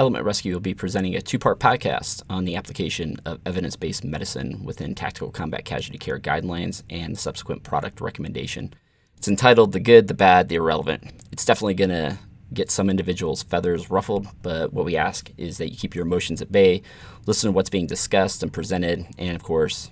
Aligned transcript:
Element 0.00 0.24
Rescue 0.24 0.54
will 0.54 0.60
be 0.60 0.72
presenting 0.72 1.14
a 1.14 1.20
two 1.20 1.38
part 1.38 1.60
podcast 1.60 2.22
on 2.30 2.46
the 2.46 2.56
application 2.56 3.18
of 3.26 3.38
evidence 3.44 3.76
based 3.76 4.02
medicine 4.02 4.64
within 4.64 4.94
tactical 4.94 5.30
combat 5.30 5.66
casualty 5.66 5.98
care 5.98 6.18
guidelines 6.18 6.82
and 6.88 7.18
subsequent 7.18 7.64
product 7.64 8.00
recommendation. 8.00 8.72
It's 9.18 9.28
entitled 9.28 9.72
The 9.72 9.80
Good, 9.80 10.08
the 10.08 10.14
Bad, 10.14 10.48
the 10.48 10.54
Irrelevant. 10.54 11.04
It's 11.32 11.44
definitely 11.44 11.74
going 11.74 11.90
to 11.90 12.18
get 12.54 12.70
some 12.70 12.88
individuals' 12.88 13.42
feathers 13.42 13.90
ruffled, 13.90 14.26
but 14.40 14.72
what 14.72 14.86
we 14.86 14.96
ask 14.96 15.30
is 15.36 15.58
that 15.58 15.68
you 15.68 15.76
keep 15.76 15.94
your 15.94 16.06
emotions 16.06 16.40
at 16.40 16.50
bay, 16.50 16.80
listen 17.26 17.48
to 17.48 17.52
what's 17.52 17.68
being 17.68 17.86
discussed 17.86 18.42
and 18.42 18.50
presented, 18.50 19.06
and 19.18 19.36
of 19.36 19.42
course, 19.42 19.90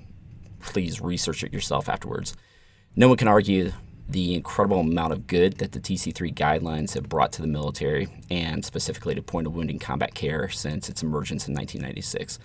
please 0.60 1.02
research 1.02 1.44
it 1.44 1.52
yourself 1.52 1.86
afterwards. 1.86 2.34
No 2.96 3.08
one 3.08 3.18
can 3.18 3.28
argue 3.28 3.72
the 4.08 4.34
incredible 4.34 4.80
amount 4.80 5.12
of 5.12 5.26
good 5.26 5.58
that 5.58 5.72
the 5.72 5.80
TC3 5.80 6.34
guidelines 6.34 6.94
have 6.94 7.08
brought 7.08 7.30
to 7.32 7.42
the 7.42 7.48
military 7.48 8.08
and 8.30 8.64
specifically 8.64 9.14
to 9.14 9.22
point 9.22 9.46
of 9.46 9.54
wounding 9.54 9.78
combat 9.78 10.14
care 10.14 10.48
since 10.48 10.88
its 10.88 11.02
emergence 11.02 11.46
in 11.46 11.54
1996. 11.54 12.38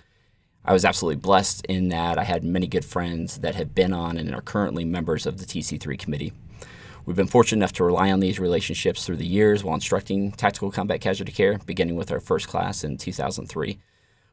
I 0.66 0.72
was 0.72 0.84
absolutely 0.84 1.20
blessed 1.20 1.64
in 1.66 1.88
that 1.88 2.18
I 2.18 2.24
had 2.24 2.44
many 2.44 2.66
good 2.66 2.84
friends 2.84 3.38
that 3.38 3.54
have 3.54 3.74
been 3.74 3.92
on 3.92 4.18
and 4.18 4.34
are 4.34 4.40
currently 4.40 4.84
members 4.84 5.26
of 5.26 5.38
the 5.38 5.46
TC3 5.46 5.98
committee. 5.98 6.32
We've 7.06 7.16
been 7.16 7.26
fortunate 7.26 7.58
enough 7.58 7.72
to 7.74 7.84
rely 7.84 8.10
on 8.10 8.20
these 8.20 8.40
relationships 8.40 9.04
through 9.04 9.16
the 9.16 9.26
years 9.26 9.62
while 9.62 9.74
instructing 9.74 10.32
tactical 10.32 10.70
combat 10.70 11.02
casualty 11.02 11.32
care, 11.32 11.58
beginning 11.66 11.96
with 11.96 12.10
our 12.10 12.20
first 12.20 12.48
class 12.48 12.82
in 12.82 12.96
2003. 12.96 13.78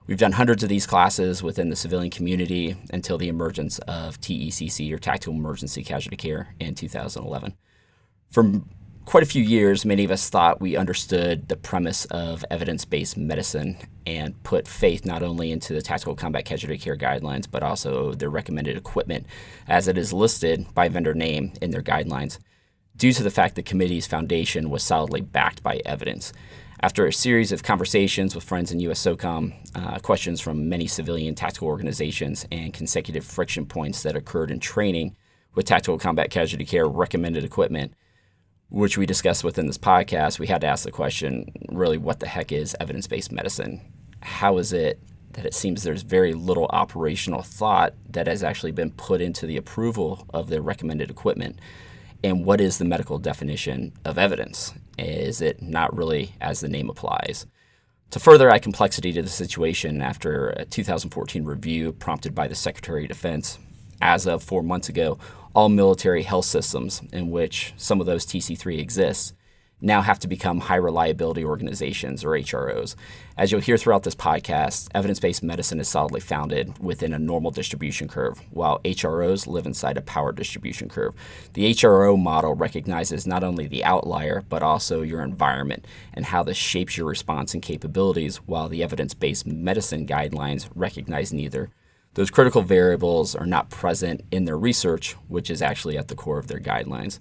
We've 0.08 0.18
done 0.18 0.34
hundreds 0.34 0.64
of 0.64 0.70
these 0.70 0.88
classes 0.88 1.44
within 1.44 1.70
the 1.70 1.76
civilian 1.76 2.10
community 2.10 2.76
until 2.92 3.18
the 3.18 3.30
emergence 3.30 3.80
of 3.80 4.20
TECC 4.20 4.92
or 4.92 4.98
Tactical 4.98 5.36
Emergency 5.36 5.84
Casualty 5.84 6.18
Care 6.18 6.56
in 6.60 6.76
2011. 6.76 7.54
For 8.32 8.62
quite 9.06 9.24
a 9.24 9.28
few 9.28 9.44
years, 9.44 9.86
many 9.86 10.04
of 10.04 10.12
us 10.12 10.30
thought 10.30 10.60
we 10.60 10.76
understood 10.76 11.48
the 11.48 11.56
premise 11.56 12.06
of 12.06 12.44
evidence 12.50 12.84
based 12.84 13.16
medicine 13.16 13.78
and 14.06 14.42
put 14.44 14.68
faith 14.68 15.06
not 15.06 15.22
only 15.22 15.52
into 15.52 15.74
the 15.74 15.82
Tactical 15.82 16.16
Combat 16.16 16.46
Casualty 16.46 16.80
Care 16.80 16.98
guidelines, 16.98 17.46
but 17.50 17.62
also 17.62 18.14
their 18.14 18.30
recommended 18.30 18.78
equipment 18.78 19.28
as 19.68 19.88
it 19.88 19.98
is 19.98 20.12
listed 20.12 20.66
by 20.74 20.90
vendor 20.90 21.14
name 21.14 21.54
in 21.62 21.72
their 21.72 21.84
guidelines 21.84 22.40
due 22.98 23.14
to 23.14 23.24
the 23.24 23.32
fact 23.32 23.56
the 23.56 23.64
committee's 23.64 24.08
foundation 24.08 24.70
was 24.70 24.84
solidly 24.84 25.22
backed 25.22 25.64
by 25.64 25.82
evidence. 25.86 26.34
After 26.84 27.06
a 27.06 27.14
series 27.14 27.52
of 27.52 27.62
conversations 27.62 28.34
with 28.34 28.44
friends 28.44 28.72
in 28.72 28.80
US 28.80 29.06
SOCOM, 29.06 29.54
uh, 29.76 30.00
questions 30.00 30.42
from 30.42 30.68
many 30.68 30.88
civilian 30.88 31.36
tactical 31.36 31.68
organizations, 31.68 32.48
and 32.52 32.74
consecutive 32.74 33.24
friction 33.24 33.68
points 33.68 34.02
that 34.02 34.16
occurred 34.16 34.50
in 34.50 34.60
training 34.60 35.16
with 35.54 35.68
tactical 35.68 36.00
combat 36.00 36.32
casualty 36.32 36.66
care 36.66 36.88
recommended 36.88 37.44
equipment, 37.44 37.94
which 38.70 38.98
we 38.98 39.06
discussed 39.06 39.44
within 39.44 39.68
this 39.68 39.78
podcast, 39.78 40.40
we 40.40 40.48
had 40.48 40.62
to 40.62 40.68
ask 40.68 40.84
the 40.84 40.90
question 40.92 41.52
really, 41.70 42.00
what 42.00 42.20
the 42.20 42.28
heck 42.28 42.52
is 42.52 42.76
evidence 42.80 43.06
based 43.06 43.32
medicine? 43.32 43.80
How 44.24 44.58
is 44.58 44.74
it 44.74 45.00
that 45.34 45.46
it 45.46 45.54
seems 45.54 45.84
there's 45.84 46.02
very 46.02 46.34
little 46.34 46.66
operational 46.72 47.44
thought 47.44 47.94
that 48.10 48.26
has 48.26 48.42
actually 48.42 48.72
been 48.72 48.90
put 48.90 49.22
into 49.22 49.46
the 49.46 49.58
approval 49.58 50.26
of 50.34 50.50
the 50.50 50.64
recommended 50.64 51.12
equipment? 51.12 51.60
and 52.24 52.46
what 52.46 52.62
is 52.62 52.78
the 52.78 52.86
medical 52.86 53.18
definition 53.18 53.94
of 54.06 54.18
evidence? 54.18 54.74
Is 54.98 55.42
it 55.42 55.62
not 55.62 55.96
really 55.96 56.36
as 56.42 56.60
the 56.60 56.68
name 56.68 56.90
applies? 56.90 57.46
To 58.12 58.20
further 58.20 58.50
add 58.50 58.62
complexity 58.62 59.14
to 59.14 59.22
the 59.22 59.30
situation, 59.30 60.02
after 60.02 60.50
a 60.50 60.66
2014 60.66 61.46
review 61.46 61.94
prompted 61.94 62.36
by 62.36 62.48
the 62.48 62.56
Secretary 62.56 63.04
of 63.04 63.10
Defense, 63.10 63.58
as 64.02 64.28
of 64.28 64.44
four 64.44 64.64
months 64.64 64.90
ago, 64.90 65.18
all 65.56 65.70
military 65.70 66.24
health 66.24 66.46
systems 66.46 67.02
in 67.14 67.30
which 67.30 67.74
some 67.78 68.00
of 68.00 68.06
those 68.06 68.26
TC3 68.26 68.80
exists 68.80 69.34
now 69.82 70.02
have 70.02 70.20
to 70.20 70.28
become 70.28 70.60
high 70.60 70.76
reliability 70.76 71.44
organizations 71.44 72.24
or 72.24 72.30
HROs. 72.30 72.96
As 73.38 73.52
you'll 73.52 73.62
hear 73.62 73.78
throughout 73.78 74.04
this 74.04 74.16
podcast, 74.16 74.88
evidence 74.94 75.20
based 75.20 75.42
medicine 75.44 75.80
is 75.80 75.90
solidly 75.90 76.22
founded 76.22 76.78
within 76.80 77.14
a 77.14 77.20
normal 77.20 77.52
distribution 77.52 78.08
curve, 78.08 78.40
while 78.52 78.80
HROs 78.86 79.48
live 79.48 79.66
inside 79.66 79.98
a 79.98 80.02
power 80.02 80.32
distribution 80.32 80.88
curve. 80.88 81.16
The 81.54 81.72
HRO 81.72 82.18
model 82.18 82.54
recognizes 82.54 83.26
not 83.26 83.44
only 83.44 83.68
the 83.68 83.84
outlier, 83.84 84.44
but 84.48 84.62
also 84.62 85.02
your 85.02 85.22
environment 85.22 85.86
and 86.14 86.26
how 86.26 86.44
this 86.44 86.58
shapes 86.58 86.96
your 86.96 87.08
response 87.08 87.54
and 87.54 87.64
capabilities, 87.64 88.38
while 88.38 88.70
the 88.70 88.84
evidence 88.84 89.14
based 89.14 89.48
medicine 89.48 90.06
guidelines 90.06 90.70
recognize 90.76 91.34
neither. 91.34 91.72
Those 92.14 92.30
critical 92.30 92.62
variables 92.62 93.36
are 93.36 93.46
not 93.46 93.70
present 93.70 94.22
in 94.32 94.44
their 94.44 94.58
research, 94.58 95.14
which 95.30 95.50
is 95.50 95.62
actually 95.62 95.98
at 95.98 96.10
the 96.10 96.16
core 96.16 96.40
of 96.40 96.48
their 96.48 96.60
guidelines. 96.60 97.20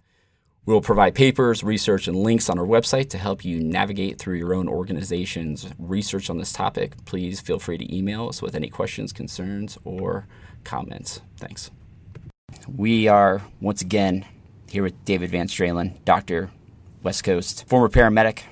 We 0.66 0.74
will 0.74 0.82
provide 0.82 1.14
papers, 1.14 1.64
research, 1.64 2.06
and 2.06 2.16
links 2.16 2.50
on 2.50 2.58
our 2.58 2.66
website 2.66 3.10
to 3.10 3.18
help 3.18 3.44
you 3.44 3.60
navigate 3.60 4.18
through 4.18 4.36
your 4.36 4.54
own 4.54 4.68
organization's 4.68 5.66
research 5.78 6.28
on 6.28 6.38
this 6.38 6.52
topic. 6.52 7.02
Please 7.06 7.40
feel 7.40 7.58
free 7.58 7.78
to 7.78 7.96
email 7.96 8.28
us 8.28 8.42
with 8.42 8.54
any 8.54 8.68
questions, 8.68 9.12
concerns, 9.12 9.78
or 9.84 10.26
comments. 10.64 11.22
Thanks. 11.38 11.70
We 12.68 13.08
are 13.08 13.42
once 13.60 13.80
again 13.80 14.26
here 14.68 14.82
with 14.82 15.04
Daved 15.04 15.30
VanStralen, 15.30 16.04
doctor, 16.04 16.50
West 17.02 17.24
Coast, 17.24 17.66
former 17.66 17.88
paramedic, 17.88 18.42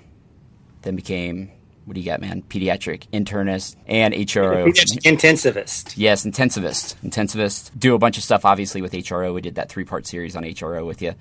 then 0.83 0.97
became 0.97 1.51
what 1.85 1.95
do 1.95 2.01
you 2.01 2.07
got, 2.07 2.21
man? 2.21 2.43
Pediatric 2.43 3.09
internist 3.15 3.77
and 3.87 4.13
HRO. 4.13 4.67
Intensivist. 4.67 5.95
Yes, 5.97 6.27
intensivist. 6.27 6.97
Intensivist. 7.03 7.71
Do 7.79 7.95
a 7.95 7.99
bunch 7.99 8.19
of 8.19 8.25
stuff, 8.25 8.45
obviously, 8.45 8.83
with 8.83 8.93
HRO. 8.93 9.33
We 9.33 9.41
did 9.41 9.55
that 9.55 9.71
three 9.71 9.85
part 9.85 10.07
series 10.07 10.37
on 10.37 10.43
HRO 10.43 10.85
with 10.85 11.01
you. 11.01 11.15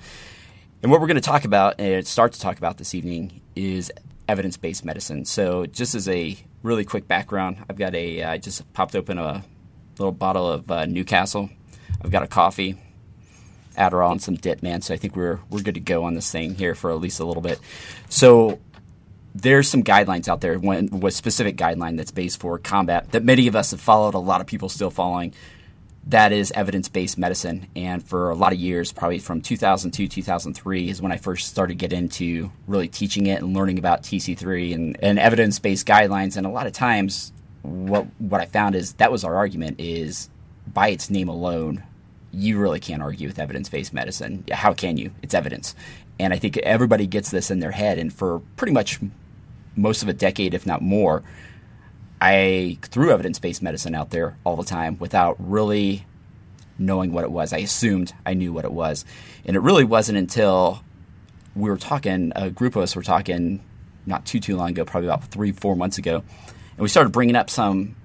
And 0.83 0.91
what 0.91 1.01
we're 1.01 1.07
going 1.07 1.15
to 1.15 1.21
talk 1.21 1.43
about 1.43 1.79
and 1.79 2.05
start 2.05 2.33
to 2.33 2.39
talk 2.39 2.59
about 2.59 2.77
this 2.77 2.93
evening 2.93 3.41
is 3.55 3.91
evidence 4.27 4.57
based 4.57 4.85
medicine. 4.85 5.25
So, 5.25 5.65
just 5.65 5.95
as 5.95 6.07
a 6.07 6.37
really 6.61 6.85
quick 6.85 7.07
background, 7.07 7.57
I've 7.67 7.77
got 7.77 7.95
a, 7.95 8.23
I 8.23 8.37
just 8.37 8.71
popped 8.73 8.95
open 8.95 9.17
a 9.17 9.43
little 9.97 10.11
bottle 10.11 10.47
of 10.47 10.69
uh, 10.69 10.85
Newcastle. 10.85 11.49
I've 12.03 12.11
got 12.11 12.21
a 12.21 12.27
coffee, 12.27 12.77
Adderall, 13.75 14.11
and 14.11 14.21
some 14.21 14.35
dip, 14.35 14.61
man. 14.61 14.81
So, 14.81 14.93
I 14.93 14.97
think 14.97 15.15
we're, 15.15 15.39
we're 15.49 15.63
good 15.63 15.73
to 15.73 15.79
go 15.79 16.03
on 16.03 16.13
this 16.13 16.31
thing 16.31 16.53
here 16.53 16.75
for 16.75 16.91
at 16.91 16.99
least 16.99 17.19
a 17.19 17.25
little 17.25 17.41
bit. 17.41 17.59
So, 18.09 18.59
there's 19.33 19.67
some 19.67 19.83
guidelines 19.83 20.27
out 20.27 20.41
there, 20.41 20.59
one, 20.59 21.11
specific 21.11 21.57
guideline 21.57 21.97
that's 21.97 22.11
based 22.11 22.39
for 22.39 22.59
combat 22.59 23.11
that 23.13 23.23
many 23.23 23.47
of 23.47 23.55
us 23.55 23.71
have 23.71 23.81
followed, 23.81 24.13
a 24.13 24.19
lot 24.19 24.41
of 24.41 24.47
people 24.47 24.69
still 24.69 24.91
following 24.91 25.33
that 26.09 26.31
is 26.31 26.51
evidence 26.51 26.87
based 26.87 27.17
medicine. 27.17 27.67
And 27.75 28.03
for 28.03 28.29
a 28.29 28.35
lot 28.35 28.53
of 28.53 28.59
years, 28.59 28.91
probably 28.91 29.19
from 29.19 29.41
2002, 29.41 30.07
2003, 30.07 30.89
is 30.89 31.01
when 31.01 31.11
I 31.11 31.17
first 31.17 31.49
started 31.49 31.73
to 31.73 31.77
get 31.77 31.91
into 31.91 32.51
really 32.65 32.87
teaching 32.87 33.27
it 33.27 33.41
and 33.41 33.53
learning 33.53 33.77
about 33.77 34.03
TC3 34.03 34.73
and, 34.73 34.97
and 35.01 35.19
evidence 35.19 35.59
based 35.59 35.85
guidelines. 35.85 36.37
And 36.37 36.45
a 36.45 36.49
lot 36.49 36.65
of 36.65 36.73
times, 36.73 37.33
what, 37.61 38.07
what 38.19 38.39
I 38.39 38.45
found 38.45 38.75
is 38.75 38.93
that 38.93 39.11
was 39.11 39.23
our 39.23 39.35
argument 39.35 39.79
is 39.79 40.29
by 40.73 40.89
its 40.89 41.09
name 41.09 41.27
alone, 41.27 41.83
you 42.31 42.57
really 42.57 42.79
can't 42.79 43.01
argue 43.01 43.27
with 43.27 43.39
evidence 43.39 43.67
based 43.67 43.93
medicine. 43.93 44.45
How 44.51 44.73
can 44.73 44.95
you? 44.95 45.11
It's 45.21 45.33
evidence. 45.33 45.75
And 46.19 46.33
I 46.33 46.39
think 46.39 46.57
everybody 46.57 47.05
gets 47.05 47.31
this 47.31 47.51
in 47.51 47.59
their 47.59 47.71
head. 47.71 47.97
And 47.97 48.13
for 48.13 48.39
pretty 48.55 48.73
much 48.73 48.99
most 49.75 50.03
of 50.03 50.09
a 50.09 50.13
decade, 50.13 50.53
if 50.53 50.65
not 50.65 50.81
more, 50.81 51.23
I 52.19 52.77
threw 52.81 53.11
evidence 53.11 53.39
based 53.39 53.61
medicine 53.61 53.95
out 53.95 54.09
there 54.09 54.37
all 54.43 54.55
the 54.55 54.63
time 54.63 54.97
without 54.99 55.35
really 55.39 56.05
knowing 56.79 57.11
what 57.11 57.23
it 57.23 57.31
was. 57.31 57.53
I 57.53 57.59
assumed 57.59 58.13
I 58.25 58.33
knew 58.33 58.53
what 58.53 58.65
it 58.65 58.71
was. 58.71 59.05
And 59.45 59.55
it 59.55 59.59
really 59.59 59.83
wasn't 59.83 60.17
until 60.17 60.83
we 61.55 61.69
were 61.69 61.77
talking, 61.77 62.31
a 62.35 62.49
group 62.49 62.75
of 62.75 62.83
us 62.83 62.95
were 62.95 63.03
talking 63.03 63.63
not 64.05 64.25
too, 64.25 64.39
too 64.39 64.55
long 64.55 64.69
ago, 64.69 64.85
probably 64.85 65.07
about 65.07 65.25
three, 65.25 65.51
four 65.51 65.75
months 65.75 65.97
ago. 65.97 66.17
And 66.17 66.79
we 66.79 66.87
started 66.87 67.11
bringing 67.11 67.35
up 67.35 67.49
some 67.49 67.95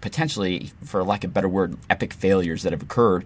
potentially, 0.00 0.70
for 0.84 1.02
lack 1.02 1.24
of 1.24 1.30
a 1.30 1.32
better 1.32 1.48
word, 1.48 1.76
epic 1.90 2.12
failures 2.12 2.62
that 2.62 2.72
have 2.72 2.82
occurred 2.82 3.24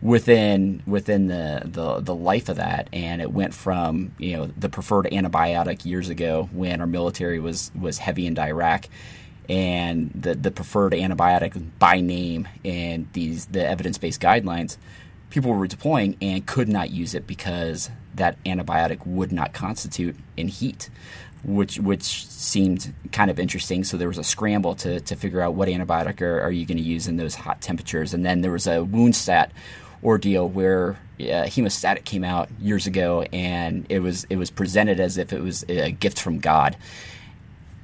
within 0.00 0.82
within 0.84 1.28
the, 1.28 1.62
the 1.64 2.00
the 2.00 2.14
life 2.14 2.48
of 2.48 2.56
that 2.56 2.88
and 2.92 3.22
it 3.22 3.30
went 3.30 3.54
from 3.54 4.12
you 4.18 4.36
know 4.36 4.46
the 4.56 4.68
preferred 4.68 5.04
antibiotic 5.06 5.86
years 5.86 6.08
ago 6.08 6.48
when 6.52 6.80
our 6.80 6.88
military 6.88 7.38
was 7.38 7.70
was 7.78 7.98
heavy 7.98 8.26
into 8.26 8.42
Iraq 8.42 8.88
and 9.48 10.10
the, 10.14 10.34
the 10.34 10.50
preferred 10.50 10.92
antibiotic 10.92 11.60
by 11.78 12.00
name 12.00 12.48
and 12.64 13.08
these 13.12 13.46
the 13.46 13.66
evidence 13.66 13.98
based 13.98 14.20
guidelines, 14.20 14.76
people 15.30 15.52
were 15.52 15.66
deploying 15.66 16.16
and 16.20 16.46
could 16.46 16.68
not 16.68 16.90
use 16.90 17.14
it 17.14 17.26
because 17.26 17.90
that 18.14 18.42
antibiotic 18.44 19.06
would 19.06 19.32
not 19.32 19.52
constitute 19.52 20.16
in 20.36 20.48
heat, 20.48 20.90
which 21.42 21.78
which 21.78 22.02
seemed 22.02 22.94
kind 23.10 23.30
of 23.30 23.40
interesting. 23.40 23.84
So 23.84 23.96
there 23.96 24.08
was 24.08 24.18
a 24.18 24.24
scramble 24.24 24.74
to, 24.76 25.00
to 25.00 25.16
figure 25.16 25.40
out 25.40 25.54
what 25.54 25.68
antibiotic 25.68 26.20
are, 26.20 26.40
are 26.40 26.50
you 26.50 26.66
going 26.66 26.78
to 26.78 26.84
use 26.84 27.08
in 27.08 27.16
those 27.16 27.34
hot 27.34 27.60
temperatures, 27.60 28.14
and 28.14 28.24
then 28.24 28.42
there 28.42 28.52
was 28.52 28.66
a 28.66 28.78
WoundStat 28.78 29.50
ordeal 30.04 30.48
where 30.48 30.98
uh, 31.20 31.46
hemostatic 31.46 32.04
came 32.04 32.24
out 32.24 32.48
years 32.60 32.86
ago, 32.86 33.22
and 33.32 33.86
it 33.88 34.00
was 34.00 34.24
it 34.30 34.36
was 34.36 34.50
presented 34.50 35.00
as 35.00 35.18
if 35.18 35.32
it 35.32 35.40
was 35.40 35.64
a 35.68 35.90
gift 35.90 36.20
from 36.20 36.38
God 36.38 36.76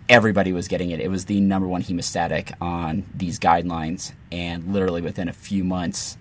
everybody 0.08 0.52
was 0.52 0.68
getting 0.68 0.90
it. 0.90 1.00
It 1.00 1.10
was 1.10 1.26
the 1.26 1.40
number 1.40 1.68
one 1.68 1.82
hemostatic 1.82 2.52
on 2.60 3.04
these 3.14 3.38
guidelines, 3.38 4.12
and 4.32 4.72
literally 4.72 5.02
within 5.02 5.28
a 5.28 5.32
few 5.32 5.64
months, 5.64 6.16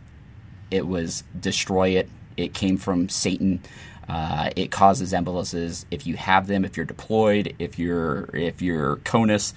it 0.69 0.85
was 0.85 1.23
destroy 1.39 1.89
it. 1.89 2.09
It 2.35 2.53
came 2.53 2.77
from 2.77 3.09
Satan. 3.09 3.61
Uh, 4.07 4.51
it 4.55 4.71
causes 4.71 5.13
emboluses 5.13 5.85
if 5.91 6.07
you 6.07 6.15
have 6.15 6.47
them, 6.47 6.63
if 6.63 6.77
you're 6.77 6.85
deployed, 6.85 7.55
if 7.59 7.77
you're 7.77 8.29
if 8.33 8.61
you're 8.61 8.97
CONUS, 8.97 9.53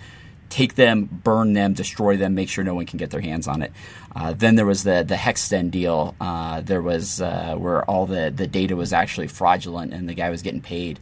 take 0.48 0.74
them, 0.74 1.04
burn 1.04 1.52
them, 1.52 1.72
destroy 1.72 2.16
them, 2.16 2.34
make 2.34 2.48
sure 2.48 2.64
no 2.64 2.74
one 2.74 2.86
can 2.86 2.98
get 2.98 3.10
their 3.10 3.20
hands 3.20 3.46
on 3.46 3.62
it. 3.62 3.72
Uh, 4.14 4.32
then 4.32 4.56
there 4.56 4.66
was 4.66 4.82
the 4.82 5.04
the 5.06 5.14
Hextend 5.14 5.70
deal. 5.70 6.14
Uh, 6.20 6.60
there 6.60 6.82
was 6.82 7.20
uh, 7.20 7.54
where 7.56 7.84
all 7.84 8.06
the 8.06 8.32
the 8.34 8.46
data 8.46 8.76
was 8.76 8.92
actually 8.92 9.28
fraudulent 9.28 9.92
and 9.92 10.08
the 10.08 10.14
guy 10.14 10.30
was 10.30 10.42
getting 10.42 10.60
paid 10.60 10.98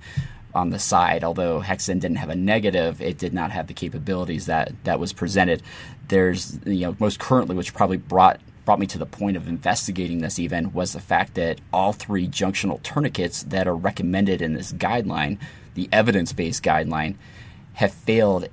on 0.55 0.71
the 0.71 0.79
side. 0.79 1.25
Although 1.25 1.61
Hextend 1.61 2.01
didn't 2.01 2.17
have 2.17 2.31
a 2.31 2.35
negative, 2.35 3.01
it 3.01 3.19
did 3.19 3.33
not 3.33 3.51
have 3.51 3.67
the 3.67 3.75
capabilities 3.75 4.47
that 4.47 4.73
that 4.85 4.99
was 5.01 5.13
presented. 5.13 5.63
There's 6.09 6.59
you 6.65 6.87
know 6.87 6.97
most 6.99 7.19
currently, 7.19 7.55
which 7.57 7.75
probably 7.75 7.99
brought 7.99 8.41
brought 8.65 8.79
me 8.79 8.87
to 8.87 8.99
the 8.99 9.07
point 9.07 9.37
of 9.37 9.49
investigating 9.49 10.19
this 10.19 10.39
even 10.39 10.73
was 10.75 10.93
the 10.93 11.01
fact 11.01 11.35
that 11.35 11.59
all 11.73 11.95
three 11.95 12.29
junctional 12.29 12.83
tourniquets 12.83 13.43
that 13.45 13.67
are 13.67 13.75
recommended 13.75 14.43
in 14.43 14.53
this 14.53 14.73
guideline, 14.73 15.39
the 15.73 15.89
evidence-based 15.91 16.63
guideline, 16.63 17.15
have 17.73 17.95
failed 17.95 18.47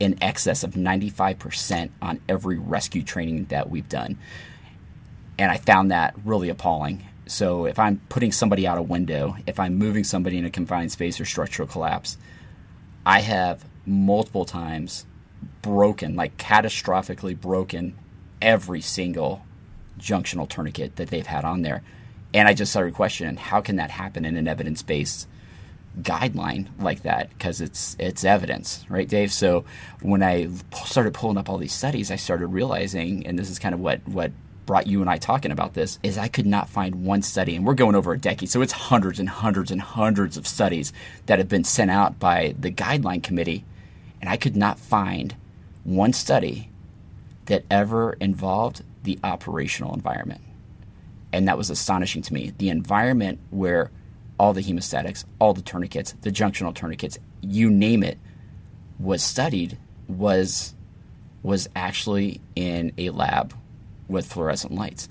in 0.00 0.16
excess 0.22 0.64
of 0.64 0.72
95% 0.72 1.90
on 2.00 2.18
every 2.30 2.58
rescue 2.58 3.02
training 3.02 3.44
that 3.50 3.68
we've 3.68 3.90
done. 3.90 4.18
And 5.38 5.50
I 5.50 5.58
found 5.58 5.90
that 5.90 6.14
really 6.24 6.48
appalling. 6.48 7.06
So 7.26 7.66
if 7.66 7.78
I'm 7.78 8.00
putting 8.08 8.32
somebody 8.32 8.66
out 8.66 8.78
a 8.78 8.82
window, 8.82 9.36
if 9.46 9.60
I'm 9.60 9.76
moving 9.76 10.04
somebody 10.04 10.38
in 10.38 10.44
a 10.44 10.50
confined 10.50 10.92
space 10.92 11.20
or 11.20 11.24
structural 11.24 11.68
collapse, 11.68 12.16
I 13.06 13.20
have 13.20 13.64
multiple 13.86 14.44
times 14.44 15.06
broken, 15.62 16.16
like 16.16 16.36
catastrophically 16.36 17.40
broken 17.40 17.96
every 18.40 18.80
single 18.80 19.44
junctional 19.98 20.48
tourniquet 20.48 20.96
that 20.96 21.08
they've 21.08 21.26
had 21.26 21.44
on 21.44 21.62
there. 21.62 21.82
And 22.34 22.48
I 22.48 22.54
just 22.54 22.72
started 22.72 22.94
questioning 22.94 23.36
how 23.36 23.60
can 23.60 23.76
that 23.76 23.90
happen 23.90 24.24
in 24.24 24.36
an 24.36 24.48
evidence 24.48 24.82
based 24.82 25.28
guideline 26.00 26.68
like 26.78 27.02
that 27.02 27.28
because 27.30 27.60
it's 27.60 27.96
it's 27.98 28.24
evidence, 28.24 28.84
right, 28.88 29.08
Dave? 29.08 29.32
So 29.32 29.64
when 30.00 30.22
I 30.22 30.48
started 30.84 31.12
pulling 31.14 31.36
up 31.36 31.50
all 31.50 31.58
these 31.58 31.74
studies, 31.74 32.10
I 32.10 32.16
started 32.16 32.46
realizing, 32.46 33.26
and 33.26 33.38
this 33.38 33.50
is 33.50 33.58
kind 33.58 33.74
of 33.74 33.80
what 33.80 34.06
what 34.08 34.32
brought 34.66 34.86
you 34.86 35.00
and 35.00 35.10
I 35.10 35.18
talking 35.18 35.50
about 35.50 35.74
this, 35.74 35.98
is 36.02 36.18
I 36.18 36.28
could 36.28 36.46
not 36.46 36.68
find 36.68 37.04
one 37.04 37.22
study, 37.22 37.56
and 37.56 37.66
we're 37.66 37.74
going 37.74 37.94
over 37.94 38.12
a 38.12 38.18
decade, 38.18 38.50
so 38.50 38.62
it's 38.62 38.72
hundreds 38.72 39.18
and 39.18 39.28
hundreds 39.28 39.70
and 39.70 39.80
hundreds 39.80 40.36
of 40.36 40.46
studies 40.46 40.92
that 41.26 41.38
have 41.38 41.48
been 41.48 41.64
sent 41.64 41.90
out 41.90 42.18
by 42.18 42.54
the 42.58 42.70
guideline 42.70 43.22
committee, 43.22 43.64
and 44.20 44.30
I 44.30 44.36
could 44.36 44.56
not 44.56 44.78
find 44.78 45.34
one 45.84 46.12
study 46.12 46.70
that 47.46 47.64
ever 47.70 48.12
involved 48.14 48.82
the 49.02 49.18
operational 49.24 49.94
environment. 49.94 50.40
And 51.32 51.48
that 51.48 51.58
was 51.58 51.70
astonishing 51.70 52.22
to 52.22 52.34
me. 52.34 52.52
The 52.56 52.68
environment 52.68 53.40
where 53.50 53.90
all 54.38 54.52
the 54.52 54.62
hemostatics, 54.62 55.24
all 55.38 55.54
the 55.54 55.62
tourniquets, 55.62 56.12
the 56.20 56.30
junctional 56.30 56.74
tourniquets, 56.74 57.18
you 57.40 57.70
name 57.70 58.02
it, 58.02 58.18
was 58.98 59.22
studied 59.22 59.78
was 60.08 60.74
was 61.42 61.68
actually 61.74 62.40
in 62.54 62.92
a 62.98 63.10
lab 63.10 63.52
with 64.12 64.32
fluorescent 64.32 64.74
lights. 64.74 65.08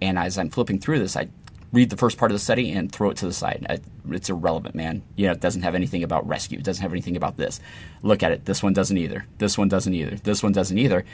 And 0.00 0.18
as 0.18 0.38
I'm 0.38 0.50
flipping 0.50 0.78
through 0.78 1.00
this, 1.00 1.16
I 1.16 1.28
read 1.72 1.90
the 1.90 1.96
first 1.96 2.18
part 2.18 2.30
of 2.30 2.34
the 2.34 2.44
study 2.44 2.70
and 2.70 2.92
throw 2.92 3.10
it 3.10 3.16
to 3.16 3.26
the 3.26 3.32
side. 3.32 3.66
I, 3.68 3.78
it's 4.10 4.28
irrelevant, 4.28 4.74
man. 4.74 5.02
You 5.16 5.26
know, 5.26 5.32
it 5.32 5.40
doesn't 5.40 5.62
have 5.62 5.74
anything 5.74 6.02
about 6.02 6.26
rescue. 6.28 6.58
It 6.58 6.64
doesn't 6.64 6.82
have 6.82 6.92
anything 6.92 7.16
about 7.16 7.36
this. 7.38 7.60
Look 8.02 8.22
at 8.22 8.32
it. 8.32 8.44
This 8.44 8.62
one 8.62 8.74
doesn't 8.74 8.98
either. 8.98 9.24
This 9.38 9.56
one 9.56 9.68
doesn't 9.68 9.94
either. 9.94 10.16
This 10.16 10.42
one 10.42 10.52
doesn't 10.52 10.76
either. 10.76 11.04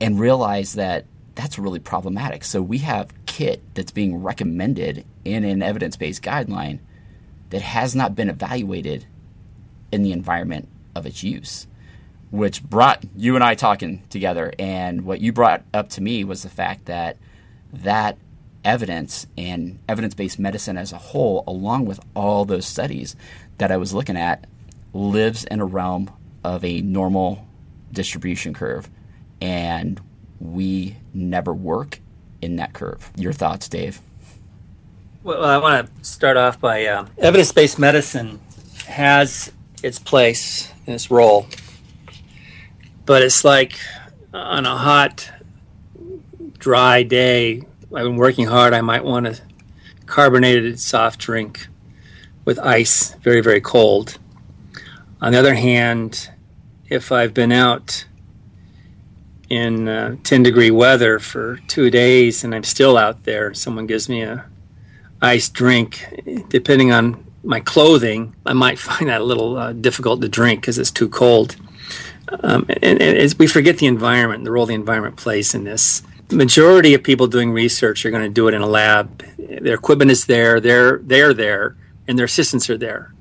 And 0.00 0.18
realize 0.18 0.74
that 0.74 1.04
that's 1.34 1.58
really 1.58 1.78
problematic. 1.78 2.44
So 2.44 2.62
we 2.62 2.78
have 2.78 3.12
kit 3.26 3.62
that's 3.74 3.92
being 3.92 4.22
recommended 4.22 5.04
in 5.24 5.44
an 5.44 5.62
evidence-based 5.62 6.22
guideline 6.22 6.78
that 7.50 7.62
has 7.62 7.94
not 7.94 8.14
been 8.14 8.30
evaluated 8.30 9.06
in 9.90 10.02
the 10.02 10.12
environment 10.12 10.68
of 10.94 11.06
its 11.06 11.22
use, 11.22 11.66
which 12.32 12.62
brought 12.64 13.04
you 13.14 13.34
and 13.34 13.44
I 13.44 13.54
talking 13.54 14.02
together. 14.08 14.52
And 14.58 15.02
what 15.02 15.20
you 15.20 15.32
brought 15.32 15.62
up 15.72 15.90
to 15.90 16.00
me 16.00 16.24
was 16.24 16.42
the 16.42 16.48
fact 16.48 16.86
that 16.86 17.18
that 17.72 18.16
evidence 18.64 19.26
and 19.36 19.78
evidence-based 19.88 20.38
medicine 20.38 20.78
as 20.78 20.92
a 20.92 20.98
whole, 20.98 21.44
along 21.46 21.84
with 21.84 22.00
all 22.16 22.44
those 22.44 22.64
studies 22.66 23.14
that 23.58 23.70
I 23.70 23.76
was 23.76 23.92
looking 23.92 24.16
at, 24.16 24.46
lives 24.94 25.44
in 25.44 25.60
a 25.60 25.64
realm 25.64 26.10
of 26.42 26.64
a 26.64 26.80
normal 26.80 27.46
distribution 27.92 28.54
curve. 28.54 28.88
And 29.40 30.00
we 30.40 30.96
never 31.12 31.52
work 31.52 32.00
in 32.40 32.56
that 32.56 32.72
curve. 32.72 33.10
Your 33.14 33.32
thoughts, 33.32 33.68
Dave? 33.68 34.00
Well, 35.22 35.44
I 35.44 35.58
want 35.58 35.86
to 35.86 36.04
start 36.04 36.36
off 36.38 36.58
by 36.58 36.86
uh, 36.86 37.06
evidence 37.18 37.52
based 37.52 37.78
medicine 37.78 38.40
has 38.86 39.52
its 39.82 39.98
place 39.98 40.72
and 40.86 40.94
its 40.94 41.10
role, 41.10 41.46
but 43.06 43.22
it's 43.22 43.44
like 43.44 43.78
on 44.32 44.66
a 44.66 44.76
hot, 44.76 45.30
dry 46.58 47.02
day. 47.02 47.62
I've 47.94 48.04
been 48.04 48.16
working 48.16 48.46
hard. 48.46 48.72
I 48.72 48.80
might 48.80 49.04
want 49.04 49.26
a 49.26 49.40
carbonated 50.06 50.80
soft 50.80 51.20
drink 51.20 51.68
with 52.44 52.58
ice, 52.58 53.14
very, 53.16 53.40
very 53.40 53.60
cold. 53.60 54.18
On 55.20 55.32
the 55.32 55.38
other 55.38 55.54
hand, 55.54 56.30
if 56.88 57.12
I've 57.12 57.34
been 57.34 57.52
out 57.52 58.06
in 59.52 59.86
uh, 59.86 60.16
10 60.24 60.42
degree 60.42 60.70
weather 60.70 61.18
for 61.18 61.58
two 61.68 61.90
days 61.90 62.42
and 62.42 62.54
I'm 62.54 62.64
still 62.64 62.96
out 62.96 63.24
there. 63.24 63.52
Someone 63.52 63.86
gives 63.86 64.08
me 64.08 64.22
a 64.22 64.46
iced 65.20 65.52
drink. 65.52 66.06
Depending 66.48 66.90
on 66.90 67.22
my 67.44 67.60
clothing, 67.60 68.34
I 68.46 68.54
might 68.54 68.78
find 68.88 69.10
that 69.10 69.20
a 69.20 69.24
little 69.24 69.58
uh, 69.58 69.74
difficult 69.74 70.22
to 70.22 70.28
drink 70.28 70.62
because 70.62 70.78
it's 70.78 70.90
too 70.90 71.08
cold. 71.08 71.56
Um, 72.40 72.66
and, 72.82 73.00
and 73.00 73.34
we 73.38 73.46
forget 73.46 73.78
the 73.78 73.86
environment, 73.86 74.44
the 74.44 74.50
role 74.50 74.66
the 74.66 74.74
environment 74.74 75.16
plays 75.16 75.54
in 75.54 75.64
this. 75.64 76.02
The 76.28 76.36
majority 76.36 76.94
of 76.94 77.02
people 77.02 77.26
doing 77.26 77.52
research 77.52 78.06
are 78.06 78.10
going 78.10 78.22
to 78.22 78.28
do 78.28 78.48
it 78.48 78.54
in 78.54 78.62
a 78.62 78.66
lab. 78.66 79.24
Their 79.38 79.74
equipment 79.74 80.10
is 80.10 80.26
there, 80.26 80.60
they're, 80.60 80.98
they're 80.98 81.34
there, 81.34 81.76
and 82.08 82.18
their 82.18 82.26
assistants 82.26 82.70
are 82.70 82.78
there. 82.78 83.12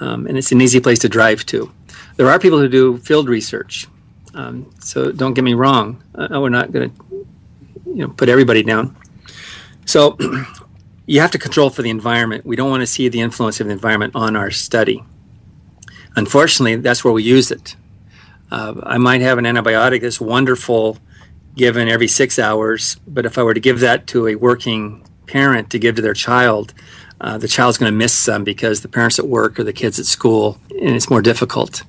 Um, 0.00 0.26
and 0.26 0.36
it's 0.36 0.52
an 0.52 0.60
easy 0.60 0.80
place 0.80 0.98
to 1.00 1.08
drive 1.08 1.46
to. 1.46 1.72
There 2.16 2.28
are 2.28 2.38
people 2.38 2.58
who 2.58 2.68
do 2.68 2.98
field 2.98 3.28
research 3.28 3.86
um, 4.34 4.70
so 4.80 5.12
don't 5.12 5.34
get 5.34 5.44
me 5.44 5.54
wrong. 5.54 6.02
Uh, 6.14 6.40
we're 6.40 6.48
not 6.48 6.72
going 6.72 6.90
to, 6.90 7.26
you 7.86 8.06
know, 8.06 8.08
put 8.08 8.28
everybody 8.28 8.62
down. 8.62 8.96
So 9.84 10.16
you 11.06 11.20
have 11.20 11.30
to 11.32 11.38
control 11.38 11.70
for 11.70 11.82
the 11.82 11.90
environment. 11.90 12.46
We 12.46 12.56
don't 12.56 12.70
want 12.70 12.80
to 12.80 12.86
see 12.86 13.08
the 13.08 13.20
influence 13.20 13.60
of 13.60 13.66
the 13.66 13.72
environment 13.72 14.14
on 14.14 14.36
our 14.36 14.50
study. 14.50 15.04
Unfortunately, 16.16 16.76
that's 16.76 17.04
where 17.04 17.12
we 17.12 17.22
use 17.22 17.50
it. 17.50 17.76
Uh, 18.52 18.74
I 18.84 18.98
might 18.98 19.22
have 19.22 19.38
an 19.38 19.44
antibiotic 19.44 20.02
that's 20.02 20.20
wonderful 20.20 20.98
given 21.56 21.88
every 21.88 22.08
six 22.08 22.38
hours, 22.38 22.96
but 23.06 23.26
if 23.26 23.38
I 23.38 23.42
were 23.42 23.54
to 23.54 23.60
give 23.60 23.80
that 23.80 24.06
to 24.08 24.26
a 24.28 24.34
working 24.34 25.06
parent 25.26 25.70
to 25.70 25.78
give 25.78 25.96
to 25.96 26.02
their 26.02 26.14
child, 26.14 26.74
uh, 27.20 27.38
the 27.38 27.48
child's 27.48 27.78
going 27.78 27.92
to 27.92 27.96
miss 27.96 28.12
some 28.12 28.44
because 28.44 28.82
the 28.82 28.88
parents 28.88 29.18
at 29.18 29.26
work 29.26 29.58
or 29.58 29.64
the 29.64 29.72
kids 29.72 29.98
at 29.98 30.06
school, 30.06 30.58
and 30.70 30.94
it's 30.96 31.08
more 31.10 31.22
difficult 31.22 31.82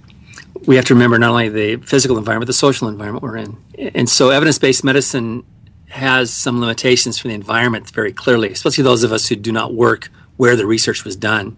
we 0.66 0.76
have 0.76 0.86
to 0.86 0.94
remember 0.94 1.18
not 1.18 1.32
only 1.32 1.50
the 1.50 1.76
physical 1.78 2.18
environment, 2.18 2.48
the 2.48 2.54
social 2.54 2.88
environment 2.88 3.24
we're 3.24 3.38
in. 3.38 3.58
And 3.96 4.10
so 4.10 4.30
evidence 4.30 4.58
based 4.58 4.84
medicine 4.84 5.44
has 5.90 6.34
some 6.34 6.60
limitations 6.60 7.20
for 7.20 7.28
the 7.28 7.34
environment 7.34 7.90
very 7.92 8.14
clearly, 8.14 8.52
especially 8.52 8.84
those 8.84 9.04
of 9.04 9.12
us 9.12 9.28
who 9.28 9.36
do 9.36 9.52
not 9.52 9.74
work 9.74 10.10
where 10.38 10.56
the 10.56 10.66
research 10.66 11.04
was 11.04 11.16
done. 11.16 11.58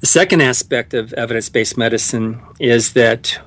The 0.00 0.06
second 0.06 0.40
aspect 0.40 0.94
of 0.94 1.12
evidence 1.12 1.48
based 1.48 1.76
medicine 1.76 2.40
is 2.58 2.94
that, 2.94 3.38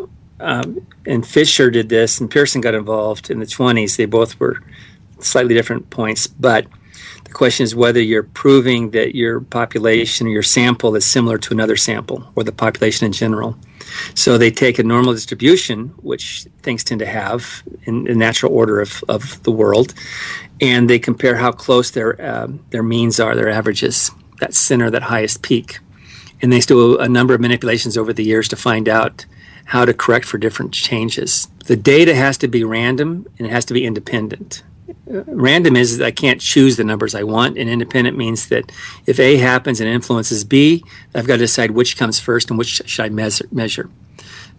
um, 0.44 0.86
and 1.06 1.26
Fisher 1.26 1.72
did 1.72 1.90
this, 1.90 2.20
and 2.20 2.30
Pearson 2.30 2.62
got 2.62 2.74
involved 2.74 3.32
in 3.32 3.40
the 3.40 3.46
20s. 3.46 3.96
They 3.96 4.06
both 4.06 4.40
were 4.40 4.62
slightly 5.20 5.56
different 5.56 5.90
points, 5.90 6.28
but 6.28 6.68
the 7.24 7.32
question 7.32 7.64
is 7.64 7.74
whether 7.74 8.02
you're 8.02 8.24
proving 8.24 8.92
that 8.92 9.16
your 9.16 9.40
population 9.40 10.28
or 10.28 10.32
your 10.32 10.44
sample 10.44 10.96
is 10.96 11.06
similar 11.06 11.38
to 11.40 11.54
another 11.54 11.78
sample 11.78 12.30
or 12.36 12.44
the 12.44 12.52
population 12.52 13.06
in 13.06 13.14
general. 13.14 13.58
So 14.16 14.38
they 14.38 14.52
take 14.52 14.80
a 14.80 14.84
normal 14.84 15.14
distribution, 15.14 15.90
which 16.02 16.46
things 16.62 16.84
tend 16.84 17.00
to 17.00 17.06
have 17.06 17.64
in 17.84 18.04
the 18.04 18.16
natural 18.16 18.54
order 18.54 18.82
of, 18.82 19.04
of 19.08 19.42
the 19.44 19.52
world, 19.52 19.94
and 20.60 20.90
they 20.90 21.00
compare 21.00 21.36
how 21.36 21.52
close 21.52 21.92
their 21.92 22.22
uh, 22.22 22.48
their 22.70 22.84
means 22.84 23.20
are, 23.20 23.36
their 23.36 23.50
averages, 23.50 24.12
that 24.40 24.54
center, 24.54 24.90
that 24.92 25.04
highest 25.04 25.42
peak. 25.42 25.80
And 26.42 26.52
they 26.52 26.60
do 26.60 26.98
a 27.00 27.08
number 27.08 27.34
of 27.34 27.40
manipulations 27.40 27.98
over 27.98 28.12
the 28.12 28.24
years 28.24 28.50
to 28.50 28.58
find 28.58 28.90
out 28.90 29.26
how 29.66 29.86
to 29.86 29.94
correct 29.94 30.26
for 30.26 30.38
different 30.38 30.74
changes. 30.74 31.48
The 31.66 31.76
data 31.76 32.16
has 32.16 32.38
to 32.40 32.48
be 32.48 32.64
random 32.64 33.28
and 33.38 33.48
it 33.48 33.52
has 33.52 33.66
to 33.66 33.74
be 33.74 33.86
independent 33.86 34.64
uh, 35.12 35.24
random 35.28 35.76
is 35.76 36.00
I 36.02 36.12
can't 36.12 36.40
choose 36.40 36.78
the 36.78 36.84
numbers 36.84 37.16
I 37.16 37.24
want, 37.24 37.58
and 37.58 37.70
independent 37.70 38.18
means 38.18 38.48
that 38.48 38.72
if 39.06 39.20
A 39.20 39.38
happens 39.38 39.82
and 39.82 39.90
influences 39.90 40.44
B, 40.44 40.84
I've 41.14 41.28
got 41.28 41.36
to 41.36 41.40
decide 41.40 41.72
which 41.72 41.98
comes 41.98 42.20
first 42.20 42.50
and 42.50 42.58
which 42.58 42.82
should 42.86 43.06
I 43.06 43.10
measure. 43.10 43.46
measure. 43.52 43.90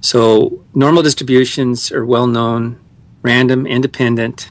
So 0.01 0.63
normal 0.75 1.03
distributions 1.03 1.91
are 1.93 2.05
well 2.05 2.27
known, 2.27 2.79
random, 3.23 3.67
independent, 3.67 4.51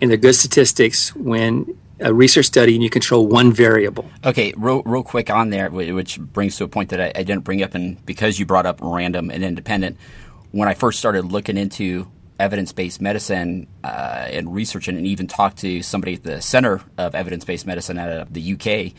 and 0.00 0.10
they're 0.10 0.18
good 0.18 0.34
statistics 0.34 1.14
when 1.16 1.78
a 2.04 2.12
research 2.12 2.44
study 2.46 2.74
and 2.74 2.84
you 2.84 2.90
control 2.90 3.26
one 3.26 3.50
variable. 3.50 4.08
Okay, 4.24 4.52
real, 4.56 4.82
real 4.84 5.02
quick 5.02 5.30
on 5.30 5.48
there, 5.48 5.70
which 5.70 6.20
brings 6.20 6.56
to 6.58 6.64
a 6.64 6.68
point 6.68 6.90
that 6.90 7.00
I, 7.00 7.06
I 7.18 7.22
didn't 7.22 7.40
bring 7.44 7.62
up, 7.62 7.74
and 7.74 8.04
because 8.04 8.38
you 8.38 8.44
brought 8.44 8.66
up 8.66 8.78
random 8.82 9.30
and 9.30 9.42
independent, 9.42 9.96
when 10.52 10.68
I 10.68 10.74
first 10.74 10.98
started 10.98 11.24
looking 11.32 11.56
into 11.56 12.06
evidence 12.38 12.72
based 12.72 13.00
medicine 13.00 13.66
uh, 13.82 14.26
and 14.28 14.54
researching, 14.54 14.98
and 14.98 15.06
even 15.06 15.26
talked 15.26 15.58
to 15.58 15.82
somebody 15.82 16.14
at 16.14 16.22
the 16.22 16.42
Center 16.42 16.82
of 16.98 17.14
Evidence 17.14 17.44
Based 17.44 17.66
Medicine 17.66 17.98
at 17.98 18.10
uh, 18.10 18.24
the 18.30 18.52
UK, 18.52 18.92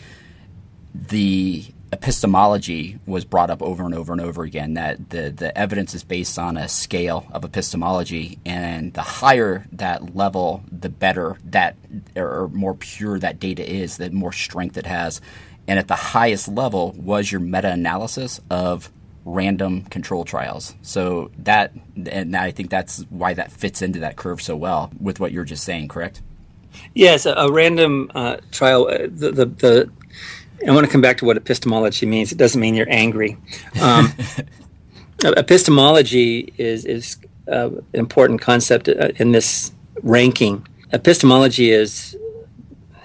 the 0.96 1.64
epistemology 1.96 3.00
was 3.06 3.24
brought 3.24 3.50
up 3.50 3.62
over 3.62 3.86
and 3.86 3.96
over 3.96 4.12
and 4.12 4.22
over 4.22 4.44
again 4.44 4.74
that 4.74 5.10
the, 5.12 5.30
the 5.30 5.58
evidence 5.58 5.94
is 5.94 6.04
based 6.04 6.38
on 6.38 6.58
a 6.58 6.68
scale 6.68 7.26
of 7.32 7.46
epistemology 7.46 8.38
and 8.46 8.94
the 8.94 9.02
higher 9.02 9.66
that 9.72 10.14
level 10.14 10.62
the 10.70 10.90
better 10.90 11.38
that 11.46 11.78
or 12.18 12.50
more 12.50 12.76
pure 12.76 13.18
that 13.18 13.40
data 13.40 13.66
is 13.68 13.96
the 13.96 14.10
more 14.12 14.34
strength 14.34 14.76
it 14.78 14.86
has. 14.86 15.22
And 15.68 15.80
at 15.80 15.88
the 15.88 15.96
highest 15.96 16.50
level 16.50 16.92
was 16.98 17.32
your 17.32 17.42
meta-analysis 17.42 18.42
of 18.50 18.92
random 19.24 19.84
control 19.86 20.26
trials. 20.26 20.76
So 20.82 21.32
that 21.40 21.72
and 22.10 22.36
i 22.36 22.52
think 22.52 22.70
that's 22.70 23.00
why 23.10 23.34
that 23.34 23.52
fits 23.52 23.82
into 23.82 24.00
that 24.00 24.18
curve 24.18 24.42
so 24.42 24.56
well 24.56 24.92
with 25.00 25.20
what 25.20 25.32
you're 25.32 25.46
just 25.46 25.64
saying 25.64 25.88
correct? 25.88 26.22
Yes 26.94 27.26
a, 27.26 27.32
a 27.32 27.50
random 27.52 28.12
uh, 28.14 28.38
trial 28.52 28.88
uh, 28.88 29.08
the, 29.10 29.32
the, 29.32 29.46
the 29.46 29.92
I 30.68 30.72
want 30.72 30.86
to 30.86 30.92
come 30.92 31.02
back 31.02 31.18
to 31.18 31.26
what 31.26 31.38
epistemology 31.38 32.06
means. 32.06 32.32
It 32.32 32.38
doesn't 32.38 32.60
mean 32.60 32.76
you're 32.76 32.90
angry. 32.90 33.38
Um, 33.82 34.14
epistemology 35.24 36.54
is 36.58 36.86
is 36.86 37.18
uh, 37.48 37.70
an 37.70 37.86
important 37.94 38.42
concept 38.42 38.88
uh, 38.90 39.10
in 39.18 39.32
this 39.32 39.72
ranking. 40.02 40.68
Epistemology 40.92 41.72
is 41.72 42.18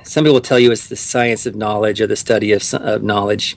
some 0.03 0.25
people 0.25 0.35
will 0.35 0.41
tell 0.41 0.59
you 0.59 0.73
it's 0.73 0.89
the 0.89 0.97
science 0.97 1.47
of 1.47 1.55
knowledge 1.55 2.01
or 2.01 2.07
the 2.07 2.17
study 2.17 2.53
of, 2.53 2.63
of 2.75 3.03
knowledge, 3.03 3.57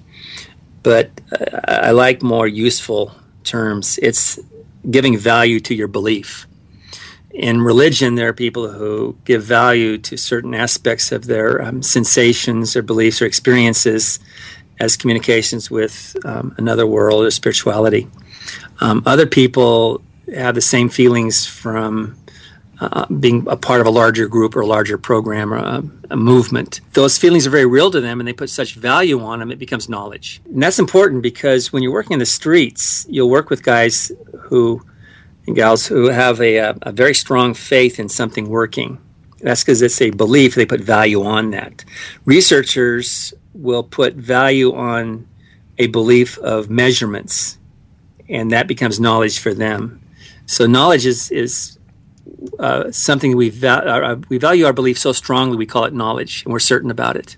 but 0.83 1.09
uh, 1.31 1.59
I 1.67 1.91
like 1.91 2.21
more 2.21 2.47
useful 2.47 3.15
terms. 3.43 3.97
It's 4.01 4.39
giving 4.89 5.17
value 5.17 5.59
to 5.61 5.73
your 5.73 5.87
belief 5.87 6.45
in 7.33 7.61
religion, 7.61 8.13
there 8.15 8.29
are 8.29 8.33
people 8.33 8.71
who 8.71 9.17
give 9.25 9.43
value 9.43 9.97
to 9.97 10.17
certain 10.17 10.53
aspects 10.53 11.11
of 11.11 11.25
their 11.25 11.61
um, 11.61 11.81
sensations 11.81 12.75
or 12.75 12.83
beliefs 12.83 13.21
or 13.21 13.25
experiences 13.25 14.19
as 14.79 14.95
communications 14.95 15.71
with 15.71 16.15
um, 16.25 16.53
another 16.57 16.85
world 16.85 17.25
or 17.25 17.31
spirituality. 17.31 18.07
Um, 18.81 19.01
other 19.05 19.25
people 19.25 20.01
have 20.33 20.53
the 20.53 20.61
same 20.61 20.89
feelings 20.89 21.45
from 21.45 22.15
uh, 22.79 23.05
being 23.07 23.47
a 23.47 23.55
part 23.55 23.81
of 23.81 23.87
a 23.87 23.89
larger 23.89 24.27
group 24.27 24.55
or 24.55 24.61
a 24.61 24.67
larger 24.67 24.97
program 24.97 25.53
or 25.53 25.57
a, 25.57 25.83
a, 26.11 26.15
movement. 26.15 26.81
Those 26.93 27.17
feelings 27.17 27.47
are 27.47 27.49
very 27.49 27.65
real 27.65 27.89
to 27.91 28.01
them 28.01 28.19
and 28.19 28.27
they 28.27 28.33
put 28.33 28.49
such 28.49 28.75
value 28.75 29.21
on 29.21 29.39
them, 29.39 29.51
it 29.51 29.59
becomes 29.59 29.87
knowledge. 29.89 30.41
And 30.45 30.61
that's 30.61 30.79
important 30.79 31.23
because 31.23 31.71
when 31.71 31.81
you're 31.81 31.93
working 31.93 32.13
in 32.13 32.19
the 32.19 32.25
streets, 32.25 33.05
you'll 33.09 33.29
work 33.29 33.49
with 33.49 33.63
guys 33.63 34.11
who 34.41 34.81
and 35.47 35.55
gals 35.55 35.87
who 35.87 36.09
have 36.09 36.39
a, 36.41 36.57
a 36.81 36.91
very 36.91 37.13
strong 37.13 37.53
faith 37.53 37.99
in 37.99 38.09
something 38.09 38.49
working. 38.49 38.99
That's 39.39 39.63
because 39.63 39.81
it's 39.81 40.01
a 40.01 40.09
belief, 40.11 40.55
they 40.55 40.65
put 40.65 40.79
value 40.79 41.23
on 41.23 41.51
that. 41.51 41.83
Researchers 42.23 43.33
will 43.53 43.83
put 43.83 44.13
value 44.15 44.73
on 44.73 45.27
a 45.77 45.87
belief 45.87 46.37
of 46.39 46.69
measurements, 46.69 47.57
and 48.29 48.51
that 48.51 48.67
becomes 48.67 48.99
knowledge 48.99 49.39
for 49.39 49.53
them. 49.53 50.01
So, 50.45 50.65
knowledge 50.65 51.05
is, 51.05 51.29
is 51.31 51.77
uh, 52.59 52.91
something 52.91 53.35
we, 53.35 53.49
val- 53.49 53.87
uh, 53.87 54.15
we 54.29 54.37
value 54.37 54.65
our 54.65 54.73
belief 54.73 54.97
so 54.97 55.11
strongly, 55.11 55.57
we 55.57 55.65
call 55.65 55.83
it 55.83 55.93
knowledge, 55.93 56.43
and 56.43 56.53
we're 56.53 56.59
certain 56.59 56.91
about 56.91 57.17
it. 57.17 57.35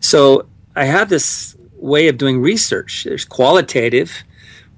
So, 0.00 0.46
I 0.76 0.84
have 0.84 1.08
this 1.08 1.56
way 1.76 2.08
of 2.08 2.18
doing 2.18 2.40
research. 2.40 3.04
There's 3.04 3.24
qualitative, 3.24 4.24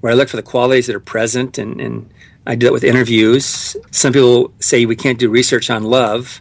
where 0.00 0.12
I 0.12 0.14
look 0.14 0.28
for 0.28 0.36
the 0.36 0.42
qualities 0.42 0.86
that 0.86 0.96
are 0.96 1.00
present 1.00 1.58
and, 1.58 1.80
and 1.80 2.12
I 2.46 2.54
do 2.54 2.66
that 2.66 2.72
with 2.72 2.84
interviews. 2.84 3.76
Some 3.90 4.12
people 4.12 4.52
say 4.58 4.84
we 4.84 4.96
can't 4.96 5.18
do 5.18 5.30
research 5.30 5.70
on 5.70 5.84
love. 5.84 6.40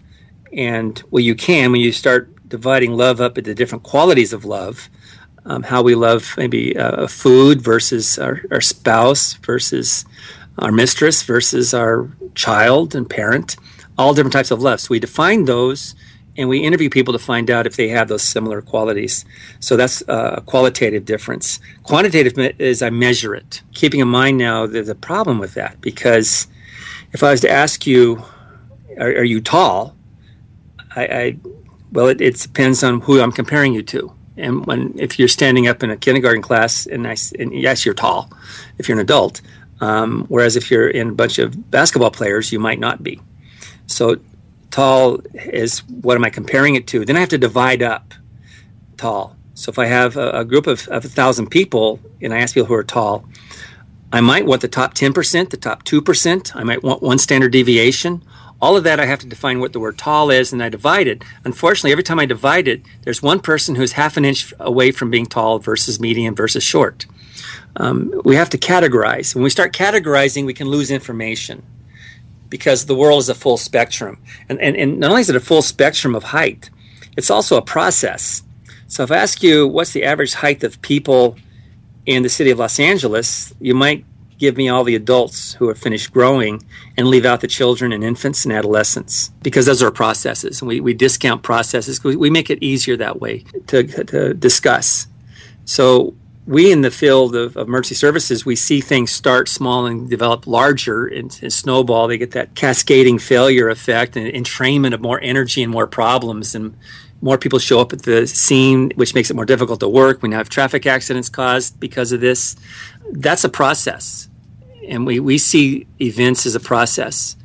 And 0.53 1.01
well, 1.11 1.23
you 1.23 1.35
can 1.35 1.71
when 1.71 1.81
you 1.81 1.91
start 1.91 2.35
dividing 2.47 2.91
love 2.93 3.21
up 3.21 3.37
into 3.37 3.53
different 3.53 3.83
qualities 3.83 4.33
of 4.33 4.45
love. 4.45 4.89
Um, 5.45 5.63
how 5.63 5.81
we 5.81 5.95
love 5.95 6.35
maybe 6.37 6.77
uh, 6.77 7.07
food 7.07 7.61
versus 7.61 8.19
our, 8.19 8.41
our 8.51 8.61
spouse 8.61 9.33
versus 9.33 10.05
our 10.59 10.71
mistress 10.71 11.23
versus 11.23 11.73
our 11.73 12.11
child 12.35 12.93
and 12.93 13.09
parent, 13.09 13.55
all 13.97 14.13
different 14.13 14.33
types 14.33 14.51
of 14.51 14.61
love. 14.61 14.79
So 14.79 14.89
we 14.91 14.99
define 14.99 15.45
those 15.45 15.95
and 16.37 16.47
we 16.47 16.59
interview 16.59 16.89
people 16.89 17.13
to 17.13 17.19
find 17.19 17.49
out 17.49 17.67
if 17.67 17.75
they 17.75 17.89
have 17.89 18.07
those 18.07 18.23
similar 18.23 18.61
qualities. 18.61 19.25
So 19.59 19.75
that's 19.75 20.01
a 20.07 20.41
qualitative 20.45 21.05
difference. 21.05 21.59
Quantitative 21.83 22.37
is 22.59 22.81
I 22.81 22.89
measure 22.89 23.35
it. 23.35 23.61
Keeping 23.73 23.99
in 23.99 24.07
mind 24.07 24.37
now, 24.37 24.63
a 24.63 24.95
problem 24.95 25.39
with 25.39 25.53
that 25.55 25.81
because 25.81 26.47
if 27.11 27.23
I 27.23 27.31
was 27.31 27.41
to 27.41 27.49
ask 27.49 27.85
you, 27.85 28.23
are, 28.97 29.09
are 29.09 29.23
you 29.23 29.41
tall? 29.41 29.95
I, 30.95 31.05
I 31.05 31.37
well, 31.91 32.07
it, 32.07 32.21
it, 32.21 32.39
depends 32.39 32.83
on 32.83 33.01
who 33.01 33.19
I'm 33.19 33.33
comparing 33.33 33.73
you 33.73 33.83
to. 33.83 34.13
And 34.37 34.65
when 34.65 34.97
if 34.97 35.19
you're 35.19 35.27
standing 35.27 35.67
up 35.67 35.83
in 35.83 35.89
a 35.89 35.97
kindergarten 35.97 36.41
class 36.41 36.85
and 36.85 37.05
I 37.05 37.17
and 37.37 37.53
yes, 37.53 37.85
you're 37.85 37.93
tall, 37.93 38.31
if 38.77 38.87
you're 38.87 38.97
an 38.97 39.01
adult. 39.01 39.41
Um, 39.81 40.25
whereas 40.29 40.55
if 40.55 40.69
you're 40.69 40.87
in 40.87 41.09
a 41.09 41.13
bunch 41.13 41.39
of 41.39 41.69
basketball 41.71 42.11
players, 42.11 42.51
you 42.51 42.59
might 42.59 42.79
not 42.79 43.03
be. 43.03 43.19
So 43.87 44.17
tall 44.71 45.19
is 45.33 45.79
what 45.85 46.15
am 46.15 46.23
I 46.23 46.29
comparing 46.29 46.75
it 46.75 46.87
to? 46.87 47.05
Then 47.05 47.17
I 47.17 47.19
have 47.19 47.29
to 47.29 47.37
divide 47.37 47.83
up 47.83 48.13
tall. 48.97 49.35
So 49.53 49.69
if 49.69 49.77
I 49.77 49.85
have 49.85 50.17
a, 50.17 50.31
a 50.31 50.45
group 50.45 50.65
of, 50.65 50.87
of 50.87 51.05
a 51.05 51.09
thousand 51.09 51.49
people 51.49 51.99
and 52.21 52.33
I 52.33 52.39
ask 52.39 52.53
people 52.53 52.67
who 52.67 52.73
are 52.73 52.83
tall, 52.83 53.25
I 54.13 54.21
might 54.21 54.45
want 54.45 54.61
the 54.61 54.67
top 54.67 54.93
10%, 54.93 55.49
the 55.49 55.57
top 55.57 55.83
2%. 55.83 56.55
I 56.55 56.63
might 56.63 56.83
want 56.83 57.01
one 57.01 57.17
standard 57.17 57.51
deviation. 57.51 58.23
All 58.61 58.77
of 58.77 58.83
that, 58.83 58.99
I 58.99 59.05
have 59.05 59.19
to 59.19 59.27
define 59.27 59.59
what 59.59 59.73
the 59.73 59.79
word 59.79 59.97
tall 59.97 60.29
is, 60.29 60.53
and 60.53 60.61
I 60.61 60.69
divide 60.69 61.07
it. 61.07 61.23
Unfortunately, 61.43 61.91
every 61.91 62.03
time 62.03 62.19
I 62.19 62.25
divide 62.25 62.67
it, 62.67 62.83
there's 63.03 63.21
one 63.21 63.39
person 63.39 63.75
who's 63.75 63.93
half 63.93 64.17
an 64.17 64.25
inch 64.25 64.53
away 64.59 64.91
from 64.91 65.09
being 65.09 65.25
tall 65.25 65.59
versus 65.59 65.99
medium 65.99 66.35
versus 66.35 66.63
short. 66.63 67.07
Um, 67.77 68.21
we 68.23 68.35
have 68.35 68.49
to 68.51 68.57
categorize. 68.57 69.33
When 69.33 69.43
we 69.43 69.49
start 69.49 69.73
categorizing, 69.73 70.45
we 70.45 70.53
can 70.53 70.67
lose 70.67 70.91
information 70.91 71.63
because 72.51 72.85
the 72.85 72.93
world 72.93 73.19
is 73.21 73.29
a 73.29 73.33
full 73.33 73.57
spectrum. 73.57 74.21
And, 74.49 74.61
and, 74.61 74.75
and 74.75 74.99
not 74.99 75.09
only 75.09 75.21
is 75.21 75.29
it 75.29 75.35
a 75.35 75.39
full 75.39 75.63
spectrum 75.63 76.13
of 76.13 76.25
height, 76.25 76.69
it's 77.17 77.31
also 77.31 77.57
a 77.57 77.61
process. 77.61 78.43
So 78.87 79.01
if 79.03 79.11
I 79.11 79.17
ask 79.17 79.41
you 79.41 79.67
what's 79.67 79.93
the 79.93 80.03
average 80.03 80.33
height 80.33 80.63
of 80.63 80.79
people 80.83 81.37
in 82.05 82.21
the 82.21 82.29
city 82.29 82.51
of 82.51 82.59
Los 82.59 82.79
Angeles, 82.79 83.53
you 83.59 83.73
might 83.73 84.05
give 84.37 84.57
me 84.57 84.67
all 84.67 84.83
the 84.83 84.95
adults 84.95 85.53
who 85.53 85.67
have 85.69 85.77
finished 85.77 86.11
growing 86.11 86.61
and 86.97 87.07
leave 87.07 87.25
out 87.25 87.41
the 87.41 87.47
children 87.47 87.93
and 87.93 88.03
infants 88.03 88.43
and 88.43 88.53
adolescents 88.53 89.29
because 89.43 89.65
those 89.65 89.81
are 89.81 89.91
processes. 89.91 90.61
And 90.61 90.67
we, 90.67 90.81
we 90.81 90.93
discount 90.93 91.43
processes. 91.43 92.03
We, 92.03 92.15
we 92.15 92.29
make 92.29 92.49
it 92.49 92.61
easier 92.61 92.97
that 92.97 93.21
way 93.21 93.45
to, 93.67 93.83
to 93.83 94.33
discuss. 94.33 95.07
So 95.65 96.15
we 96.51 96.69
in 96.69 96.81
the 96.81 96.91
field 96.91 97.33
of, 97.33 97.55
of, 97.55 97.69
emergency 97.69 97.95
services, 97.95 98.45
we 98.45 98.57
see 98.57 98.81
things 98.81 99.09
start 99.09 99.47
small 99.47 99.85
and 99.85 100.09
develop 100.09 100.45
larger 100.45 101.05
and, 101.05 101.39
and 101.41 101.53
snowball. 101.53 102.09
They 102.09 102.17
get 102.17 102.31
that 102.31 102.55
cascading 102.55 103.19
failure 103.19 103.69
effect 103.69 104.17
and 104.17 104.27
entrainment 104.27 104.93
of 104.93 104.99
more 104.99 105.17
energy 105.23 105.63
and 105.63 105.71
more 105.71 105.87
problems, 105.87 106.53
and 106.53 106.75
more 107.21 107.37
people 107.37 107.57
show 107.57 107.79
up 107.79 107.93
at 107.93 108.01
the 108.01 108.27
scene, 108.27 108.91
which 108.95 109.15
makes 109.15 109.29
it 109.29 109.35
more 109.35 109.45
difficult 109.45 109.79
to 109.79 109.87
work. 109.87 110.21
We 110.21 110.27
now 110.27 110.39
have 110.39 110.49
traffic 110.49 110.85
accidents 110.85 111.29
caused 111.29 111.79
because 111.79 112.11
of 112.11 112.19
this. 112.19 112.57
That's 113.13 113.45
a 113.45 113.49
process, 113.49 114.27
and 114.85 115.05
we, 115.05 115.21
we 115.21 115.37
see 115.37 115.87
events 116.01 116.45
as 116.45 116.53
a 116.53 116.59
process. 116.59 117.37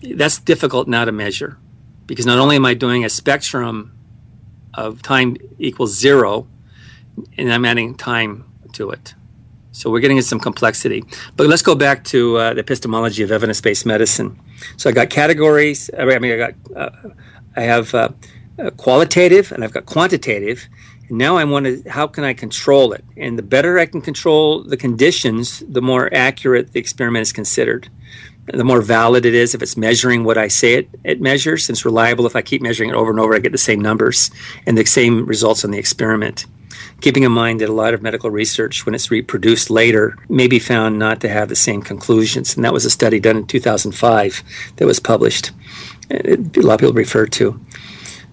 That's 0.00 0.38
difficult 0.38 0.86
now 0.86 1.04
to 1.04 1.10
measure 1.10 1.58
because 2.06 2.24
not 2.24 2.38
only 2.38 2.54
am 2.54 2.64
I 2.64 2.74
doing 2.74 3.04
a 3.04 3.08
spectrum 3.08 3.98
of 4.74 5.02
time 5.02 5.38
equals 5.58 5.98
zero 5.98 6.46
and 7.36 7.52
I'm 7.52 7.64
adding 7.64 7.96
time 7.96 8.44
to 8.74 8.90
it. 8.90 9.14
So 9.78 9.90
we're 9.90 10.00
getting 10.00 10.16
into 10.16 10.28
some 10.28 10.40
complexity. 10.40 11.04
But 11.36 11.46
let's 11.46 11.62
go 11.62 11.76
back 11.76 12.02
to 12.04 12.36
uh, 12.36 12.54
the 12.54 12.60
epistemology 12.60 13.22
of 13.22 13.30
evidence-based 13.30 13.86
medicine. 13.86 14.38
So 14.76 14.90
I 14.90 14.92
got 14.92 15.08
categories. 15.08 15.88
I 15.96 16.18
mean, 16.18 16.32
I 16.32 16.36
got 16.36 16.54
uh, 16.74 16.90
I 17.56 17.62
have 17.62 17.94
uh, 17.94 18.08
uh 18.58 18.70
qualitative 18.70 19.52
and 19.52 19.62
I've 19.62 19.72
got 19.72 19.86
quantitative. 19.86 20.68
And 21.08 21.16
now 21.16 21.36
I 21.36 21.44
want 21.44 21.66
to 21.66 21.88
how 21.88 22.08
can 22.08 22.24
I 22.24 22.34
control 22.34 22.92
it? 22.92 23.04
And 23.16 23.38
the 23.38 23.42
better 23.42 23.78
I 23.78 23.86
can 23.86 24.00
control 24.00 24.64
the 24.64 24.76
conditions, 24.76 25.62
the 25.68 25.82
more 25.82 26.12
accurate 26.12 26.72
the 26.72 26.80
experiment 26.80 27.22
is 27.22 27.32
considered. 27.32 27.88
The 28.52 28.64
more 28.64 28.80
valid 28.80 29.26
it 29.26 29.34
is 29.34 29.54
if 29.54 29.62
it's 29.62 29.76
measuring 29.76 30.24
what 30.24 30.38
I 30.38 30.48
say 30.48 30.74
it, 30.74 30.88
it 31.04 31.20
measures. 31.20 31.70
It's 31.70 31.84
reliable. 31.84 32.26
If 32.26 32.34
I 32.34 32.42
keep 32.42 32.62
measuring 32.62 32.90
it 32.90 32.96
over 32.96 33.10
and 33.10 33.20
over, 33.20 33.34
I 33.34 33.38
get 33.38 33.52
the 33.52 33.58
same 33.58 33.80
numbers 33.80 34.30
and 34.66 34.76
the 34.76 34.86
same 34.86 35.26
results 35.26 35.64
on 35.64 35.70
the 35.70 35.78
experiment 35.78 36.46
keeping 37.00 37.22
in 37.22 37.32
mind 37.32 37.60
that 37.60 37.68
a 37.68 37.72
lot 37.72 37.94
of 37.94 38.02
medical 38.02 38.30
research, 38.30 38.84
when 38.84 38.94
it's 38.94 39.10
reproduced 39.10 39.70
later, 39.70 40.16
may 40.28 40.46
be 40.46 40.58
found 40.58 40.98
not 40.98 41.20
to 41.20 41.28
have 41.28 41.48
the 41.48 41.56
same 41.56 41.82
conclusions. 41.82 42.56
And 42.56 42.64
that 42.64 42.72
was 42.72 42.84
a 42.84 42.90
study 42.90 43.20
done 43.20 43.36
in 43.36 43.46
2005 43.46 44.42
that 44.76 44.86
was 44.86 45.00
published. 45.00 45.50
Uh, 46.10 46.36
a 46.36 46.60
lot 46.60 46.74
of 46.74 46.80
people 46.80 46.92
refer 46.94 47.26
to. 47.26 47.60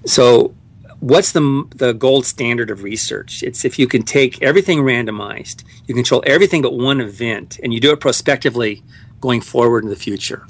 So 0.05 0.53
what's 0.99 1.31
the 1.31 1.67
the 1.75 1.93
gold 1.93 2.25
standard 2.25 2.69
of 2.69 2.83
research? 2.83 3.43
It's 3.43 3.65
if 3.65 3.77
you 3.77 3.87
can 3.87 4.03
take 4.03 4.41
everything 4.41 4.79
randomized, 4.79 5.63
you 5.87 5.93
control 5.93 6.23
everything 6.25 6.61
but 6.61 6.73
one 6.73 7.01
event, 7.01 7.59
and 7.61 7.73
you 7.73 7.79
do 7.79 7.91
it 7.91 7.99
prospectively 7.99 8.83
going 9.21 9.41
forward 9.41 9.83
in 9.83 9.89
the 9.89 9.95
future. 9.95 10.47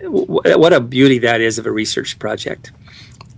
What 0.00 0.72
a 0.72 0.80
beauty 0.80 1.18
that 1.20 1.40
is 1.40 1.58
of 1.58 1.66
a 1.66 1.70
research 1.70 2.18
project. 2.18 2.72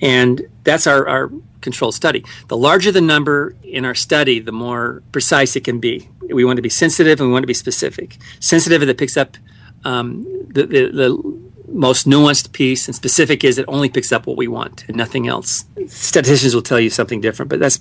And 0.00 0.48
that's 0.64 0.86
our, 0.86 1.06
our 1.08 1.30
controlled 1.60 1.94
study. 1.94 2.24
The 2.48 2.56
larger 2.56 2.92
the 2.92 3.00
number 3.00 3.56
in 3.62 3.84
our 3.84 3.94
study, 3.94 4.40
the 4.40 4.52
more 4.52 5.02
precise 5.12 5.56
it 5.56 5.64
can 5.64 5.80
be. 5.80 6.08
We 6.28 6.44
want 6.44 6.56
to 6.56 6.62
be 6.62 6.68
sensitive 6.68 7.20
and 7.20 7.28
we 7.28 7.32
want 7.32 7.42
to 7.42 7.48
be 7.48 7.54
specific. 7.54 8.18
Sensitive 8.40 8.86
that 8.86 8.98
picks 8.98 9.16
up 9.16 9.36
um, 9.84 10.24
the, 10.48 10.66
the, 10.66 10.90
the 10.90 11.40
most 11.68 12.06
nuanced 12.06 12.52
piece, 12.52 12.88
and 12.88 12.94
specific 12.94 13.44
is 13.44 13.58
it 13.58 13.64
only 13.68 13.88
picks 13.88 14.12
up 14.12 14.26
what 14.26 14.36
we 14.36 14.48
want 14.48 14.84
and 14.88 14.96
nothing 14.96 15.28
else. 15.28 15.64
Statisticians 15.88 16.54
will 16.54 16.62
tell 16.62 16.80
you 16.80 16.90
something 16.90 17.20
different, 17.20 17.48
but 17.48 17.60
that's 17.60 17.78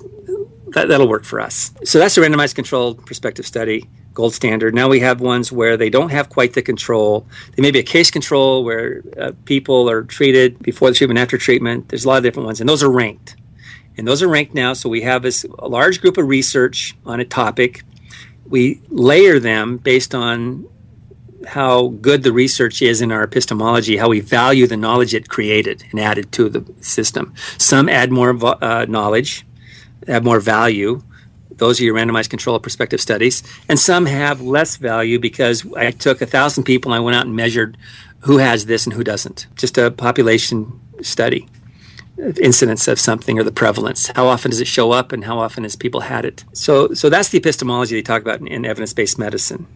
that, 0.70 0.88
that'll 0.88 1.08
work 1.08 1.24
for 1.24 1.40
us. 1.40 1.72
So 1.84 2.00
that's 2.00 2.18
a 2.18 2.22
randomized 2.22 2.56
controlled 2.56 3.06
prospective 3.06 3.46
study 3.46 3.88
gold 4.16 4.34
standard. 4.34 4.74
Now 4.74 4.88
we 4.88 5.02
have 5.02 5.22
ones 5.22 5.52
where 5.52 5.78
they 5.78 5.90
don't 5.90 6.10
have 6.10 6.30
quite 6.30 6.54
the 6.54 6.64
control. 6.64 7.28
They 7.56 7.62
may 7.62 7.70
be 7.70 7.80
a 7.80 7.84
case 7.84 8.10
control 8.10 8.64
where 8.64 9.04
uh, 9.20 9.34
people 9.44 9.88
are 9.90 10.04
treated 10.04 10.58
before 10.60 10.90
the 10.90 10.96
treatment, 10.96 11.20
after 11.20 11.38
treatment. 11.38 11.90
There's 11.90 12.06
a 12.06 12.08
lot 12.08 12.18
of 12.18 12.24
different 12.24 12.46
ones, 12.48 12.60
and 12.60 12.68
those 12.68 12.82
are 12.82 12.90
ranked. 12.90 13.36
And 13.98 14.08
those 14.08 14.22
are 14.22 14.28
ranked 14.28 14.54
now. 14.54 14.74
So 14.74 14.90
we 14.90 15.02
have 15.02 15.22
this 15.22 15.46
a 15.60 15.68
large 15.68 16.02
group 16.02 16.18
of 16.18 16.28
research 16.28 16.96
on 17.06 17.20
a 17.20 17.26
topic. 17.26 17.84
We 18.48 18.82
layer 18.90 19.40
them 19.40 19.78
based 19.78 20.14
on 20.14 20.68
how 21.48 21.90
good 22.02 22.24
the 22.24 22.34
research 22.34 22.82
is 22.82 23.02
in 23.02 23.12
our 23.12 23.24
epistemology, 23.24 23.98
how 23.98 24.10
we 24.10 24.20
value 24.20 24.68
the 24.68 24.78
knowledge 24.78 25.14
it 25.14 25.30
created 25.30 25.84
and 25.92 26.00
added 26.00 26.32
to 26.34 26.50
the 26.50 26.66
system. 26.84 27.34
Some 27.58 27.88
add 27.88 28.12
more 28.12 28.36
uh, 28.64 28.86
knowledge, 28.86 29.46
have 30.08 30.24
more 30.24 30.40
value 30.40 31.02
those 31.58 31.80
are 31.80 31.84
your 31.84 31.96
randomized 31.96 32.30
control 32.30 32.60
prospective 32.60 33.02
studies. 33.02 33.44
And 33.70 33.80
some 33.80 34.06
have 34.06 34.42
less 34.42 34.78
value 34.78 35.20
because 35.20 35.66
I 35.74 35.92
took 35.92 36.22
a 36.22 36.26
thousand 36.26 36.64
people 36.64 36.92
and 36.92 36.98
I 36.98 37.04
went 37.04 37.16
out 37.16 37.26
and 37.26 37.36
measured 37.36 37.78
who 38.22 38.38
has 38.38 38.66
this 38.66 38.86
and 38.86 38.94
who 38.94 39.04
doesn't. 39.04 39.48
Just 39.56 39.78
a 39.78 39.92
population 39.92 40.80
study, 41.02 41.48
incidence 42.18 42.88
of 42.88 43.00
something 43.00 43.38
or 43.40 43.44
the 43.44 43.52
prevalence. 43.52 44.08
How 44.16 44.28
often 44.28 44.52
does 44.52 44.62
it 44.62 44.68
show 44.68 44.92
up 44.92 45.12
and 45.12 45.26
how 45.26 45.40
often 45.40 45.64
has 45.64 45.76
people 45.76 46.02
had 46.02 46.26
it? 46.26 46.46
So, 46.54 46.94
so 46.94 47.10
that's 47.10 47.30
the 47.30 47.38
epistemology 47.38 47.96
they 47.96 48.02
talk 48.02 48.22
about 48.22 48.40
in, 48.40 48.48
in 48.48 48.66
evidence 48.66 48.94
based 48.94 49.20
medicine. 49.20 49.68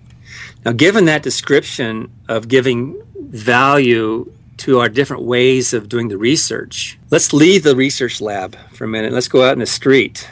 Now, 0.65 0.72
given 0.72 1.05
that 1.05 1.24
description 1.24 2.12
of 2.27 2.48
giving 2.48 3.01
value 3.15 4.31
to 4.58 4.79
our 4.79 4.89
different 4.89 5.24
ways 5.24 5.74
of 5.74 5.89
doing 5.89 6.10
the 6.10 6.17
research, 6.17 6.98
let's 7.12 7.34
leave 7.34 7.63
the 7.63 7.75
research 7.75 8.22
lab 8.22 8.58
for 8.74 8.84
a 8.86 8.88
minute. 8.88 9.13
Let's 9.13 9.27
go 9.27 9.43
out 9.43 9.53
in 9.53 9.60
the 9.60 9.65
street 9.65 10.29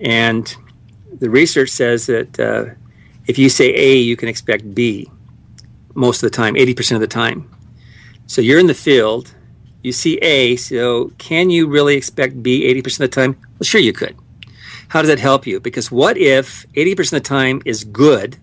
and 0.00 0.54
the 1.12 1.30
research 1.30 1.70
says 1.70 2.06
that 2.06 2.38
uh, 2.38 2.66
if 3.26 3.38
you 3.38 3.48
say 3.48 3.74
A, 3.74 3.96
you 3.96 4.16
can 4.16 4.28
expect 4.28 4.74
B 4.74 5.10
most 5.94 6.22
of 6.22 6.30
the 6.30 6.36
time, 6.36 6.54
80% 6.54 6.94
of 6.94 7.00
the 7.00 7.08
time. 7.08 7.50
So 8.26 8.40
you're 8.40 8.60
in 8.60 8.66
the 8.66 8.74
field, 8.74 9.34
you 9.82 9.92
see 9.92 10.16
A, 10.18 10.56
so 10.56 11.12
can 11.18 11.50
you 11.50 11.68
really 11.68 11.96
expect 11.96 12.42
B 12.42 12.62
80% 12.74 12.86
of 12.86 12.98
the 12.98 13.08
time? 13.08 13.36
Well, 13.58 13.64
sure 13.64 13.80
you 13.80 13.92
could. 13.92 14.16
How 14.88 15.02
does 15.02 15.08
that 15.08 15.18
help 15.18 15.46
you? 15.46 15.60
Because 15.60 15.90
what 15.90 16.16
if 16.16 16.66
80% 16.72 16.98
of 16.98 17.10
the 17.10 17.20
time 17.20 17.62
is 17.64 17.84
good 17.84 18.38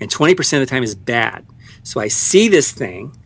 and 0.00 0.10
20% 0.10 0.52
of 0.54 0.60
the 0.60 0.66
time 0.66 0.82
is 0.82 0.94
bad? 0.94 1.46
So 1.82 2.00
I 2.00 2.08
see 2.08 2.48
this 2.48 2.72
thing 2.72 3.16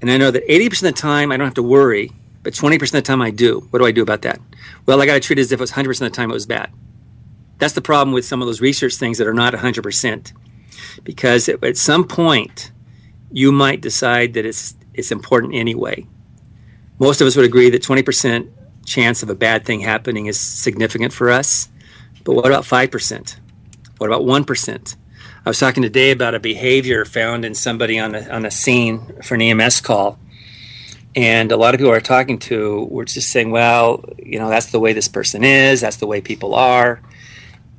and 0.00 0.10
I 0.10 0.16
know 0.16 0.30
that 0.30 0.46
80% 0.48 0.72
of 0.72 0.80
the 0.80 0.92
time 0.92 1.30
I 1.30 1.36
don't 1.36 1.46
have 1.46 1.54
to 1.54 1.62
worry, 1.62 2.10
but 2.42 2.54
20% 2.54 2.82
of 2.82 2.90
the 2.90 3.02
time 3.02 3.20
I 3.20 3.30
do. 3.30 3.60
What 3.70 3.80
do 3.80 3.86
I 3.86 3.92
do 3.92 4.02
about 4.02 4.22
that? 4.22 4.40
Well, 4.86 5.02
I 5.02 5.06
got 5.06 5.14
to 5.14 5.20
treat 5.20 5.38
it 5.38 5.42
as 5.42 5.52
if 5.52 5.60
it 5.60 5.62
was 5.62 5.72
100% 5.72 5.90
of 5.90 5.98
the 5.98 6.10
time 6.10 6.30
it 6.30 6.34
was 6.34 6.46
bad. 6.46 6.70
That's 7.58 7.74
the 7.74 7.82
problem 7.82 8.14
with 8.14 8.24
some 8.24 8.40
of 8.40 8.46
those 8.46 8.60
research 8.60 8.94
things 8.94 9.18
that 9.18 9.26
are 9.26 9.34
not 9.34 9.52
100%. 9.52 10.32
Because 11.04 11.48
at 11.48 11.76
some 11.76 12.06
point, 12.06 12.70
you 13.30 13.52
might 13.52 13.80
decide 13.80 14.34
that 14.34 14.46
it's, 14.46 14.74
it's 14.94 15.12
important 15.12 15.54
anyway. 15.54 16.06
Most 16.98 17.20
of 17.20 17.26
us 17.26 17.36
would 17.36 17.44
agree 17.44 17.70
that 17.70 17.82
20% 17.82 18.50
chance 18.84 19.22
of 19.22 19.30
a 19.30 19.34
bad 19.34 19.64
thing 19.64 19.80
happening 19.80 20.26
is 20.26 20.40
significant 20.40 21.12
for 21.12 21.30
us. 21.30 21.68
But 22.24 22.34
what 22.34 22.46
about 22.46 22.64
5%? 22.64 23.36
What 23.98 24.06
about 24.06 24.22
1%? 24.22 24.96
I 25.44 25.48
was 25.48 25.58
talking 25.58 25.82
today 25.82 26.10
about 26.10 26.34
a 26.34 26.40
behavior 26.40 27.04
found 27.04 27.44
in 27.44 27.54
somebody 27.54 27.98
on 27.98 28.14
a, 28.14 28.28
on 28.28 28.44
a 28.44 28.50
scene 28.50 29.22
for 29.22 29.36
an 29.36 29.42
EMS 29.42 29.80
call. 29.80 30.18
And 31.14 31.52
a 31.52 31.56
lot 31.56 31.74
of 31.74 31.78
people 31.78 31.92
are 31.92 32.00
talking 32.00 32.38
to 32.40 32.86
were 32.90 33.04
just 33.04 33.30
saying, 33.30 33.50
well, 33.50 34.04
you 34.18 34.38
know, 34.38 34.48
that's 34.48 34.66
the 34.66 34.80
way 34.80 34.92
this 34.92 35.08
person 35.08 35.44
is, 35.44 35.80
that's 35.80 35.96
the 35.96 36.06
way 36.06 36.20
people 36.20 36.54
are. 36.54 37.00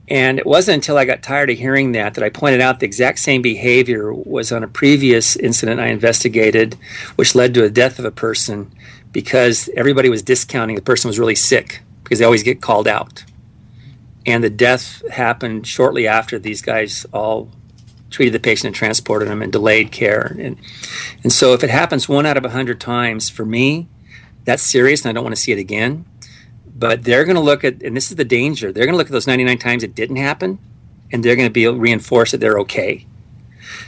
And 0.08 0.40
it 0.40 0.46
wasn't 0.46 0.76
until 0.76 0.98
I 0.98 1.06
got 1.06 1.22
tired 1.22 1.52
of 1.52 1.58
hearing 1.58 1.92
that 1.92 2.16
that 2.16 2.24
I 2.24 2.30
pointed 2.30 2.62
out 2.62 2.80
the 2.80 2.88
exact 2.88 3.20
same 3.20 3.44
behavior 3.44 4.12
was 4.12 4.52
on 4.52 4.64
a 4.64 4.68
previous 4.68 5.36
incident 5.36 5.80
I 5.80 5.88
investigated, 5.88 6.76
which 7.16 7.36
led 7.36 7.54
to 7.54 7.64
a 7.64 7.70
death 7.70 8.00
of 8.00 8.06
a 8.06 8.12
person 8.12 8.72
because 9.12 9.70
everybody 9.76 10.10
was 10.10 10.22
discounting 10.22 10.76
the 10.76 10.82
person 10.82 11.08
was 11.08 11.20
really 11.20 11.36
sick 11.36 11.82
because 12.04 12.20
they 12.20 12.26
always 12.26 12.44
get 12.44 12.62
called 12.62 12.88
out. 12.88 13.24
And 14.26 14.44
the 14.44 14.50
death 14.50 15.08
happened 15.10 15.66
shortly 15.66 16.08
after 16.08 16.38
these 16.38 16.62
guys 16.62 17.06
all 17.14 17.50
treated 18.10 18.34
the 18.34 18.40
patient 18.40 18.68
and 18.68 18.76
transported 18.76 19.28
them 19.28 19.42
and 19.42 19.52
delayed 19.52 19.92
care. 19.92 20.36
And, 20.40 20.58
and 21.24 21.32
so 21.32 21.54
if 21.54 21.64
it 21.64 21.70
happens 21.70 22.10
one 22.10 22.26
out 22.26 22.38
of 22.38 22.46
a 22.46 22.50
hundred 22.50 22.80
times 22.80 23.30
for 23.30 23.46
me, 23.46 23.88
that's 24.46 24.64
serious 24.64 25.04
and 25.04 25.10
I 25.10 25.14
don't 25.14 25.24
want 25.24 25.36
to 25.36 25.42
see 25.42 25.52
it 25.52 25.60
again 25.60 26.06
but 26.80 27.04
they're 27.04 27.26
going 27.26 27.36
to 27.36 27.42
look 27.42 27.66
at, 27.66 27.84
and 27.84 27.96
this 27.96 28.10
is 28.10 28.16
the 28.16 28.24
danger, 28.24 28.72
they're 28.72 28.86
going 28.86 28.94
to 28.94 28.98
look 28.98 29.08
at 29.08 29.12
those 29.12 29.28
99 29.28 29.58
times 29.58 29.84
it 29.84 29.94
didn't 29.94 30.16
happen, 30.16 30.60
and 31.12 31.24
they're 31.24 31.36
going 31.36 31.48
to 31.48 31.54
be 31.54 31.68
reinforced 31.68 32.32
that 32.32 32.38
they're 32.38 32.60
okay. 32.60 33.06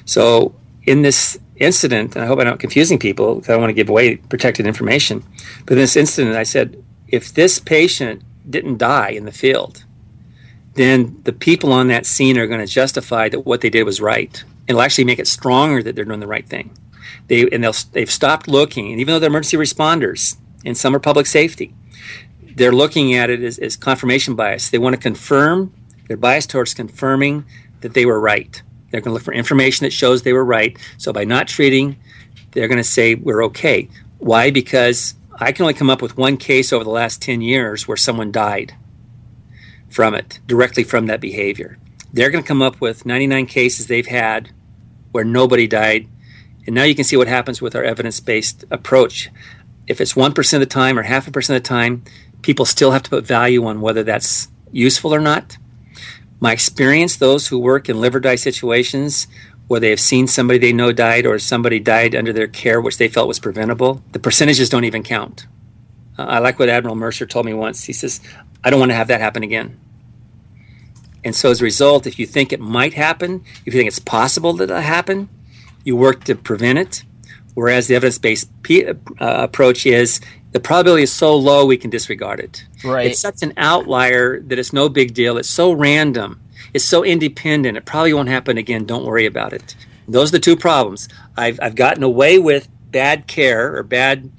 So 0.03 0.53
in 0.83 1.01
this 1.01 1.39
incident, 1.57 2.15
and 2.15 2.23
I 2.23 2.27
hope 2.27 2.39
I'm 2.39 2.45
not 2.45 2.59
confusing 2.59 2.97
people 2.97 3.35
because 3.35 3.49
I 3.49 3.53
don't 3.53 3.61
want 3.61 3.69
to 3.69 3.75
give 3.75 3.89
away 3.89 4.15
protected 4.17 4.65
information, 4.65 5.23
but 5.65 5.73
in 5.73 5.79
this 5.79 5.95
incident, 5.95 6.35
I 6.35 6.43
said, 6.43 6.83
if 7.07 7.33
this 7.33 7.59
patient 7.59 8.23
didn't 8.49 8.77
die 8.77 9.09
in 9.09 9.25
the 9.25 9.31
field, 9.31 9.83
then 10.73 11.21
the 11.23 11.33
people 11.33 11.71
on 11.73 11.87
that 11.87 12.05
scene 12.05 12.37
are 12.37 12.47
going 12.47 12.65
to 12.65 12.71
justify 12.71 13.29
that 13.29 13.41
what 13.41 13.61
they 13.61 13.69
did 13.69 13.83
was 13.83 14.01
right. 14.01 14.43
It'll 14.67 14.81
actually 14.81 15.03
make 15.03 15.19
it 15.19 15.27
stronger 15.27 15.83
that 15.83 15.95
they're 15.95 16.05
doing 16.05 16.21
the 16.21 16.27
right 16.27 16.47
thing. 16.47 16.75
They 17.27 17.47
and 17.49 17.63
they'll 17.63 17.75
they've 17.91 18.09
stopped 18.09 18.47
looking, 18.47 18.91
and 18.91 18.99
even 18.99 19.13
though 19.13 19.19
they're 19.19 19.29
emergency 19.29 19.57
responders 19.57 20.37
and 20.65 20.77
some 20.77 20.95
are 20.95 20.99
public 20.99 21.27
safety, 21.27 21.73
they're 22.55 22.71
looking 22.71 23.13
at 23.13 23.29
it 23.29 23.41
as, 23.41 23.59
as 23.59 23.75
confirmation 23.75 24.35
bias. 24.35 24.69
They 24.69 24.77
want 24.77 24.95
to 24.95 25.01
confirm, 25.01 25.73
they're 26.07 26.17
biased 26.17 26.49
towards 26.49 26.73
confirming 26.73 27.45
that 27.81 27.93
they 27.93 28.05
were 28.05 28.19
right. 28.19 28.61
They're 28.91 29.01
going 29.01 29.11
to 29.11 29.13
look 29.13 29.23
for 29.23 29.33
information 29.33 29.85
that 29.85 29.91
shows 29.91 30.21
they 30.21 30.33
were 30.33 30.45
right. 30.45 30.77
So 30.97 31.11
by 31.13 31.23
not 31.23 31.47
treating, 31.47 31.97
they're 32.51 32.67
going 32.67 32.77
to 32.77 32.83
say 32.83 33.15
we're 33.15 33.43
okay. 33.45 33.89
Why? 34.19 34.51
Because 34.51 35.15
I 35.39 35.51
can 35.51 35.63
only 35.63 35.73
come 35.73 35.89
up 35.89 36.01
with 36.01 36.17
one 36.17 36.37
case 36.37 36.71
over 36.71 36.83
the 36.83 36.89
last 36.89 37.21
10 37.21 37.41
years 37.41 37.87
where 37.87 37.97
someone 37.97 38.31
died 38.31 38.75
from 39.89 40.13
it, 40.13 40.39
directly 40.45 40.83
from 40.83 41.07
that 41.07 41.21
behavior. 41.21 41.77
They're 42.13 42.29
going 42.29 42.43
to 42.43 42.47
come 42.47 42.61
up 42.61 42.81
with 42.81 43.05
99 43.05 43.45
cases 43.45 43.87
they've 43.87 44.05
had 44.05 44.51
where 45.11 45.23
nobody 45.23 45.67
died. 45.67 46.07
And 46.65 46.75
now 46.75 46.83
you 46.83 46.95
can 46.95 47.05
see 47.05 47.17
what 47.17 47.27
happens 47.27 47.61
with 47.61 47.75
our 47.75 47.83
evidence 47.83 48.19
based 48.19 48.65
approach. 48.69 49.29
If 49.87 49.99
it's 49.99 50.13
1% 50.13 50.53
of 50.53 50.59
the 50.59 50.65
time 50.65 50.99
or 50.99 51.03
half 51.03 51.27
a 51.27 51.31
percent 51.31 51.57
of 51.57 51.63
the 51.63 51.69
time, 51.69 52.03
people 52.41 52.65
still 52.65 52.91
have 52.91 53.03
to 53.03 53.09
put 53.09 53.25
value 53.25 53.65
on 53.65 53.81
whether 53.81 54.03
that's 54.03 54.49
useful 54.71 55.13
or 55.13 55.19
not. 55.19 55.57
My 56.41 56.51
experience, 56.51 57.15
those 57.15 57.47
who 57.47 57.59
work 57.59 57.87
in 57.87 58.01
live 58.01 58.15
or 58.15 58.19
die 58.19 58.35
situations 58.35 59.27
where 59.67 59.79
they 59.79 59.91
have 59.91 59.99
seen 59.99 60.27
somebody 60.27 60.59
they 60.59 60.73
know 60.73 60.91
died 60.91 61.25
or 61.25 61.39
somebody 61.39 61.79
died 61.79 62.15
under 62.15 62.33
their 62.33 62.47
care, 62.47 62.81
which 62.81 62.97
they 62.97 63.07
felt 63.07 63.27
was 63.27 63.39
preventable, 63.39 64.03
the 64.11 64.19
percentages 64.19 64.67
don't 64.67 64.83
even 64.83 65.03
count. 65.03 65.45
Uh, 66.17 66.23
I 66.23 66.39
like 66.39 66.59
what 66.59 66.67
Admiral 66.67 66.95
Mercer 66.95 67.27
told 67.27 67.45
me 67.45 67.53
once. 67.53 67.83
He 67.83 67.93
says, 67.93 68.19
I 68.63 68.69
don't 68.69 68.79
want 68.79 68.91
to 68.91 68.95
have 68.95 69.07
that 69.07 69.21
happen 69.21 69.43
again. 69.43 69.79
And 71.23 71.35
so, 71.35 71.51
as 71.51 71.61
a 71.61 71.63
result, 71.63 72.07
if 72.07 72.17
you 72.17 72.25
think 72.25 72.51
it 72.51 72.59
might 72.59 72.95
happen, 72.95 73.45
if 73.65 73.73
you 73.73 73.79
think 73.79 73.87
it's 73.87 73.99
possible 73.99 74.53
that 74.53 74.65
it'll 74.65 74.81
happen, 74.81 75.29
you 75.83 75.95
work 75.95 76.23
to 76.23 76.35
prevent 76.35 76.79
it. 76.79 77.03
Whereas 77.53 77.87
the 77.87 77.95
evidence 77.95 78.17
based 78.17 78.49
uh, 78.69 78.83
approach 79.19 79.85
is 79.85 80.19
the 80.51 80.59
probability 80.59 81.03
is 81.03 81.13
so 81.13 81.35
low 81.35 81.65
we 81.65 81.77
can 81.77 81.89
disregard 81.89 82.39
it. 82.39 82.65
Right. 82.83 83.07
It's 83.07 83.19
such 83.19 83.41
an 83.41 83.53
outlier 83.57 84.41
that 84.41 84.59
it's 84.59 84.73
no 84.73 84.89
big 84.89 85.13
deal. 85.13 85.37
It's 85.37 85.49
so 85.49 85.71
random. 85.71 86.41
It's 86.73 86.85
so 86.85 87.03
independent. 87.03 87.77
It 87.77 87.85
probably 87.85 88.13
won't 88.13 88.29
happen 88.29 88.57
again. 88.57 88.85
Don't 88.85 89.05
worry 89.05 89.25
about 89.25 89.53
it. 89.53 89.75
Those 90.07 90.29
are 90.29 90.33
the 90.33 90.39
two 90.39 90.55
problems. 90.55 91.07
I've, 91.37 91.59
I've 91.61 91.75
gotten 91.75 92.03
away 92.03 92.37
with 92.37 92.67
bad 92.91 93.27
care 93.27 93.75
or 93.75 93.83
bad 93.83 94.29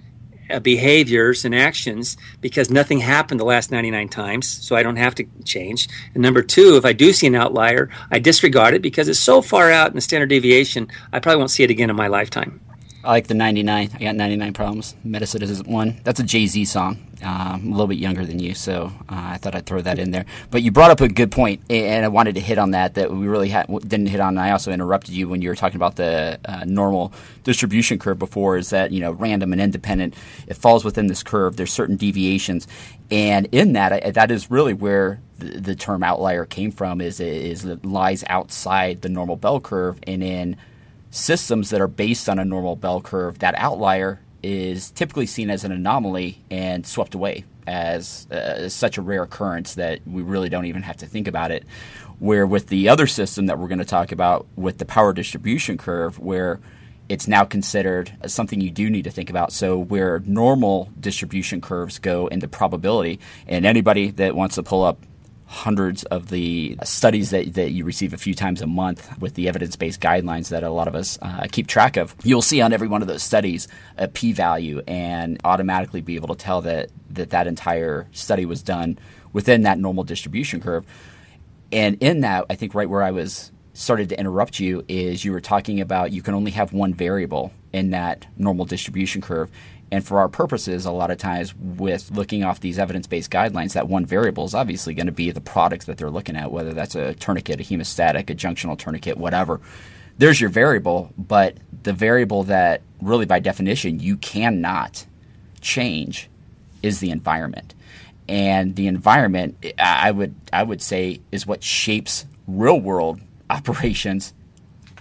uh, 0.51 0.61
behaviors 0.61 1.45
and 1.45 1.55
actions 1.55 2.17
because 2.41 2.69
nothing 2.69 3.01
happened 3.01 3.41
the 3.41 3.45
last 3.45 3.71
99 3.71 4.09
times, 4.09 4.47
so 4.47 4.77
I 4.77 4.83
don't 4.83 4.97
have 4.97 5.15
to 5.15 5.25
change. 5.45 5.89
And 6.13 6.23
number 6.23 6.43
two, 6.43 6.77
if 6.77 6.85
I 6.85 6.93
do 6.93 7.13
see 7.13 7.27
an 7.27 7.35
outlier, 7.35 7.89
I 8.11 8.19
disregard 8.19 8.75
it 8.75 8.83
because 8.83 9.09
it's 9.09 9.19
so 9.19 9.41
far 9.41 9.71
out 9.71 9.89
in 9.89 9.95
the 9.95 10.03
standard 10.03 10.29
deviation, 10.29 10.89
I 11.13 11.21
probably 11.21 11.39
won't 11.39 11.51
see 11.51 11.63
it 11.63 11.71
again 11.71 11.89
in 11.89 11.97
my 11.97 12.09
lifetime. 12.09 12.61
I 13.05 13.11
like 13.11 13.27
the 13.27 13.35
99. 13.35 13.91
I 13.95 13.99
got 13.99 14.15
99 14.15 14.53
problems. 14.53 14.95
Medicine 15.03 15.43
isn't 15.43 15.67
one. 15.67 16.01
That's 16.05 16.21
a 16.21 16.23
Jay 16.23 16.47
Z 16.47 16.65
song. 16.67 16.99
I'm 17.21 17.69
a 17.69 17.71
little 17.71 17.89
bit 17.89 17.99
younger 17.99 18.25
than 18.25 18.39
you, 18.39 18.55
so 18.55 18.93
uh, 19.09 19.15
I 19.15 19.37
thought 19.39 19.55
I'd 19.55 19.67
throw 19.67 19.81
that 19.81 19.99
in 19.99 20.13
there. 20.13 20.25
But 20.51 20.63
you 20.63 20.71
brought 20.71 20.91
up 20.91 21.01
a 21.01 21.09
good 21.09 21.31
point, 21.33 21.63
and 21.71 22.05
I 22.05 22.09
wanted 22.09 22.37
to 22.37 22.41
hit 22.41 22.59
on 22.59 22.73
that 22.73 22.95
that 22.95 23.13
we 23.13 23.27
really 23.27 23.49
ha- 23.49 23.67
didn't 23.67 24.07
hit 24.07 24.21
on. 24.21 24.31
And 24.31 24.41
I 24.41 24.51
also 24.53 24.71
interrupted 24.73 25.15
you 25.15 25.29
when 25.29 25.43
you 25.43 25.49
were 25.49 25.57
talking 25.57 25.77
about 25.77 25.97
the 25.97 26.39
uh, 26.45 26.65
normal 26.65 27.13
distribution 27.43 27.99
curve 27.99 28.19
before. 28.19 28.57
Is 28.57 28.71
that 28.71 28.93
you 28.93 29.01
know 29.01 29.13
random 29.13 29.53
and 29.53 29.61
independent? 29.61 30.15
It 30.47 30.55
falls 30.55 30.85
within 30.85 31.09
this 31.09 31.23
curve. 31.25 31.57
There's 31.57 31.73
certain 31.73 31.97
deviations, 31.97 32.69
and 33.11 33.49
in 33.53 33.73
that, 33.73 33.93
I, 33.93 34.11
that 34.13 34.31
is 34.31 34.51
really 34.51 34.75
where 34.75 35.21
the, 35.39 35.61
the 35.61 35.75
term 35.75 36.03
outlier 36.05 36.45
came 36.45 36.71
from. 36.71 37.01
Is 37.01 37.19
is 37.21 37.65
it 37.65 37.85
lies 37.85 38.23
outside 38.29 39.03
the 39.03 39.09
normal 39.09 39.37
bell 39.37 39.61
curve, 39.61 39.99
and 40.07 40.23
in 40.23 40.57
systems 41.13 41.71
that 41.71 41.81
are 41.81 41.87
based 41.87 42.29
on 42.29 42.41
a 42.41 42.45
normal 42.45 42.75
bell 42.75 43.01
curve, 43.01 43.39
that 43.39 43.55
outlier 43.57 44.21
is 44.43 44.91
typically 44.91 45.27
seen 45.27 45.51
as 45.51 45.63
an 45.63 45.71
anomaly 45.71 46.43
and 46.51 46.85
swept 46.85 47.15
away 47.15 47.45
as 47.67 48.29
uh, 48.33 48.69
such 48.69 48.99
a 48.99 49.03
rare 49.03 49.23
occurrence 49.23 49.75
that 49.75 50.01
we 50.05 50.23
really 50.23 50.49
don't 50.49 50.65
even 50.65 50.83
have 50.83 50.97
to 50.97 51.07
think 51.07 51.29
about 51.29 51.53
it. 51.53 51.65
Where 52.19 52.47
with 52.47 52.69
the 52.69 52.89
other 52.89 53.07
system 53.07 53.47
that 53.47 53.59
we're 53.59 53.69
going 53.69 53.79
to 53.79 53.85
talk 53.85 54.11
about 54.11 54.47
with 54.57 54.79
the 54.79 54.85
power 54.85 55.13
distribution 55.13 55.79
curve, 55.79 56.19
where 56.19 56.61
it's 57.09 57.29
now 57.29 57.45
considered 57.45 58.13
something 58.27 58.61
you 58.61 58.71
do 58.71 58.89
need 58.89 59.05
to 59.05 59.11
think 59.11 59.29
about. 59.29 59.53
So, 59.53 59.79
where 59.79 60.21
normal 60.21 60.91
distribution 60.99 61.61
curves 61.61 61.99
go 61.99 62.29
into 62.29 62.49
probability, 62.49 63.21
and 63.47 63.67
anybody 63.67 64.11
that 64.13 64.35
wants 64.35 64.55
to 64.55 64.63
pull 64.63 64.83
up 64.83 64.99
hundreds 65.53 66.03
of 66.05 66.31
the 66.31 66.79
studies 66.83 67.29
that, 67.29 67.53
that 67.53 67.73
you 67.73 67.85
receive 67.85 68.15
a 68.15 68.17
few 68.17 68.35
times 68.35 68.63
a 68.63 68.67
month 68.67 69.07
with 69.21 69.35
the 69.35 69.49
evidence 69.49 69.77
based 69.77 70.01
guidelines 70.01 70.49
that 70.49 70.63
a 70.63 70.71
lot 70.71 70.89
of 70.89 70.95
us 70.95 71.19
uh, 71.21 71.47
keep 71.53 71.67
track 71.67 71.99
of. 71.99 72.17
You'll 72.25 72.41
see 72.41 72.63
on 72.63 72.73
every 72.73 72.89
one 72.89 73.03
of 73.03 73.09
those 73.09 73.23
studies 73.23 73.69
a 73.99 74.09
p 74.09 74.33
value 74.33 74.83
and 74.89 75.39
automatically 75.45 76.01
be 76.01 76.17
able 76.17 76.29
to 76.29 76.35
tell 76.35 76.63
that, 76.63 76.91
that 77.11 77.31
that 77.31 77.47
entire 77.47 78.09
study 78.13 78.47
was 78.47 78.63
done 78.63 78.99
within 79.35 79.63
that 79.63 79.79
normal 79.79 80.05
distribution 80.05 80.59
curve. 80.59 80.87
And 81.71 82.03
in 82.03 82.21
that, 82.21 82.47
I 82.49 82.55
think 82.55 82.75
right 82.75 82.89
where 82.89 83.03
I 83.03 83.11
was 83.11 83.53
started 83.75 84.09
to 84.09 84.19
interrupt 84.19 84.59
you 84.59 84.85
is 84.89 85.23
you 85.23 85.33
were 85.33 85.41
talking 85.41 85.81
about 85.81 86.13
you 86.13 86.23
can 86.23 86.35
only 86.35 86.51
have 86.53 86.73
one 86.73 86.95
variable 86.95 87.53
in 87.73 87.91
that 87.91 88.27
normal 88.39 88.65
distribution 88.65 89.21
curve. 89.21 89.51
And 89.93 90.03
for 90.03 90.21
our 90.21 90.29
purposes, 90.29 90.87
a 90.87 90.91
lot 90.91 91.11
of 91.11 91.19
times 91.19 91.55
with 91.55 92.11
looking 92.11 92.45
off 92.45 92.61
these 92.61 92.79
evidence 92.79 93.07
based 93.07 93.31
guidelines, 93.31 93.75
that 93.75 93.89
one 93.89 94.07
variable 94.07 94.47
is 94.47 94.55
obviously 94.55 94.95
going 94.95 95.07
to 95.07 95.13
be 95.13 95.31
the 95.31 95.43
product 95.43 95.85
that 95.85 95.99
they're 95.99 96.09
looking 96.09 96.35
at, 96.35 96.51
whether 96.51 96.73
that's 96.73 96.95
a 96.95 97.13
tourniquet, 97.17 97.61
a 97.61 97.63
hemostatic, 97.63 98.31
a 98.31 98.35
junctional 98.35 98.79
tourniquet, 98.79 99.19
whatever. 99.19 99.61
There's 100.17 100.41
your 100.41 100.49
variable, 100.49 101.13
but 101.19 101.59
the 101.83 101.93
variable 101.93 102.45
that 102.45 102.81
really 103.03 103.27
by 103.27 103.39
definition 103.39 104.01
you 104.01 104.17
cannot 104.17 105.05
change 105.61 106.31
is 106.83 107.01
the 107.01 107.11
environment. 107.11 107.75
And 108.31 108.75
the 108.77 108.87
environment, 108.87 109.63
I 109.79 110.11
would 110.11 110.35
I 110.55 110.63
would 110.63 110.81
say, 110.81 111.21
is 111.31 111.47
what 111.47 111.63
shapes 111.63 112.25
real 112.47 112.81
world 112.81 113.21
operations 113.51 114.33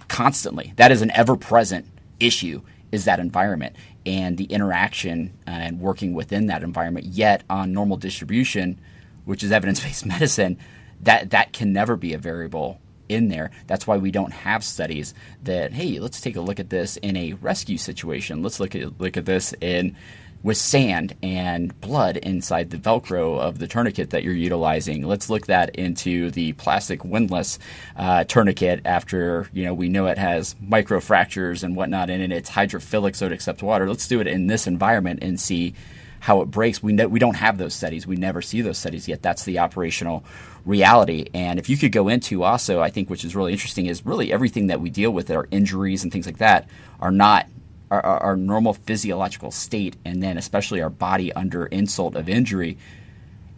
constantly. 0.09 0.73
That 0.75 0.91
is 0.91 1.01
an 1.01 1.11
ever 1.11 1.37
present 1.37 1.85
issue 2.19 2.61
is 2.91 3.05
that 3.05 3.21
environment 3.21 3.75
and 4.05 4.37
the 4.37 4.45
interaction 4.45 5.37
uh, 5.47 5.51
and 5.51 5.79
working 5.79 6.13
within 6.13 6.47
that 6.47 6.63
environment. 6.63 7.05
Yet 7.05 7.43
on 7.49 7.73
normal 7.73 7.97
distribution, 7.97 8.79
which 9.25 9.43
is 9.43 9.51
evidence-based 9.51 10.05
medicine, 10.05 10.57
that 11.01 11.31
that 11.31 11.53
can 11.53 11.73
never 11.73 11.95
be 11.95 12.13
a 12.13 12.17
variable 12.17 12.79
in 13.09 13.27
there. 13.27 13.51
That's 13.67 13.85
why 13.85 13.97
we 13.97 14.11
don't 14.11 14.31
have 14.31 14.63
studies 14.63 15.13
that 15.43 15.73
hey, 15.73 15.99
let's 15.99 16.21
take 16.21 16.35
a 16.35 16.41
look 16.41 16.59
at 16.59 16.69
this 16.69 16.97
in 16.97 17.15
a 17.17 17.33
rescue 17.33 17.77
situation. 17.77 18.41
Let's 18.41 18.59
look 18.59 18.75
at 18.75 18.99
look 18.99 19.17
at 19.17 19.25
this 19.25 19.53
in 19.61 19.95
with 20.43 20.57
sand 20.57 21.15
and 21.21 21.79
blood 21.81 22.17
inside 22.17 22.69
the 22.69 22.77
Velcro 22.77 23.39
of 23.39 23.59
the 23.59 23.67
tourniquet 23.67 24.09
that 24.09 24.23
you're 24.23 24.33
utilizing. 24.33 25.05
Let's 25.05 25.29
look 25.29 25.47
that 25.47 25.75
into 25.75 26.31
the 26.31 26.53
plastic 26.53 27.03
windlass 27.05 27.59
uh, 27.95 28.23
tourniquet 28.23 28.81
after 28.85 29.47
you 29.53 29.65
know 29.65 29.73
we 29.73 29.89
know 29.89 30.07
it 30.07 30.17
has 30.17 30.55
micro 30.61 30.99
fractures 30.99 31.63
and 31.63 31.75
whatnot 31.75 32.09
in 32.09 32.21
it. 32.21 32.31
It's 32.31 32.49
hydrophilic, 32.49 33.15
so 33.15 33.27
it 33.27 33.31
accepts 33.31 33.61
water. 33.61 33.87
Let's 33.87 34.07
do 34.07 34.19
it 34.19 34.27
in 34.27 34.47
this 34.47 34.67
environment 34.67 35.19
and 35.21 35.39
see 35.39 35.75
how 36.21 36.41
it 36.41 36.45
breaks. 36.45 36.81
We 36.81 36.93
we 37.05 37.19
don't 37.19 37.35
have 37.35 37.57
those 37.57 37.73
studies. 37.73 38.07
We 38.07 38.15
never 38.15 38.41
see 38.41 38.61
those 38.61 38.77
studies 38.77 39.07
yet. 39.07 39.21
That's 39.21 39.43
the 39.43 39.59
operational 39.59 40.23
reality. 40.65 41.25
And 41.33 41.59
if 41.59 41.69
you 41.69 41.77
could 41.77 41.91
go 41.91 42.07
into 42.07 42.43
also, 42.43 42.79
I 42.79 42.89
think 42.89 43.09
which 43.09 43.25
is 43.25 43.35
really 43.35 43.51
interesting 43.51 43.87
is 43.87 44.05
really 44.05 44.31
everything 44.31 44.67
that 44.67 44.81
we 44.81 44.89
deal 44.89 45.11
with, 45.11 45.29
our 45.31 45.47
injuries 45.51 46.03
and 46.03 46.11
things 46.11 46.25
like 46.25 46.37
that, 46.37 46.69
are 46.99 47.11
not 47.11 47.47
our, 47.91 48.23
our, 48.23 48.35
normal 48.35 48.73
physiological 48.73 49.51
state, 49.51 49.95
and 50.05 50.23
then 50.23 50.37
especially 50.37 50.81
our 50.81 50.89
body 50.89 51.31
under 51.33 51.65
insult 51.67 52.15
of 52.15 52.29
injury, 52.29 52.77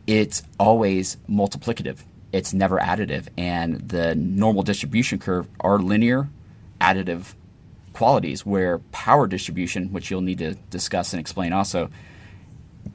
it's 0.07 0.43
always 0.59 1.17
multiplicative. 1.29 1.99
It's 2.31 2.53
never 2.53 2.79
additive. 2.79 3.27
And 3.37 3.79
the 3.87 4.15
normal 4.15 4.63
distribution 4.63 5.19
curve 5.19 5.47
are 5.59 5.77
linear, 5.77 6.27
additive 6.81 7.35
qualities, 7.93 8.45
where 8.45 8.79
power 8.91 9.27
distribution, 9.27 9.93
which 9.93 10.09
you'll 10.09 10.21
need 10.21 10.39
to 10.39 10.55
discuss 10.71 11.13
and 11.13 11.19
explain 11.19 11.53
also, 11.53 11.89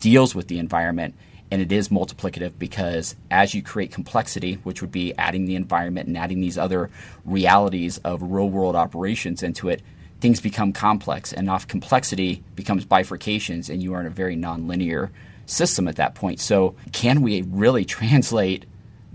deals 0.01 0.35
with 0.35 0.49
the 0.49 0.59
environment 0.59 1.15
and 1.51 1.63
it 1.63 1.73
is 1.73 1.89
multiplicative 1.89 2.53
because 2.59 3.17
as 3.31 3.55
you 3.55 3.63
create 3.63 3.91
complexity, 3.91 4.55
which 4.65 4.83
would 4.83 4.93
be 4.93 5.15
adding 5.17 5.47
the 5.47 5.55
environment 5.55 6.09
and 6.09 6.17
adding 6.17 6.41
these 6.41 6.59
other 6.59 6.91
realities 7.25 7.99
of 7.99 8.23
real 8.23 8.51
world 8.51 8.77
operations 8.77 9.43
into 9.43 9.69
it, 9.69 9.83
things 10.21 10.41
become 10.41 10.73
complex, 10.73 11.33
and 11.33 11.49
off 11.49 11.67
complexity 11.67 12.43
becomes 12.55 12.85
bifurcations, 12.85 13.69
and 13.71 13.83
you 13.83 13.95
are 13.95 14.01
in 14.01 14.07
a 14.07 14.11
very 14.11 14.37
nonlinear 14.37 15.11
system 15.47 15.89
at 15.89 15.97
that 15.97 16.15
point. 16.15 16.41
So, 16.41 16.75
can 16.93 17.23
we 17.23 17.43
really 17.43 17.85
translate 17.97 18.67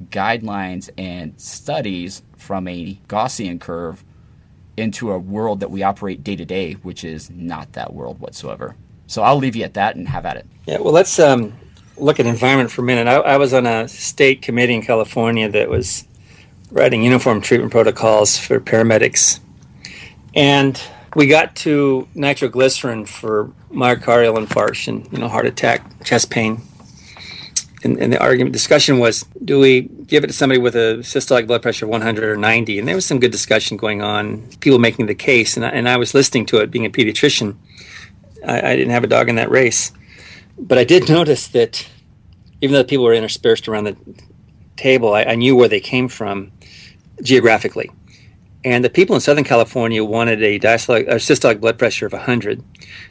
guidelines 0.09 0.89
and 0.97 1.39
studies 1.39 2.23
from 2.37 2.67
a 2.67 2.99
Gaussian 3.07 3.59
curve 3.59 4.03
into 4.75 5.11
a 5.11 5.19
world 5.19 5.59
that 5.59 5.69
we 5.69 5.83
operate 5.83 6.23
day 6.23 6.35
to 6.35 6.45
day, 6.45 6.73
which 6.73 7.03
is 7.03 7.29
not 7.29 7.73
that 7.73 7.93
world 7.93 8.19
whatsoever? 8.19 8.75
So, 9.07 9.21
I'll 9.21 9.37
leave 9.37 9.55
you 9.55 9.63
at 9.63 9.75
that 9.75 9.95
and 9.95 10.07
have 10.07 10.25
at 10.25 10.37
it. 10.37 10.47
Yeah, 10.65 10.79
well, 10.79 10.93
let's 10.93 11.19
um, 11.19 11.53
look 11.97 12.19
at 12.19 12.25
environment 12.25 12.71
for 12.71 12.81
a 12.81 12.85
minute. 12.85 13.07
I, 13.07 13.15
I 13.15 13.37
was 13.37 13.53
on 13.53 13.65
a 13.65 13.87
state 13.87 14.41
committee 14.41 14.75
in 14.75 14.81
California 14.81 15.49
that 15.49 15.69
was 15.69 16.07
writing 16.71 17.03
uniform 17.03 17.41
treatment 17.41 17.71
protocols 17.71 18.37
for 18.37 18.59
paramedics. 18.59 19.39
And 20.35 20.81
we 21.15 21.27
got 21.27 21.55
to 21.57 22.07
nitroglycerin 22.15 23.05
for 23.05 23.51
myocardial 23.71 24.43
infarction, 24.43 25.11
you 25.11 25.19
know, 25.19 25.27
heart 25.27 25.45
attack, 25.45 26.03
chest 26.03 26.29
pain. 26.29 26.61
And, 27.83 27.97
and, 27.97 28.13
the 28.13 28.19
argument 28.19 28.53
discussion 28.53 28.97
was 28.99 29.25
do 29.43 29.59
we 29.59 29.81
give 29.81 30.23
it 30.23 30.27
to 30.27 30.33
somebody 30.33 30.57
with 30.57 30.73
a 30.73 30.99
systolic 30.99 31.47
blood 31.47 31.61
pressure 31.61 31.83
of 31.83 31.89
100 31.89 32.23
or 32.23 32.37
90 32.37 32.79
and 32.79 32.87
there 32.87 32.95
was 32.95 33.05
some 33.05 33.19
good 33.19 33.31
discussion 33.31 33.75
going 33.75 34.01
on 34.01 34.47
people 34.61 34.79
making 34.79 35.07
the 35.07 35.13
case 35.13 35.57
and 35.57 35.65
I, 35.65 35.69
and 35.69 35.89
I 35.89 35.97
was 35.97 36.13
listening 36.13 36.45
to 36.45 36.59
it 36.61 36.71
being 36.71 36.85
a 36.85 36.89
pediatrician. 36.89 37.57
I, 38.47 38.71
I, 38.71 38.75
didn't 38.77 38.91
have 38.91 39.03
a 39.03 39.07
dog 39.07 39.27
in 39.27 39.35
that 39.35 39.49
race. 39.51 39.91
But 40.57 40.77
i 40.77 40.85
did 40.85 41.09
notice 41.19 41.49
that 41.49 41.85
even 42.61 42.73
though 42.73 42.83
the 42.83 42.87
people 42.87 43.03
were 43.03 43.13
interspersed 43.13 43.67
around 43.67 43.83
the 43.83 43.97
table 44.77 45.13
I, 45.13 45.23
I 45.23 45.35
knew 45.35 45.53
where 45.53 45.67
they 45.67 45.81
came 45.81 46.07
from 46.07 46.53
geographically 47.21 47.91
and 48.65 48.83
the 48.83 48.89
people 48.89 49.15
in 49.15 49.21
Southern 49.21 49.43
California 49.43 50.03
wanted 50.03 50.41
a 50.41 50.57
diastolic, 50.57 51.07
a 51.07 51.15
systolic 51.15 51.59
blood 51.59 51.77
pressure 51.77 52.05
of 52.05 52.13
100. 52.13 52.63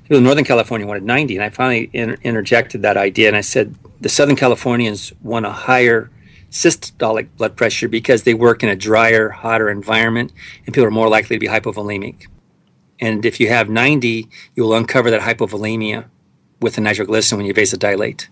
People 0.05 0.17
in 0.17 0.25
Northern 0.25 0.45
California 0.45 0.87
wanted 0.87 1.03
90. 1.03 1.37
And 1.37 1.45
I 1.45 1.51
finally 1.51 1.91
inter- 1.93 2.17
interjected 2.23 2.83
that 2.83 2.97
idea 2.97 3.29
and 3.29 3.37
I 3.37 3.43
said, 3.43 3.75
the 4.01 4.09
Southern 4.09 4.37
Californians 4.37 5.13
want 5.23 5.45
a 5.45 5.51
higher 5.51 6.11
systolic 6.51 7.29
blood 7.37 7.57
pressure 7.57 7.89
because 7.89 8.23
they 8.23 8.35
work 8.35 8.63
in 8.63 8.69
a 8.69 8.77
drier, 8.77 9.29
hotter 9.29 9.71
environment 9.71 10.33
and 10.65 10.75
people 10.75 10.87
are 10.87 10.91
more 10.91 11.09
likely 11.09 11.37
to 11.37 11.41
be 11.41 11.49
hypovolemic. 11.49 12.27
And 12.99 13.27
if 13.27 13.39
you 13.39 13.49
have 13.49 13.69
90, 13.69 14.29
you 14.55 14.63
will 14.63 14.75
uncover 14.75 15.11
that 15.11 15.21
hypovolemia 15.23 16.07
with 16.61 16.77
the 16.77 16.81
nitroglycerin 16.81 17.39
when 17.39 17.47
you 17.47 17.53
vasodilate. 17.53 18.29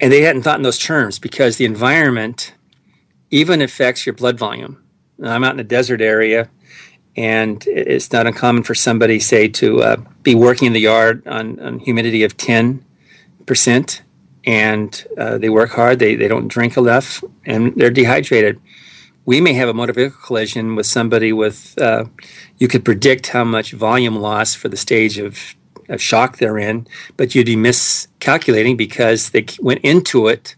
And 0.00 0.10
they 0.10 0.22
hadn't 0.22 0.42
thought 0.42 0.58
in 0.58 0.62
those 0.62 0.78
terms 0.78 1.20
because 1.20 1.58
the 1.58 1.64
environment 1.64 2.54
even 3.30 3.62
affects 3.62 4.04
your 4.04 4.14
blood 4.14 4.38
volume. 4.38 4.81
I'm 5.22 5.44
out 5.44 5.54
in 5.54 5.60
a 5.60 5.64
desert 5.64 6.00
area, 6.00 6.48
and 7.16 7.62
it's 7.66 8.12
not 8.12 8.26
uncommon 8.26 8.62
for 8.62 8.74
somebody, 8.74 9.20
say, 9.20 9.48
to 9.48 9.82
uh, 9.82 9.96
be 10.22 10.34
working 10.34 10.66
in 10.66 10.72
the 10.72 10.80
yard 10.80 11.26
on, 11.26 11.60
on 11.60 11.78
humidity 11.80 12.24
of 12.24 12.36
10%, 12.36 14.00
and 14.44 15.06
uh, 15.18 15.38
they 15.38 15.48
work 15.48 15.70
hard, 15.70 15.98
they, 15.98 16.14
they 16.14 16.28
don't 16.28 16.48
drink 16.48 16.76
enough, 16.76 17.22
and 17.44 17.74
they're 17.76 17.90
dehydrated. 17.90 18.60
We 19.24 19.40
may 19.40 19.52
have 19.52 19.68
a 19.68 19.74
motor 19.74 19.92
vehicle 19.92 20.20
collision 20.22 20.74
with 20.74 20.86
somebody 20.86 21.32
with, 21.32 21.80
uh, 21.80 22.06
you 22.58 22.66
could 22.66 22.84
predict 22.84 23.28
how 23.28 23.44
much 23.44 23.72
volume 23.72 24.16
loss 24.16 24.54
for 24.54 24.68
the 24.68 24.76
stage 24.76 25.18
of, 25.18 25.54
of 25.88 26.00
shock 26.02 26.38
they're 26.38 26.58
in, 26.58 26.86
but 27.16 27.34
you'd 27.34 27.46
be 27.46 27.56
miscalculating 27.56 28.76
because 28.76 29.30
they 29.30 29.44
went 29.60 29.80
into 29.84 30.26
it 30.26 30.56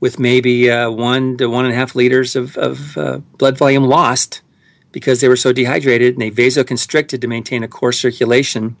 with 0.00 0.18
maybe 0.18 0.70
uh, 0.70 0.90
one 0.90 1.36
to 1.38 1.48
one 1.48 1.64
and 1.64 1.74
a 1.74 1.76
half 1.76 1.94
liters 1.94 2.36
of, 2.36 2.56
of 2.58 2.96
uh, 2.98 3.18
blood 3.38 3.56
volume 3.56 3.84
lost 3.84 4.42
because 4.92 5.20
they 5.20 5.28
were 5.28 5.36
so 5.36 5.52
dehydrated 5.52 6.14
and 6.14 6.22
they 6.22 6.30
vasoconstricted 6.30 7.20
to 7.20 7.26
maintain 7.26 7.62
a 7.62 7.68
core 7.68 7.92
circulation 7.92 8.76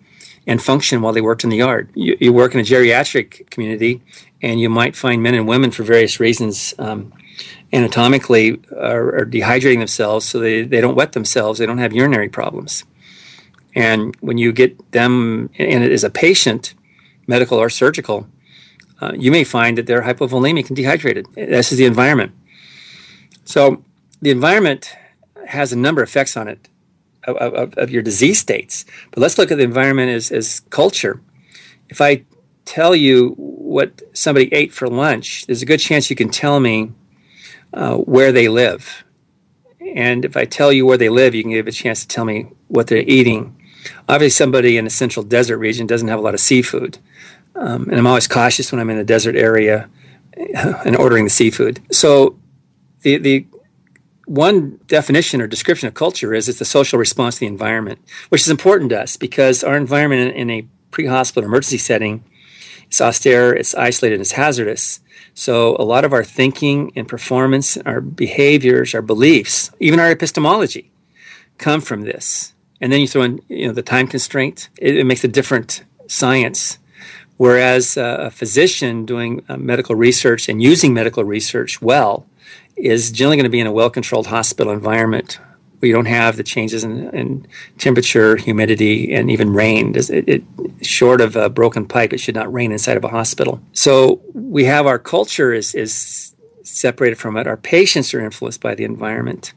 and 0.46 0.62
function 0.62 1.02
while 1.02 1.12
they 1.12 1.20
worked 1.20 1.44
in 1.44 1.50
the 1.50 1.56
yard. 1.56 1.90
You, 1.94 2.16
you 2.20 2.32
work 2.32 2.54
in 2.54 2.60
a 2.60 2.62
geriatric 2.62 3.50
community, 3.50 4.00
and 4.40 4.60
you 4.60 4.68
might 4.68 4.94
find 4.94 5.22
men 5.22 5.34
and 5.34 5.48
women 5.48 5.70
for 5.70 5.82
various 5.82 6.20
reasons 6.20 6.74
um, 6.78 7.12
anatomically 7.72 8.60
are, 8.72 9.16
are, 9.16 9.26
dehydrating 9.26 9.78
themselves 9.78 10.24
so 10.24 10.38
they, 10.38 10.62
they 10.62 10.80
don't 10.80 10.94
wet 10.94 11.12
themselves, 11.12 11.58
they 11.58 11.66
don't 11.66 11.78
have 11.78 11.92
urinary 11.92 12.28
problems. 12.28 12.84
And 13.74 14.16
when 14.20 14.38
you 14.38 14.52
get 14.52 14.92
them, 14.92 15.50
and 15.58 15.84
it 15.84 15.92
is 15.92 16.04
a 16.04 16.10
patient, 16.10 16.74
medical 17.26 17.58
or 17.58 17.68
surgical, 17.68 18.26
uh, 19.00 19.12
you 19.14 19.30
may 19.30 19.44
find 19.44 19.76
that 19.78 19.86
they're 19.86 20.02
hypovolemic 20.02 20.68
and 20.68 20.76
dehydrated. 20.76 21.26
This 21.34 21.72
is 21.72 21.78
the 21.78 21.84
environment. 21.84 22.32
So 23.44 23.84
the 24.20 24.30
environment 24.30 24.94
has 25.46 25.72
a 25.72 25.76
number 25.76 26.02
of 26.02 26.08
effects 26.08 26.36
on 26.36 26.48
it 26.48 26.68
of, 27.24 27.36
of, 27.36 27.74
of 27.74 27.90
your 27.90 28.02
disease 28.02 28.38
states. 28.38 28.84
But 29.10 29.20
let's 29.20 29.38
look 29.38 29.50
at 29.50 29.58
the 29.58 29.64
environment 29.64 30.10
as, 30.10 30.30
as 30.32 30.60
culture. 30.70 31.20
If 31.88 32.00
I 32.00 32.24
tell 32.64 32.94
you 32.94 33.34
what 33.36 34.02
somebody 34.12 34.52
ate 34.52 34.72
for 34.72 34.88
lunch, 34.88 35.46
there's 35.46 35.62
a 35.62 35.66
good 35.66 35.80
chance 35.80 36.10
you 36.10 36.16
can 36.16 36.30
tell 36.30 36.60
me 36.60 36.92
uh, 37.72 37.96
where 37.96 38.32
they 38.32 38.48
live. 38.48 39.04
And 39.94 40.24
if 40.24 40.36
I 40.36 40.44
tell 40.44 40.72
you 40.72 40.84
where 40.84 40.98
they 40.98 41.08
live, 41.08 41.34
you 41.34 41.42
can 41.42 41.52
give 41.52 41.68
a 41.68 41.72
chance 41.72 42.00
to 42.00 42.08
tell 42.08 42.24
me 42.24 42.48
what 42.68 42.88
they're 42.88 42.98
eating. 43.06 43.56
Obviously, 44.08 44.30
somebody 44.30 44.76
in 44.76 44.86
a 44.86 44.90
central 44.90 45.24
desert 45.24 45.58
region 45.58 45.86
doesn't 45.86 46.08
have 46.08 46.18
a 46.18 46.22
lot 46.22 46.34
of 46.34 46.40
seafood. 46.40 46.98
Um, 47.56 47.88
and 47.88 47.98
I'm 47.98 48.06
always 48.06 48.28
cautious 48.28 48.70
when 48.70 48.80
I'm 48.80 48.90
in 48.90 48.96
the 48.96 49.04
desert 49.04 49.36
area 49.36 49.88
and 50.54 50.96
ordering 50.96 51.24
the 51.24 51.30
seafood. 51.30 51.80
So 51.90 52.38
the, 53.00 53.18
the 53.18 53.46
one 54.26 54.78
definition 54.86 55.40
or 55.40 55.46
description 55.46 55.88
of 55.88 55.94
culture 55.94 56.34
is 56.34 56.48
it's 56.48 56.58
the 56.58 56.64
social 56.64 56.98
response 56.98 57.36
to 57.36 57.40
the 57.40 57.46
environment, 57.46 58.00
which 58.28 58.42
is 58.42 58.50
important 58.50 58.90
to 58.90 59.00
us 59.00 59.16
because 59.16 59.64
our 59.64 59.76
environment 59.76 60.32
in, 60.32 60.48
in 60.48 60.50
a 60.50 60.66
pre-hospital 60.90 61.48
emergency 61.48 61.78
setting 61.78 62.24
it's 62.86 63.00
austere, 63.00 63.52
it's 63.52 63.74
isolated, 63.74 64.20
it's 64.20 64.32
hazardous. 64.32 65.00
So 65.34 65.76
a 65.78 65.84
lot 65.84 66.04
of 66.04 66.12
our 66.12 66.24
thinking 66.24 66.92
and 66.96 67.06
performance, 67.06 67.76
our 67.78 68.00
behaviors, 68.00 68.94
our 68.94 69.02
beliefs, 69.02 69.70
even 69.80 70.00
our 70.00 70.10
epistemology, 70.10 70.90
come 71.58 71.80
from 71.80 72.02
this. 72.02 72.54
And 72.80 72.92
then 72.92 73.00
you 73.00 73.08
throw 73.08 73.22
in, 73.22 73.42
you 73.48 73.66
know, 73.66 73.72
the 73.72 73.82
time 73.82 74.06
constraint. 74.06 74.68
It, 74.78 74.96
it 74.96 75.04
makes 75.04 75.24
a 75.24 75.28
different 75.28 75.84
science. 76.06 76.78
Whereas 77.36 77.98
uh, 77.98 78.16
a 78.20 78.30
physician 78.30 79.04
doing 79.04 79.44
uh, 79.48 79.56
medical 79.56 79.94
research 79.94 80.48
and 80.48 80.62
using 80.62 80.94
medical 80.94 81.24
research 81.24 81.82
well 81.82 82.26
is 82.76 83.10
generally 83.10 83.36
going 83.36 83.44
to 83.44 83.50
be 83.50 83.60
in 83.60 83.66
a 83.66 83.72
well 83.72 83.90
controlled 83.90 84.28
hospital 84.28 84.72
environment 84.72 85.38
where 85.78 85.88
you 85.88 85.94
don't 85.94 86.06
have 86.06 86.36
the 86.36 86.42
changes 86.42 86.84
in, 86.84 87.10
in 87.14 87.46
temperature, 87.76 88.36
humidity, 88.36 89.12
and 89.12 89.30
even 89.30 89.52
rain. 89.52 89.94
It, 89.94 90.10
it, 90.10 90.42
short 90.80 91.20
of 91.20 91.36
a 91.36 91.50
broken 91.50 91.86
pipe, 91.86 92.14
it 92.14 92.18
should 92.18 92.34
not 92.34 92.50
rain 92.50 92.72
inside 92.72 92.96
of 92.96 93.04
a 93.04 93.08
hospital. 93.08 93.60
So 93.72 94.22
we 94.32 94.64
have 94.64 94.86
our 94.86 94.98
culture 94.98 95.52
is, 95.52 95.74
is 95.74 96.34
separated 96.62 97.16
from 97.16 97.36
it. 97.36 97.46
Our 97.46 97.58
patients 97.58 98.14
are 98.14 98.20
influenced 98.20 98.62
by 98.62 98.74
the 98.74 98.84
environment. 98.84 99.52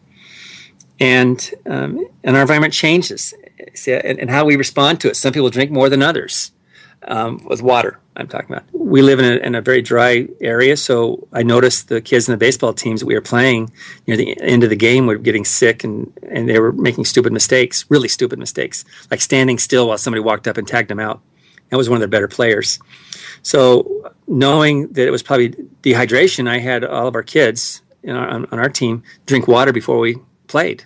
And, 1.00 1.54
um, 1.66 2.06
and 2.26 2.36
our 2.36 2.42
environment 2.42 2.74
changes 2.74 3.34
and, 3.88 4.20
and 4.20 4.30
how 4.30 4.44
we 4.44 4.58
respond 4.58 5.00
to 5.02 5.10
it. 5.10 5.16
Some 5.16 5.32
people 5.32 5.50
drink 5.50 5.72
more 5.72 5.88
than 5.88 6.02
others 6.02 6.52
um, 7.10 7.44
with 7.46 7.62
water. 7.62 8.00
I'm 8.16 8.28
talking 8.28 8.52
about. 8.52 8.66
We 8.72 9.02
live 9.02 9.20
in 9.20 9.26
a, 9.26 9.38
in 9.38 9.56
a, 9.56 9.62
very 9.62 9.82
dry 9.82 10.28
area, 10.42 10.78
so 10.78 11.28
I 11.34 11.44
noticed 11.44 11.90
the 11.90 12.02
kids 12.02 12.28
in 12.28 12.34
the 12.34 12.38
baseball 12.38 12.74
teams 12.74 13.00
that 13.00 13.06
we 13.06 13.16
were 13.16 13.22
playing 13.22 13.72
near 14.08 14.16
the 14.16 14.40
end 14.42 14.64
of 14.64 14.70
the 14.70 14.76
game 14.76 15.08
were 15.08 15.18
getting 15.18 15.46
sick 15.46 15.84
and, 15.84 16.12
and 16.30 16.48
they 16.48 16.60
were 16.60 16.72
making 16.72 17.06
stupid 17.06 17.34
mistakes, 17.34 17.86
really 17.90 18.08
stupid 18.08 18.38
mistakes, 18.38 18.86
like 19.10 19.22
standing 19.22 19.58
still 19.58 19.88
while 19.88 19.98
somebody 19.98 20.22
walked 20.22 20.48
up 20.48 20.58
and 20.58 20.68
tagged 20.68 20.90
them 20.90 21.00
out. 21.00 21.22
That 21.70 21.78
was 21.78 21.90
one 21.90 21.98
of 21.98 22.02
their 22.02 22.08
better 22.08 22.28
players. 22.28 22.80
So, 23.42 24.12
knowing 24.28 24.92
that 24.94 25.08
it 25.08 25.12
was 25.12 25.24
probably 25.24 25.50
dehydration, 25.82 26.48
I 26.48 26.60
had 26.60 26.84
all 26.84 27.08
of 27.08 27.16
our 27.16 27.24
kids 27.24 27.82
our, 28.08 28.28
on, 28.28 28.46
on, 28.52 28.60
our 28.60 28.70
team 28.70 29.04
drink 29.26 29.48
water 29.48 29.72
before 29.72 30.00
we 30.00 30.18
played. 30.48 30.84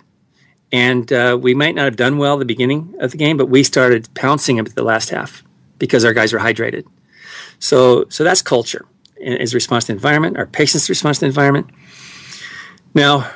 And 0.70 1.12
uh, 1.12 1.38
we 1.40 1.54
might 1.54 1.74
not 1.74 1.84
have 1.84 1.96
done 1.96 2.18
well 2.18 2.36
the 2.36 2.44
beginning 2.44 2.94
of 3.00 3.12
the 3.12 3.16
game, 3.16 3.36
but 3.36 3.46
we 3.46 3.62
started 3.62 4.08
pouncing 4.14 4.58
at 4.58 4.74
the 4.74 4.82
last 4.82 5.10
half 5.10 5.42
because 5.84 6.02
our 6.02 6.14
guys 6.14 6.32
were 6.32 6.38
hydrated. 6.38 6.86
So, 7.58 8.06
so 8.08 8.24
that's 8.24 8.40
culture 8.40 8.86
is 9.18 9.54
response 9.54 9.84
to 9.84 9.92
environment. 9.92 10.38
Our 10.38 10.46
patients' 10.46 10.88
response 10.88 11.18
to 11.18 11.26
environment. 11.26 11.68
Now, 12.94 13.30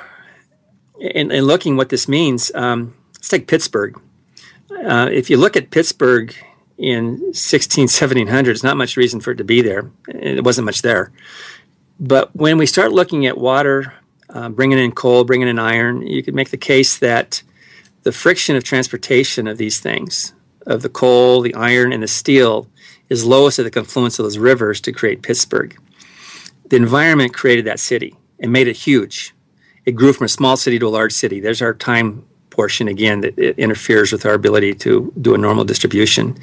in, 0.99 1.31
in 1.31 1.45
looking 1.45 1.77
what 1.77 1.91
this 1.91 2.09
means, 2.09 2.51
um, 2.55 2.95
let's 3.13 3.29
take 3.29 3.49
Pittsburgh. 3.49 4.01
Uh, 4.71 5.11
if 5.13 5.29
you 5.29 5.37
look 5.37 5.59
at 5.59 5.71
Pittsburgh 5.71 6.35
in 6.79 7.35
16, 7.35 7.83
1700, 7.83 8.47
there's 8.47 8.65
not 8.65 8.79
much 8.79 8.97
reason 8.97 9.21
for 9.21 9.33
it 9.33 9.37
to 9.37 9.45
be 9.45 9.61
there. 9.61 9.91
It 10.09 10.43
wasn't 10.43 10.65
much 10.65 10.81
there. 10.81 11.13
But 12.01 12.35
when 12.35 12.57
we 12.57 12.65
start 12.65 12.93
looking 12.93 13.27
at 13.27 13.37
water, 13.37 13.93
uh, 14.31 14.49
bringing 14.49 14.79
in 14.79 14.93
coal, 14.93 15.25
bringing 15.25 15.49
in 15.49 15.59
iron, 15.59 16.07
you 16.07 16.23
could 16.23 16.35
make 16.35 16.49
the 16.49 16.57
case 16.57 16.97
that 16.99 17.43
the 18.05 18.13
friction 18.13 18.57
of 18.57 18.65
transportation 18.65 19.47
of 19.47 19.59
these 19.59 19.81
things, 19.81 20.33
of 20.69 20.83
the 20.83 20.89
coal, 20.89 21.41
the 21.41 21.55
iron, 21.55 21.93
and 21.93 22.03
the 22.03 22.09
steel, 22.09 22.69
is 23.09 23.25
lowest 23.25 23.59
at 23.59 23.65
the 23.65 23.71
confluence 23.71 24.19
of 24.19 24.25
those 24.25 24.39
rivers 24.39 24.81
to 24.83 24.93
create 24.93 25.23
Pittsburgh. 25.23 25.77
The 26.69 26.77
environment 26.77 27.35
created 27.35 27.65
that 27.65 27.81
city 27.81 28.15
and 28.39 28.53
made 28.53 28.69
it 28.69 28.77
huge. 28.77 29.35
It 29.85 29.93
grew 29.93 30.13
from 30.13 30.27
a 30.27 30.29
small 30.29 30.57
city 30.57 30.79
to 30.79 30.87
a 30.87 30.91
large 30.91 31.13
city. 31.13 31.41
There's 31.41 31.63
our 31.63 31.75
time 31.75 32.25
portion 32.51 32.89
again 32.89 33.21
that 33.23 33.39
interferes 33.39 34.13
with 34.13 34.27
our 34.27 34.35
ability 34.35 34.75
to 34.75 35.13
do 35.21 35.35
a 35.35 35.39
normal 35.39 35.65
distribution. 35.65 36.37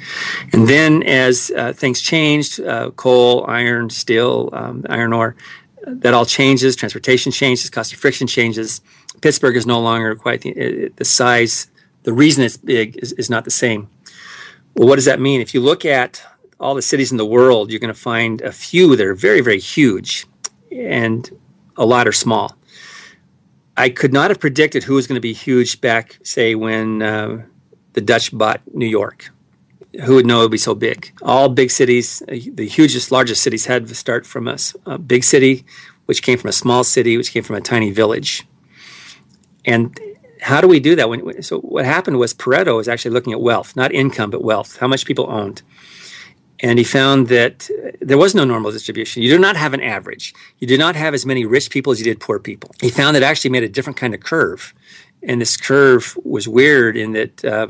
And 0.52 0.66
then 0.66 1.02
as 1.02 1.52
uh, 1.56 1.72
things 1.74 2.00
changed, 2.00 2.58
uh, 2.58 2.90
coal, 2.92 3.44
iron, 3.46 3.90
steel, 3.90 4.48
um, 4.52 4.84
iron 4.88 5.12
ore, 5.12 5.36
that 5.86 6.14
all 6.14 6.26
changes. 6.26 6.74
Transportation 6.74 7.30
changes, 7.30 7.70
cost 7.70 7.92
of 7.92 7.98
friction 7.98 8.26
changes. 8.26 8.80
Pittsburgh 9.20 9.56
is 9.56 9.66
no 9.66 9.80
longer 9.80 10.16
quite 10.16 10.40
the, 10.40 10.90
the 10.96 11.04
size. 11.04 11.68
The 12.02 12.12
reason 12.12 12.44
it's 12.44 12.56
big 12.56 12.96
is, 12.96 13.12
is 13.12 13.30
not 13.30 13.44
the 13.44 13.50
same. 13.50 13.88
Well, 14.76 14.88
what 14.88 14.96
does 14.96 15.06
that 15.06 15.20
mean? 15.20 15.40
If 15.40 15.54
you 15.54 15.60
look 15.60 15.86
at 15.86 16.22
all 16.60 16.74
the 16.74 16.82
cities 16.82 17.10
in 17.10 17.16
the 17.16 17.24
world, 17.24 17.70
you're 17.70 17.80
going 17.80 17.92
to 17.92 17.98
find 17.98 18.42
a 18.42 18.52
few 18.52 18.94
that 18.94 19.06
are 19.06 19.14
very, 19.14 19.40
very 19.40 19.58
huge, 19.58 20.26
and 20.70 21.30
a 21.78 21.86
lot 21.86 22.06
are 22.06 22.12
small. 22.12 22.54
I 23.78 23.88
could 23.88 24.12
not 24.12 24.30
have 24.30 24.38
predicted 24.38 24.82
who 24.84 24.94
was 24.94 25.06
going 25.06 25.16
to 25.16 25.20
be 25.20 25.32
huge 25.32 25.80
back, 25.80 26.18
say, 26.22 26.54
when 26.54 27.00
uh, 27.00 27.42
the 27.94 28.02
Dutch 28.02 28.36
bought 28.36 28.60
New 28.74 28.86
York. 28.86 29.30
Who 30.04 30.16
would 30.16 30.26
know 30.26 30.40
it 30.40 30.44
would 30.44 30.50
be 30.50 30.58
so 30.58 30.74
big? 30.74 31.10
All 31.22 31.48
big 31.48 31.70
cities, 31.70 32.22
the 32.28 32.68
hugest, 32.68 33.10
largest 33.10 33.42
cities 33.42 33.64
had 33.64 33.88
to 33.88 33.94
start 33.94 34.26
from 34.26 34.46
a 34.84 34.98
big 34.98 35.24
city, 35.24 35.64
which 36.04 36.22
came 36.22 36.38
from 36.38 36.50
a 36.50 36.52
small 36.52 36.84
city, 36.84 37.16
which 37.16 37.32
came 37.32 37.42
from 37.42 37.56
a 37.56 37.62
tiny 37.62 37.92
village. 37.92 38.46
And 39.64 39.98
how 40.40 40.60
do 40.60 40.68
we 40.68 40.80
do 40.80 40.96
that? 40.96 41.08
When, 41.08 41.42
so 41.42 41.60
what 41.60 41.84
happened 41.84 42.18
was 42.18 42.34
Pareto 42.34 42.76
was 42.76 42.88
actually 42.88 43.12
looking 43.12 43.32
at 43.32 43.40
wealth, 43.40 43.76
not 43.76 43.92
income, 43.92 44.30
but 44.30 44.42
wealth, 44.42 44.76
how 44.78 44.86
much 44.86 45.06
people 45.06 45.30
owned 45.30 45.62
and 46.60 46.78
he 46.78 46.84
found 46.84 47.28
that 47.28 47.68
there 48.00 48.18
was 48.18 48.34
no 48.34 48.44
normal 48.44 48.72
distribution. 48.72 49.22
You 49.22 49.30
do 49.30 49.38
not 49.38 49.56
have 49.56 49.74
an 49.74 49.82
average. 49.82 50.34
You 50.58 50.66
do 50.66 50.78
not 50.78 50.96
have 50.96 51.14
as 51.14 51.26
many 51.26 51.44
rich 51.44 51.70
people 51.70 51.92
as 51.92 51.98
you 51.98 52.04
did 52.04 52.20
poor 52.20 52.38
people. 52.38 52.70
He 52.80 52.90
found 52.90 53.14
that 53.16 53.22
actually 53.22 53.50
made 53.50 53.62
a 53.62 53.68
different 53.68 53.96
kind 53.96 54.14
of 54.14 54.20
curve, 54.20 54.74
and 55.22 55.40
this 55.40 55.56
curve 55.56 56.16
was 56.24 56.48
weird 56.48 56.96
in 56.96 57.12
that. 57.12 57.44
Uh, 57.44 57.68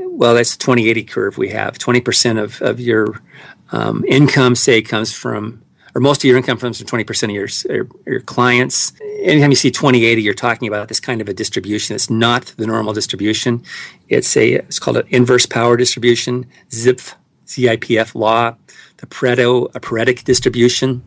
well, 0.00 0.34
that's 0.34 0.56
the 0.56 0.64
2080 0.64 1.04
curve 1.04 1.38
we 1.38 1.50
have. 1.50 1.78
20% 1.78 2.42
of, 2.42 2.60
of 2.60 2.80
your 2.80 3.22
um, 3.70 4.04
income, 4.08 4.56
say, 4.56 4.82
comes 4.82 5.12
from, 5.12 5.62
or 5.94 6.00
most 6.00 6.18
of 6.18 6.24
your 6.24 6.36
income 6.36 6.58
comes 6.58 6.80
from 6.80 6.86
20% 6.86 7.24
of 7.24 7.30
your, 7.30 7.48
your, 7.74 7.84
er, 7.84 7.88
your 8.06 8.20
clients. 8.20 8.92
Anytime 9.20 9.50
you 9.50 9.56
see 9.56 9.70
2080, 9.70 10.22
you're 10.22 10.34
talking 10.34 10.68
about 10.68 10.88
this 10.88 11.00
kind 11.00 11.20
of 11.20 11.28
a 11.28 11.34
distribution. 11.34 11.94
It's 11.94 12.10
not 12.10 12.54
the 12.56 12.66
normal 12.66 12.92
distribution. 12.92 13.62
It's 14.08 14.36
a, 14.36 14.54
it's 14.54 14.78
called 14.78 14.98
an 14.98 15.06
inverse 15.08 15.46
power 15.46 15.76
distribution, 15.76 16.46
Zipf 16.70 17.14
CIPF 17.48 18.14
law, 18.14 18.54
the 18.98 19.06
Pareto, 19.06 19.74
a 19.74 19.80
Paretic 19.80 20.24
distribution, 20.24 21.02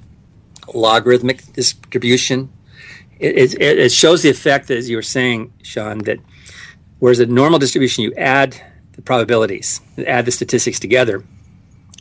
logarithmic 0.74 1.54
distribution. 1.54 2.52
It, 3.20 3.54
it, 3.54 3.78
it, 3.78 3.92
shows 3.92 4.24
the 4.24 4.30
effect, 4.30 4.72
as 4.72 4.90
you 4.90 4.96
were 4.96 5.04
saying, 5.04 5.54
Sean, 5.62 6.00
that 6.00 6.18
whereas 6.98 7.20
a 7.20 7.28
normal 7.28 7.60
distribution, 7.60 8.04
you 8.04 8.14
add 8.16 8.60
the 8.94 9.04
probabilities, 9.04 9.80
add 10.08 10.26
the 10.26 10.32
statistics 10.32 10.80
together. 10.80 11.24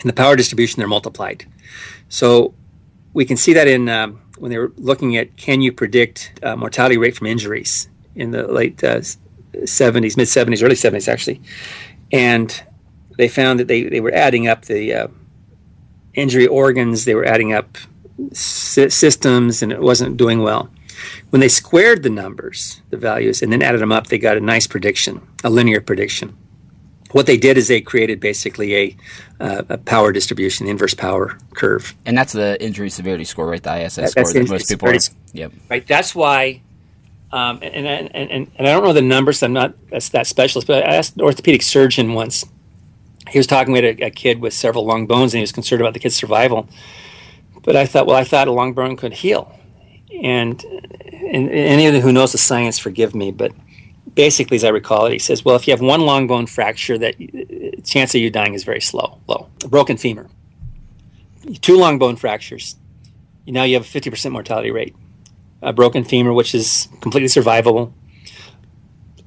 In 0.03 0.07
the 0.07 0.14
power 0.14 0.35
distribution, 0.35 0.81
they're 0.81 0.88
multiplied. 0.88 1.45
So 2.09 2.55
we 3.12 3.25
can 3.25 3.37
see 3.37 3.53
that 3.55 3.66
in 3.66 3.88
um, 3.88 4.20
when 4.38 4.51
they 4.51 4.59
were 4.59 4.73
looking 4.77 5.16
at 5.16 5.37
can 5.37 5.61
you 5.61 5.73
predict 5.73 6.38
uh, 6.42 6.57
mortality 6.57 6.96
rate 6.96 7.16
from 7.16 7.27
injuries 7.27 7.88
in 8.14 8.31
the 8.31 8.46
late 8.46 8.83
uh, 8.85 9.01
70s, 9.53 10.16
mid 10.16 10.29
70s, 10.29 10.62
early 10.62 10.75
70s, 10.75 11.09
actually. 11.09 11.40
And 12.12 12.62
they 13.16 13.29
found 13.29 13.61
that 13.61 13.68
they, 13.68 13.85
they 13.85 14.01
were 14.01 14.12
adding 14.12 14.49
up 14.49 14.64
the 14.64 14.94
uh, 14.94 15.09
injury 16.14 16.46
organs, 16.46 17.05
they 17.05 17.14
were 17.14 17.25
adding 17.25 17.53
up 17.53 17.79
sy- 18.33 18.88
systems, 18.88 19.62
and 19.62 19.73
it 19.73 19.81
wasn't 19.81 20.16
doing 20.16 20.42
well. 20.42 20.70
When 21.31 21.40
they 21.40 21.49
squared 21.49 22.03
the 22.03 22.11
numbers, 22.11 22.83
the 22.90 22.96
values, 22.96 23.42
and 23.42 23.53
then 23.53 23.62
added 23.62 23.81
them 23.81 23.92
up, 23.92 24.09
they 24.09 24.18
got 24.18 24.37
a 24.37 24.40
nice 24.40 24.66
prediction, 24.66 25.27
a 25.42 25.51
linear 25.51 25.81
prediction. 25.81 26.37
What 27.12 27.27
they 27.27 27.37
did 27.37 27.59
is 27.59 27.68
they 27.68 27.81
created 27.81 28.20
basically 28.20 28.77
a, 28.77 28.96
uh, 29.40 29.62
a 29.68 29.79
power 29.79 30.12
distribution, 30.12 30.66
the 30.66 30.70
inverse 30.70 30.94
power 30.94 31.37
curve. 31.55 31.94
And 32.07 32.16
that's 32.16 32.33
the 32.33 32.62
injury 32.62 32.90
severity 32.90 33.25
score, 33.25 33.46
right? 33.46 33.62
The 33.62 33.85
ISS 33.85 33.96
that, 33.96 34.11
score 34.11 34.33
that 34.33 34.49
most 34.49 34.68
people 34.68 34.88
are. 34.88 34.99
Yep. 35.33 35.53
Right. 35.68 35.87
That's 35.87 36.14
why 36.14 36.61
um, 37.33 37.61
and, 37.62 37.87
and, 37.87 38.14
and, 38.14 38.31
and, 38.31 38.51
I 38.59 38.73
don't 38.73 38.83
know 38.83 38.92
the 38.92 39.03
numbers. 39.03 39.42
I'm 39.42 39.53
not 39.53 39.75
that 39.90 40.27
specialist, 40.27 40.66
but 40.66 40.85
I 40.85 40.96
asked 40.96 41.14
an 41.14 41.23
orthopedic 41.23 41.62
surgeon 41.62 42.14
once. 42.14 42.44
He 43.29 43.38
was 43.38 43.46
talking 43.46 43.73
with 43.73 43.85
a, 43.85 44.07
a, 44.07 44.11
kid 44.11 44.40
with 44.40 44.53
several 44.53 44.85
long 44.85 45.07
bones, 45.07 45.33
and 45.33 45.38
he 45.38 45.42
was 45.42 45.53
concerned 45.53 45.81
about 45.81 45.94
the 45.94 46.01
kid's 46.01 46.16
survival. 46.16 46.68
But 47.62 47.77
I 47.77 47.87
thought, 47.87 48.07
well, 48.07 48.16
I 48.16 48.25
thought 48.25 48.49
a 48.49 48.53
long 48.53 48.73
bone 48.73 48.96
could 48.96 49.12
heal. 49.12 49.57
And, 50.23 50.62
and 50.64 51.49
any 51.51 51.87
of 51.87 51.94
you 51.94 52.01
who 52.01 52.12
knows 52.12 52.33
the 52.33 52.38
science, 52.38 52.81
forgive 52.81 53.14
me, 53.14 53.31
but 53.31 53.53
basically, 54.14 54.57
as 54.57 54.64
I 54.64 54.68
recall 54.68 55.07
it, 55.07 55.12
he 55.12 55.18
says, 55.18 55.44
well, 55.44 55.57
if 55.57 55.66
you 55.66 55.73
have 55.73 55.81
one 55.81 56.03
long 56.03 56.27
bone 56.27 56.46
fracture, 56.46 56.99
that 56.99 57.14
chance 57.85 58.14
of 58.14 58.20
you 58.20 58.31
dying 58.31 58.55
is 58.55 58.64
very 58.64 58.81
slow, 58.81 59.18
low. 59.27 59.49
A 59.64 59.68
broken 59.68 59.96
femur, 59.96 60.29
two 61.61 61.77
long 61.77 61.99
bone 61.99 62.16
fractures, 62.16 62.77
now 63.46 63.64
you 63.64 63.75
have 63.75 63.85
a 63.85 64.01
50% 64.01 64.31
mortality 64.31 64.70
rate 64.70 64.94
a 65.62 65.73
broken 65.73 66.05
femur, 66.05 66.33
which 66.33 66.55
is 66.55 66.88
completely 67.01 67.29
survivable, 67.29 67.92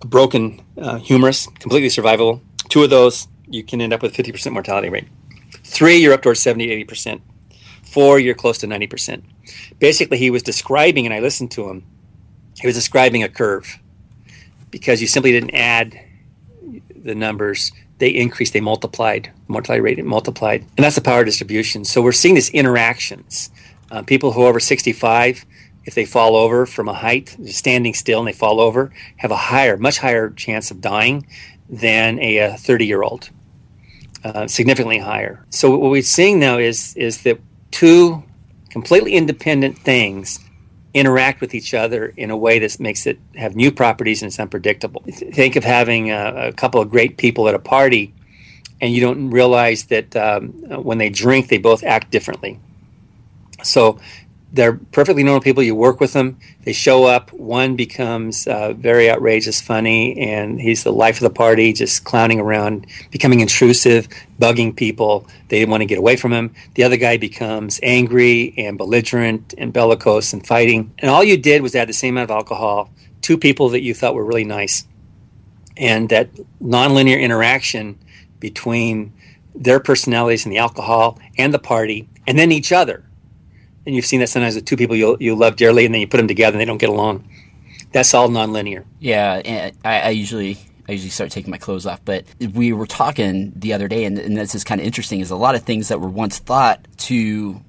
a 0.02 0.08
broken 0.08 0.62
uh, 0.78 0.98
humerus, 0.98 1.48
completely 1.60 1.90
survivable. 1.90 2.42
Two 2.70 2.84
of 2.84 2.90
those, 2.90 3.28
you 3.48 3.64
can 3.64 3.82
end 3.82 3.94
up 3.94 4.02
with 4.02 4.16
50% 4.16 4.52
mortality 4.52 4.90
rate. 4.90 5.08
Three, 5.64 5.98
you're 5.98 6.14
up 6.14 6.22
towards 6.22 6.40
70, 6.40 6.86
80%. 6.86 7.22
Four, 7.84 8.20
you're 8.20 8.34
close 8.34 8.58
to 8.60 8.68
90%. 8.68 9.24
Basically, 9.80 10.18
he 10.18 10.32
was 10.32 10.42
describing, 10.42 11.06
and 11.06 11.14
I 11.14 11.20
listened 11.20 11.52
to 11.52 11.70
him, 11.70 11.86
he 12.60 12.68
was 12.68 12.76
describing 12.76 13.24
a 13.24 13.30
curve 13.30 13.80
because 14.74 15.00
you 15.02 15.08
simply 15.08 15.32
didn't 15.32 15.54
add 15.54 15.98
the 16.96 17.14
numbers 17.14 17.72
they 18.00 18.10
increased, 18.10 18.54
they 18.54 18.60
multiplied, 18.60 19.32
mortality 19.48 19.82
rate 19.82 20.04
multiplied, 20.04 20.62
and 20.76 20.84
that's 20.84 20.96
the 20.96 21.02
power 21.02 21.24
distribution. 21.24 21.86
So 21.86 22.02
we're 22.02 22.12
seeing 22.12 22.34
these 22.34 22.50
interactions. 22.50 23.52
Uh, 23.92 24.02
people 24.02 24.32
who 24.32 24.42
are 24.42 24.48
over 24.48 24.60
65, 24.60 25.46
if 25.86 25.94
they 25.94 26.06
fall 26.06 26.36
over 26.36 26.66
from 26.66 26.90
a 26.90 26.94
height, 26.94 27.38
standing 27.46 27.94
still 27.94 28.18
and 28.18 28.28
they 28.28 28.34
fall 28.34 28.60
over, 28.60 28.92
have 29.18 29.30
a 29.30 29.38
higher, 29.38 29.78
much 29.78 30.00
higher 30.00 30.32
chance 30.32 30.72
of 30.72 30.82
dying 30.82 31.28
than 31.70 32.18
a 32.20 32.58
30 32.58 32.88
year 32.88 33.04
old, 33.04 33.30
uh, 34.24 34.48
significantly 34.48 34.98
higher. 34.98 35.46
So 35.52 35.78
what 35.78 35.92
we're 35.92 36.02
seeing 36.02 36.40
now 36.40 36.58
is 36.58 36.96
is 36.96 37.22
that 37.24 37.40
two 37.70 38.24
completely 38.72 39.14
independent 39.14 39.78
things 39.78 40.40
interact 40.94 41.42
with 41.42 41.56
each 41.56 41.74
other 41.74 42.14
in 42.18 42.30
a 42.30 42.38
way 42.38 42.60
that 42.60 42.80
makes 42.80 43.08
it 43.08 43.20
have 43.36 43.56
new 43.56 43.72
properties 43.72 44.22
and 44.22 44.30
it's 44.30 44.40
unpredictable. 44.40 45.04
Think 45.10 45.56
of 45.56 45.64
having 45.64 46.12
a, 46.12 46.50
a 46.50 46.54
couple 46.54 46.82
of 46.82 46.90
great 46.90 47.18
people 47.18 47.48
at 47.48 47.56
a 47.56 47.60
party, 47.60 48.14
and 48.80 48.94
you 48.94 49.02
don't 49.02 49.30
realize 49.32 49.86
that 49.86 50.16
um, 50.16 50.50
when 50.84 50.98
they 51.00 51.10
drink, 51.10 51.48
they 51.48 51.58
both 51.58 51.84
act 51.84 52.12
differently. 52.12 52.60
So 53.64 54.00
they're 54.54 54.74
perfectly 54.74 55.24
normal 55.24 55.42
people. 55.42 55.64
You 55.64 55.74
work 55.74 56.00
with 56.00 56.14
them. 56.14 56.38
They 56.64 56.74
show 56.74 57.06
up. 57.06 57.34
One 57.34 57.76
becomes 57.76 58.46
uh, 58.46 58.74
very 58.74 59.10
outrageous, 59.10 59.60
funny, 59.60 60.16
and 60.20 60.62
he's 60.62 60.84
the 60.84 60.94
life 60.94 61.16
of 61.16 61.22
the 61.22 61.32
party, 61.32 61.74
just 61.74 62.04
clowning 62.04 62.40
around, 62.40 62.86
becoming 63.10 63.40
intrusive, 63.40 64.08
bugging 64.40 64.76
people. 64.76 65.28
They 65.50 65.66
want 65.66 65.82
to 65.82 65.86
get 65.86 65.98
away 65.98 66.18
from 66.18 66.32
him. 66.32 66.54
The 66.76 66.84
other 66.84 66.98
guy 66.98 67.18
becomes 67.18 67.80
angry 67.82 68.54
and 68.56 68.78
belligerent 68.78 69.56
and 69.58 69.74
bellicose 69.74 70.34
and 70.34 70.46
fighting. 70.46 70.94
And 71.00 71.10
all 71.10 71.24
you 71.24 71.36
did 71.36 71.64
was 71.64 71.74
add 71.76 71.90
the 71.90 71.94
same 71.94 72.14
amount 72.14 72.30
of 72.30 72.36
alcohol. 72.36 72.92
Two 73.22 73.40
people 73.40 73.70
that 73.70 73.82
you 73.82 73.96
thought 73.96 74.14
were 74.14 74.26
really 74.26 74.46
nice, 74.46 74.86
and 75.76 76.10
that 76.10 76.30
nonlinear 76.62 77.20
interaction 77.20 77.98
between 78.40 79.14
their 79.56 79.80
personalities 79.80 80.46
and 80.46 80.54
the 80.54 80.60
alcohol 80.60 81.18
and 81.40 81.52
the 81.52 81.60
party, 81.60 82.08
and 82.28 82.38
then 82.38 82.52
each 82.52 82.72
other 82.72 83.04
and 83.86 83.96
you've 83.96 84.06
seen 84.06 84.20
that 84.22 84.28
sometimes 84.28 84.56
with 84.56 84.66
two 84.66 84.78
people 84.78 84.96
you 84.96 85.18
you 85.20 85.36
love 85.36 85.56
dearly, 85.56 85.86
and 85.86 85.94
then 85.94 86.02
you 86.02 86.08
put 86.08 86.18
them 86.18 86.28
together 86.28 86.56
and 86.56 86.62
they 86.62 86.66
don't 86.66 86.78
get 86.78 86.90
along. 86.90 87.28
That's 87.92 88.14
all 88.14 88.30
nonlinear. 88.30 88.86
Yeah, 89.00 89.72
I, 89.86 90.02
I 90.02 90.10
usually 90.10 90.58
I 90.88 90.94
usually 90.94 91.10
start 91.10 91.32
taking 91.32 91.52
my 91.52 91.58
clothes 91.58 91.86
off. 91.86 92.04
But 92.04 92.26
we 92.54 92.74
were 92.74 92.88
talking 92.88 93.54
the 93.56 93.74
other 93.74 93.88
day, 93.88 94.06
and, 94.06 94.18
and 94.18 94.36
this 94.36 94.56
is 94.56 94.64
kind 94.64 94.82
of 94.82 94.88
interesting. 94.88 95.20
Is 95.20 95.32
a 95.32 95.36
lot 95.36 95.56
of 95.56 95.64
things 95.64 95.90
that 95.90 96.02
were 96.02 96.10
once 96.10 96.40
thought 96.40 96.86
to 96.98 97.62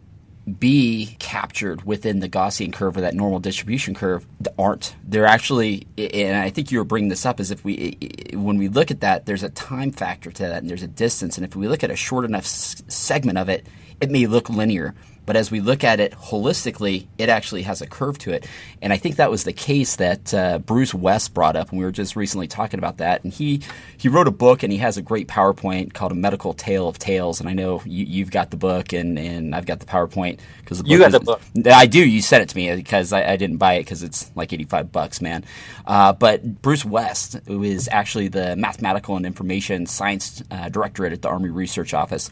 be 0.59 1.17
captured 1.19 1.85
within 1.85 2.21
the 2.21 2.29
Gaussian 2.29 2.73
curve 2.73 2.97
or 2.97 3.01
that 3.01 3.15
normal 3.15 3.41
distribution 3.41 3.95
curve 3.95 4.27
aren't. 4.59 4.95
They're 5.03 5.27
actually, 5.27 5.87
and 5.97 6.37
I 6.37 6.51
think 6.51 6.71
you 6.71 6.79
were 6.79 6.85
bringing 6.85 7.09
this 7.09 7.25
up, 7.25 7.41
is 7.41 7.51
if 7.51 7.65
we, 7.65 7.97
when 8.35 8.59
we 8.59 8.69
look 8.69 8.91
at 8.91 9.01
that, 9.01 9.25
there's 9.25 9.43
a 9.43 9.49
time 9.49 9.91
factor 9.91 10.31
to 10.31 10.43
that, 10.43 10.59
and 10.59 10.69
there's 10.69 10.83
a 10.83 10.89
distance, 10.89 11.39
and 11.39 11.47
if 11.47 11.57
we 11.57 11.67
look 11.67 11.83
at 11.83 11.91
a 11.91 11.97
short 11.97 12.27
enough 12.27 12.45
segment 12.45 13.39
of 13.39 13.49
it, 13.49 13.67
it 14.01 14.11
may 14.11 14.27
look 14.27 14.51
linear. 14.51 14.95
But 15.27 15.37
as 15.37 15.51
we 15.51 15.61
look 15.61 15.85
at 15.85 16.01
it 16.01 16.13
holistically, 16.13 17.07
it 17.19 17.29
actually 17.29 17.63
has 17.63 17.81
a 17.81 17.87
curve 17.87 18.19
to 18.19 18.33
it. 18.33 18.47
And 18.83 18.93
I 18.93 18.97
think 18.97 19.17
that 19.17 19.31
was 19.31 19.45
the 19.45 19.53
case 19.53 19.97
that 19.97 20.35
uh, 20.35 20.59
Bruce 20.59 20.95
West 20.95 21.35
brought 21.35 21.57
up, 21.57 21.71
and 21.71 21.79
we 21.79 21.85
were 21.85 21.93
just 21.93 22.17
recently 22.17 22.47
talking 22.47 22.79
about 22.79 22.99
that. 22.99 23.25
And 23.25 23.33
he, 23.33 23.63
he 23.97 24.09
wrote 24.09 24.29
a 24.29 24.33
book, 24.33 24.63
and 24.63 24.73
he 24.73 24.79
has 24.79 24.97
a 24.97 25.03
great 25.03 25.29
PowerPoint 25.29 25.93
called 25.93 26.13
A 26.13 26.15
Medical 26.15 26.53
Tale 26.53 26.89
of 26.89 26.99
Tales. 26.99 27.41
And 27.41 27.49
I 27.49 27.53
know 27.53 27.83
you, 27.85 28.25
have 28.25 28.31
got 28.31 28.51
the 28.51 28.57
book, 28.57 28.93
and, 28.93 29.19
and 29.19 29.55
I've 29.55 29.67
got 29.67 29.81
the 29.81 29.87
PowerPoint. 29.87 30.41
because 30.61 30.83
You 30.85 30.99
got 30.99 31.09
is, 31.09 31.13
the 31.15 31.21
book. 31.21 31.41
I 31.67 31.87
do. 31.87 32.07
You 32.07 32.21
sent 32.23 32.43
it 32.43 32.49
to 32.51 32.57
me 32.57 32.75
because 32.77 33.13
I, 33.13 33.33
I 33.33 33.37
didn't 33.37 33.57
buy 33.57 33.75
it 33.75 33.81
because 33.81 34.03
it's 34.03 34.31
like 34.35 34.53
85 34.53 34.93
bucks, 34.93 35.21
man. 35.21 35.45
Uh, 35.87 36.13
but 36.13 36.63
Bruce 36.63 36.85
West, 36.85 37.39
who 37.47 37.63
is 37.63 37.89
actually 37.91 38.29
the 38.29 38.57
Mathematical 38.57 39.17
and 39.17 39.27
Information 39.27 39.87
Science 39.87 40.43
uh, 40.51 40.69
Directorate 40.69 41.13
at 41.13 41.23
the 41.23 41.29
Army 41.29 41.51
Research 41.51 41.95
Office, 41.95 42.31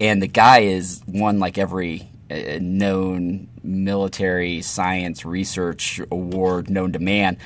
and 0.00 0.20
the 0.20 0.26
guy 0.26 0.60
is 0.60 1.02
one 1.06 1.38
like 1.38 1.58
every 1.58 2.08
known 2.30 3.48
military 3.62 4.62
science 4.62 5.24
research 5.24 6.00
award 6.10 6.70
known 6.70 6.92
to 6.92 6.98
man. 6.98 7.38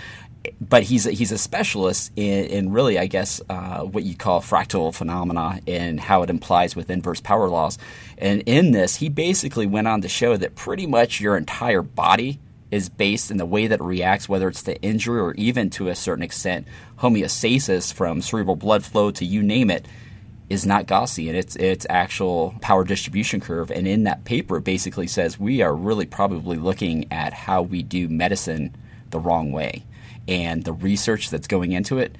But 0.58 0.84
he's 0.84 1.06
a, 1.06 1.10
he's 1.10 1.32
a 1.32 1.38
specialist 1.38 2.12
in, 2.16 2.46
in 2.46 2.72
really, 2.72 2.98
I 2.98 3.06
guess, 3.06 3.42
uh, 3.50 3.80
what 3.80 4.04
you 4.04 4.16
call 4.16 4.40
fractal 4.40 4.94
phenomena 4.94 5.60
and 5.66 6.00
how 6.00 6.22
it 6.22 6.30
implies 6.30 6.74
with 6.74 6.88
inverse 6.88 7.20
power 7.20 7.48
laws. 7.48 7.76
And 8.16 8.42
in 8.46 8.70
this, 8.70 8.96
he 8.96 9.10
basically 9.10 9.66
went 9.66 9.86
on 9.86 10.00
to 10.00 10.08
show 10.08 10.38
that 10.38 10.54
pretty 10.54 10.86
much 10.86 11.20
your 11.20 11.36
entire 11.36 11.82
body 11.82 12.40
is 12.70 12.88
based 12.88 13.30
in 13.30 13.36
the 13.36 13.44
way 13.44 13.66
that 13.66 13.80
it 13.80 13.84
reacts, 13.84 14.28
whether 14.28 14.48
it's 14.48 14.62
to 14.62 14.80
injury 14.80 15.20
or 15.20 15.34
even 15.34 15.68
to 15.70 15.88
a 15.88 15.94
certain 15.94 16.22
extent 16.22 16.66
homeostasis 16.98 17.92
from 17.92 18.22
cerebral 18.22 18.56
blood 18.56 18.84
flow 18.84 19.10
to 19.10 19.24
you 19.24 19.42
name 19.42 19.70
it 19.70 19.86
is 20.50 20.66
not 20.66 20.86
Gaussian. 20.86 21.34
It's 21.34 21.56
it's 21.56 21.86
actual 21.88 22.54
power 22.60 22.84
distribution 22.84 23.40
curve. 23.40 23.70
And 23.70 23.86
in 23.86 24.04
that 24.04 24.24
paper, 24.24 24.58
it 24.58 24.64
basically 24.64 25.06
says 25.06 25.38
we 25.38 25.62
are 25.62 25.74
really 25.74 26.06
probably 26.06 26.58
looking 26.58 27.10
at 27.12 27.32
how 27.32 27.62
we 27.62 27.82
do 27.82 28.08
medicine 28.08 28.76
the 29.10 29.20
wrong 29.20 29.52
way, 29.52 29.84
and 30.28 30.64
the 30.64 30.72
research 30.72 31.30
that's 31.30 31.46
going 31.46 31.72
into 31.72 31.98
it 31.98 32.16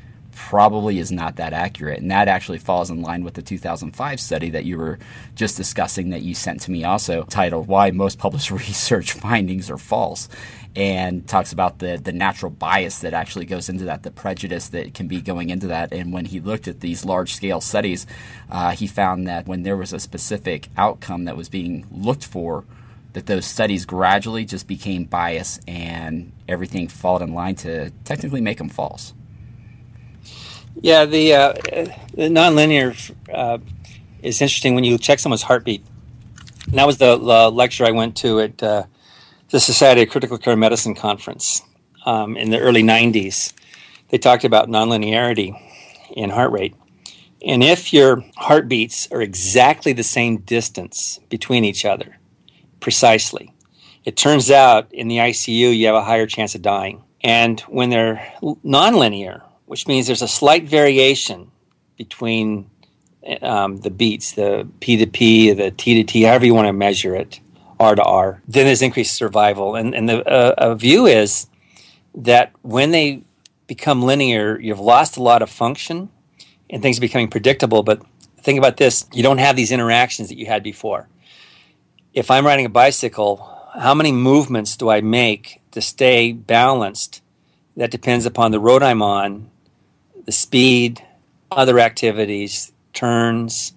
probably 0.49 0.99
is 0.99 1.13
not 1.13 1.37
that 1.37 1.53
accurate. 1.53 2.01
And 2.01 2.11
that 2.11 2.27
actually 2.27 2.59
falls 2.59 2.91
in 2.91 3.03
line 3.03 3.25
with 3.25 3.35
the 3.35 3.43
2005 3.43 4.19
study 4.19 4.51
that 4.51 4.65
you 4.65 4.79
were 4.79 4.99
just 5.35 5.57
discussing 5.57 6.11
that 6.11 6.23
you 6.23 6.35
sent 6.35 6.63
to 6.63 6.71
me 6.71 6.83
also, 6.83 7.25
titled 7.25 7.69
Why 7.69 7.91
Most 7.91 8.19
Published 8.19 8.51
Research 8.51 9.13
Findings 9.13 9.71
Are 9.71 9.79
False 9.79 10.29
and 10.77 11.27
talks 11.27 11.53
about 11.53 11.81
the 11.81 12.01
the 12.03 12.13
natural 12.13 12.51
bias 12.51 13.01
that 13.01 13.13
actually 13.13 13.45
goes 13.45 13.69
into 13.69 13.85
that, 13.85 14.03
the 14.03 14.11
prejudice 14.11 14.69
that 14.69 14.95
can 14.95 15.09
be 15.09 15.21
going 15.21 15.51
into 15.51 15.67
that. 15.69 15.93
And 15.93 16.13
when 16.13 16.25
he 16.25 16.41
looked 16.41 16.69
at 16.69 16.81
these 16.81 17.05
large 17.05 17.35
scale 17.35 17.61
studies, 17.61 18.07
uh, 18.51 18.71
he 18.71 18.87
found 18.87 19.27
that 19.27 19.47
when 19.47 19.63
there 19.63 19.77
was 19.77 19.93
a 19.93 20.01
specific 20.01 20.69
outcome 20.77 21.25
that 21.25 21.37
was 21.37 21.49
being 21.49 21.87
looked 21.91 22.25
for, 22.25 22.65
that 23.13 23.27
those 23.27 23.45
studies 23.45 23.85
gradually 23.85 24.45
just 24.45 24.67
became 24.67 25.05
biased 25.05 25.61
and 25.69 26.33
everything 26.49 26.89
followed 26.89 27.23
in 27.23 27.35
line 27.35 27.57
to 27.57 27.91
technically 28.05 28.41
make 28.41 28.59
them 28.59 28.69
false. 28.69 29.13
Yeah, 30.77 31.05
the, 31.05 31.35
uh, 31.35 31.53
the 32.15 32.29
nonlinear 32.29 33.15
uh, 33.33 33.59
is 34.23 34.41
interesting 34.41 34.75
when 34.75 34.85
you 34.85 34.99
check 34.99 35.19
someone's 35.19 35.43
heartbeat. 35.43 35.85
And 36.67 36.79
that 36.79 36.87
was 36.87 36.99
the 36.99 37.17
lecture 37.17 37.85
I 37.85 37.91
went 37.91 38.17
to 38.19 38.41
at 38.41 38.63
uh, 38.63 38.85
the 39.51 39.61
Society 39.61 40.03
of 40.03 40.11
Critical 40.11 40.39
Care 40.39 40.57
Medicine 40.57 40.95
conference 40.95 41.63
um, 42.07 42.37
in 42.37 42.51
the 42.51 42.59
early 42.59 42.83
90s. 42.83 43.53
They 44.09 44.19
talked 44.19 44.45
about 44.45 44.69
nonlinearity 44.69 45.59
in 46.17 46.31
heart 46.31 46.53
rate. 46.53 46.75
And 47.45 47.65
if 47.65 47.93
your 47.93 48.23
heartbeats 48.37 49.09
are 49.11 49.23
exactly 49.23 49.93
the 49.93 50.03
same 50.03 50.39
distance 50.39 51.19
between 51.29 51.65
each 51.65 51.85
other, 51.85 52.19
precisely, 52.81 53.55
it 54.05 54.17
turns 54.17 54.51
out 54.51 54.93
in 54.93 55.09
the 55.09 55.19
ICU 55.19 55.77
you 55.77 55.87
have 55.87 55.95
a 55.95 56.05
higher 56.05 56.27
chance 56.27 56.55
of 56.55 56.63
dying. 56.63 57.03
And 57.23 57.61
when 57.63 57.91
they're 57.91 58.33
nonlinear, 58.43 59.43
which 59.71 59.87
means 59.87 60.09
there's 60.09 60.21
a 60.21 60.27
slight 60.27 60.65
variation 60.65 61.49
between 61.97 62.69
um, 63.41 63.77
the 63.77 63.91
beats, 63.91 64.33
the 64.33 64.67
P 64.81 64.97
to 64.97 65.07
P, 65.07 65.53
the 65.53 65.71
T 65.71 65.95
to 65.95 66.03
T, 66.03 66.23
however 66.23 66.45
you 66.45 66.55
want 66.55 66.67
to 66.67 66.73
measure 66.73 67.15
it, 67.15 67.39
R 67.79 67.95
to 67.95 68.03
R, 68.03 68.43
then 68.49 68.67
there's 68.67 68.83
increased 68.83 69.15
survival. 69.15 69.77
And, 69.77 69.95
and 69.95 70.09
the 70.09 70.29
uh, 70.29 70.75
view 70.75 71.07
is 71.07 71.47
that 72.17 72.51
when 72.63 72.91
they 72.91 73.23
become 73.69 74.03
linear, 74.03 74.59
you've 74.59 74.81
lost 74.81 75.17
a 75.17 75.23
lot 75.23 75.41
of 75.41 75.49
function 75.49 76.09
and 76.69 76.83
things 76.83 76.99
are 76.99 77.03
becoming 77.03 77.29
predictable. 77.29 77.85
But 77.85 78.03
think 78.41 78.59
about 78.59 78.77
this 78.77 79.07
you 79.13 79.23
don't 79.23 79.39
have 79.39 79.55
these 79.55 79.71
interactions 79.71 80.31
that 80.31 80.37
you 80.37 80.47
had 80.47 80.65
before. 80.65 81.09
If 82.13 82.29
I'm 82.29 82.45
riding 82.45 82.67
a 82.67 82.71
bicycle, 82.71 83.69
how 83.73 83.95
many 83.95 84.11
movements 84.11 84.77
do 84.77 84.89
I 84.91 85.01
make 85.01 85.63
to 85.71 85.81
stay 85.81 86.33
balanced? 86.33 87.23
That 87.77 87.93
depends 87.93 88.27
upon 88.27 88.51
the 88.51 88.59
road 88.59 88.83
I'm 88.83 89.01
on, 89.01 89.49
the 90.31 90.35
speed, 90.35 91.05
other 91.51 91.81
activities, 91.81 92.71
turns, 92.93 93.75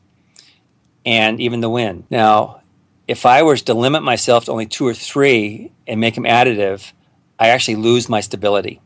and 1.04 1.42
even 1.42 1.62
the 1.62 1.70
wind. 1.70 2.04
Now, 2.12 2.62
if 3.08 3.26
I 3.26 3.42
was 3.42 3.64
to 3.64 3.74
limit 3.74 4.04
myself 4.04 4.46
to 4.46 4.52
only 4.52 4.68
two 4.68 4.86
or 4.86 4.94
three 4.94 5.72
and 5.88 6.00
make 6.00 6.14
them 6.14 6.26
additive, 6.26 6.92
I 7.40 7.48
actually 7.48 7.78
lose 7.78 8.08
my 8.08 8.22
stability. 8.22 8.82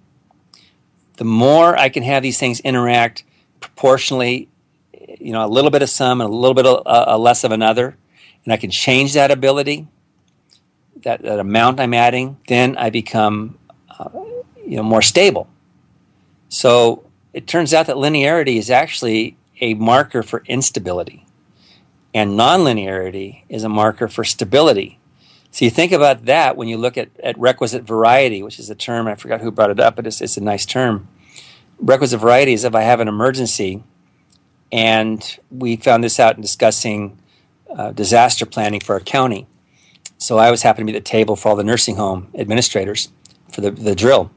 The 1.17 1.25
more 1.25 1.77
I 1.77 1.89
can 1.89 2.03
have 2.03 2.23
these 2.23 2.39
things 2.39 2.61
interact 2.61 3.25
proportionally, 3.59 4.47
you 5.19 5.33
know, 5.33 5.45
a 5.45 5.51
little 5.51 5.69
bit 5.69 5.81
of 5.81 5.89
some 5.89 6.21
and 6.21 6.29
a 6.29 6.33
little 6.33 6.55
bit 6.55 6.65
of, 6.65 6.87
uh, 6.87 7.05
uh, 7.09 7.17
less 7.17 7.43
of 7.43 7.51
another, 7.51 7.97
and 8.45 8.53
I 8.53 8.55
can 8.55 8.71
change 8.71 9.13
that 9.15 9.29
ability, 9.29 9.89
that, 11.03 11.21
that 11.21 11.39
amount 11.39 11.81
I'm 11.81 11.93
adding, 11.93 12.37
then 12.47 12.77
I 12.77 12.91
become, 12.91 13.59
uh, 13.99 14.07
you 14.65 14.77
know, 14.77 14.83
more 14.83 15.01
stable. 15.01 15.49
So 16.47 17.03
it 17.37 17.45
turns 17.45 17.71
out 17.71 17.85
that 17.85 17.97
linearity 17.97 18.57
is 18.57 18.71
actually 18.71 19.37
a 19.61 19.75
marker 19.75 20.23
for 20.23 20.41
instability, 20.47 21.23
and 22.11 22.31
nonlinearity 22.31 23.43
is 23.47 23.63
a 23.63 23.69
marker 23.69 24.07
for 24.07 24.23
stability. 24.23 24.97
So 25.51 25.63
you 25.63 25.69
think 25.69 25.91
about 25.91 26.25
that 26.25 26.57
when 26.57 26.67
you 26.67 26.77
look 26.77 26.97
at, 26.97 27.09
at 27.21 27.37
requisite 27.37 27.83
variety, 27.83 28.41
which 28.41 28.57
is 28.57 28.71
a 28.71 28.75
term, 28.75 29.07
I 29.07 29.13
forgot 29.13 29.41
who 29.41 29.51
brought 29.51 29.69
it 29.69 29.79
up, 29.79 29.95
but 29.95 30.07
it's, 30.07 30.19
it's 30.19 30.35
a 30.35 30.41
nice 30.41 30.65
term. 30.65 31.07
Requisite 31.77 32.19
variety 32.19 32.53
is 32.53 32.63
if 32.63 32.73
I 32.73 32.81
have 32.81 33.01
an 33.01 33.07
emergency, 33.07 33.83
and 34.71 35.37
we 35.51 35.75
found 35.75 36.03
this 36.03 36.19
out 36.19 36.37
in 36.37 36.41
discussing 36.41 37.19
uh, 37.69 37.91
disaster 37.91 38.47
planning 38.47 38.79
for 38.79 38.93
our 38.93 38.99
county. 38.99 39.45
So 40.17 40.39
I 40.39 40.49
was 40.49 40.63
happening 40.63 40.87
to 40.87 40.93
be 40.93 40.97
at 40.97 41.05
the 41.05 41.09
table 41.11 41.35
for 41.35 41.49
all 41.49 41.55
the 41.55 41.63
nursing 41.63 41.97
home 41.97 42.31
administrators 42.33 43.09
for 43.51 43.61
the, 43.61 43.69
the 43.69 43.93
drill. 43.93 44.31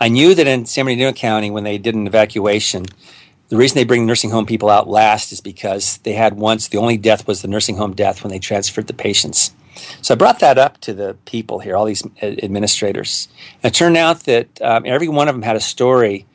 I 0.00 0.08
knew 0.08 0.34
that 0.34 0.46
in 0.46 0.66
San 0.66 0.84
Bernardino 0.84 1.12
County, 1.12 1.50
when 1.50 1.64
they 1.64 1.78
did 1.78 1.94
an 1.94 2.06
evacuation, 2.06 2.86
the 3.48 3.56
reason 3.56 3.76
they 3.76 3.84
bring 3.84 4.06
nursing 4.06 4.30
home 4.30 4.46
people 4.46 4.68
out 4.68 4.88
last 4.88 5.32
is 5.32 5.40
because 5.40 5.98
they 5.98 6.12
had 6.12 6.34
once 6.34 6.68
the 6.68 6.78
only 6.78 6.96
death 6.96 7.26
was 7.26 7.42
the 7.42 7.48
nursing 7.48 7.76
home 7.76 7.94
death 7.94 8.22
when 8.22 8.30
they 8.30 8.38
transferred 8.38 8.88
the 8.88 8.94
patients. 8.94 9.52
So 10.02 10.14
I 10.14 10.16
brought 10.16 10.40
that 10.40 10.58
up 10.58 10.80
to 10.82 10.94
the 10.94 11.16
people 11.26 11.60
here, 11.60 11.76
all 11.76 11.84
these 11.84 12.04
administrators. 12.22 13.28
And 13.62 13.72
it 13.72 13.76
turned 13.76 13.96
out 13.96 14.20
that 14.20 14.60
um, 14.62 14.84
every 14.86 15.08
one 15.08 15.28
of 15.28 15.34
them 15.34 15.42
had 15.42 15.56
a 15.56 15.60
story 15.60 16.26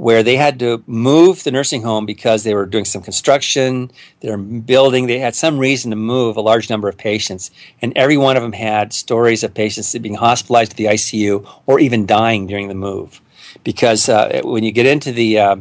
where 0.00 0.22
they 0.22 0.36
had 0.36 0.58
to 0.58 0.82
move 0.86 1.44
the 1.44 1.50
nursing 1.50 1.82
home 1.82 2.06
because 2.06 2.42
they 2.42 2.54
were 2.54 2.64
doing 2.64 2.86
some 2.86 3.02
construction, 3.02 3.90
they 4.20 4.30
were 4.30 4.38
building, 4.38 5.06
they 5.06 5.18
had 5.18 5.34
some 5.34 5.58
reason 5.58 5.90
to 5.90 5.96
move 5.96 6.38
a 6.38 6.40
large 6.40 6.70
number 6.70 6.88
of 6.88 6.96
patients. 6.96 7.50
And 7.82 7.92
every 7.94 8.16
one 8.16 8.34
of 8.34 8.42
them 8.42 8.54
had 8.54 8.94
stories 8.94 9.44
of 9.44 9.52
patients 9.52 9.94
being 9.98 10.14
hospitalized 10.14 10.70
to 10.70 10.76
the 10.78 10.86
ICU 10.86 11.46
or 11.66 11.78
even 11.78 12.06
dying 12.06 12.46
during 12.46 12.68
the 12.68 12.74
move. 12.74 13.20
Because 13.62 14.08
uh, 14.08 14.40
when 14.42 14.64
you 14.64 14.72
get 14.72 14.86
into 14.86 15.12
the, 15.12 15.38
uh, 15.38 15.56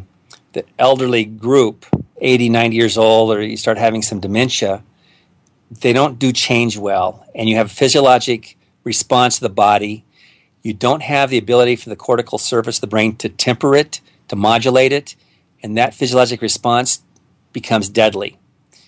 the 0.53 0.63
elderly 0.79 1.25
group, 1.25 1.85
80, 2.21 2.47
90 2.47 2.77
years 2.77 2.97
old, 2.97 3.35
or 3.35 3.41
you 3.41 3.57
start 3.57 3.77
having 3.77 4.01
some 4.01 4.21
dementia, 4.21 4.83
they 5.69 5.91
don't 5.91 6.17
do 6.17 6.31
change 6.31 6.77
well. 6.77 7.27
And 7.35 7.49
you 7.49 7.57
have 7.57 7.65
a 7.65 7.75
physiologic 7.75 8.57
response 8.85 9.35
to 9.35 9.41
the 9.41 9.49
body. 9.49 10.05
You 10.63 10.73
don't 10.73 11.03
have 11.03 11.29
the 11.29 11.37
ability 11.37 11.75
for 11.75 11.89
the 11.89 11.97
cortical 11.97 12.37
surface 12.37 12.77
of 12.77 12.81
the 12.81 12.87
brain 12.87 13.17
to 13.17 13.27
temper 13.27 13.75
it 13.75 13.99
to 14.30 14.36
modulate 14.36 14.93
it, 14.93 15.15
and 15.61 15.77
that 15.77 15.93
physiologic 15.93 16.41
response 16.41 17.03
becomes 17.53 17.89
deadly. 17.89 18.39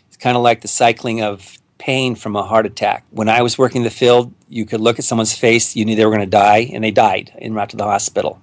It's 0.07 0.17
kind 0.17 0.37
of 0.37 0.43
like 0.43 0.61
the 0.61 0.67
cycling 0.67 1.21
of 1.21 1.57
pain 1.77 2.15
from 2.15 2.35
a 2.35 2.43
heart 2.43 2.65
attack. 2.65 3.05
When 3.09 3.27
I 3.27 3.41
was 3.41 3.57
working 3.57 3.81
in 3.81 3.85
the 3.85 3.89
field, 3.89 4.33
you 4.47 4.65
could 4.65 4.81
look 4.81 4.99
at 4.99 5.05
someone's 5.05 5.35
face, 5.35 5.75
you 5.75 5.83
knew 5.83 5.95
they 5.95 6.05
were 6.05 6.11
going 6.11 6.21
to 6.21 6.29
die, 6.29 6.69
and 6.73 6.83
they 6.83 6.91
died 6.91 7.33
en 7.39 7.53
route 7.53 7.71
to 7.71 7.77
the 7.77 7.83
hospital. 7.83 8.41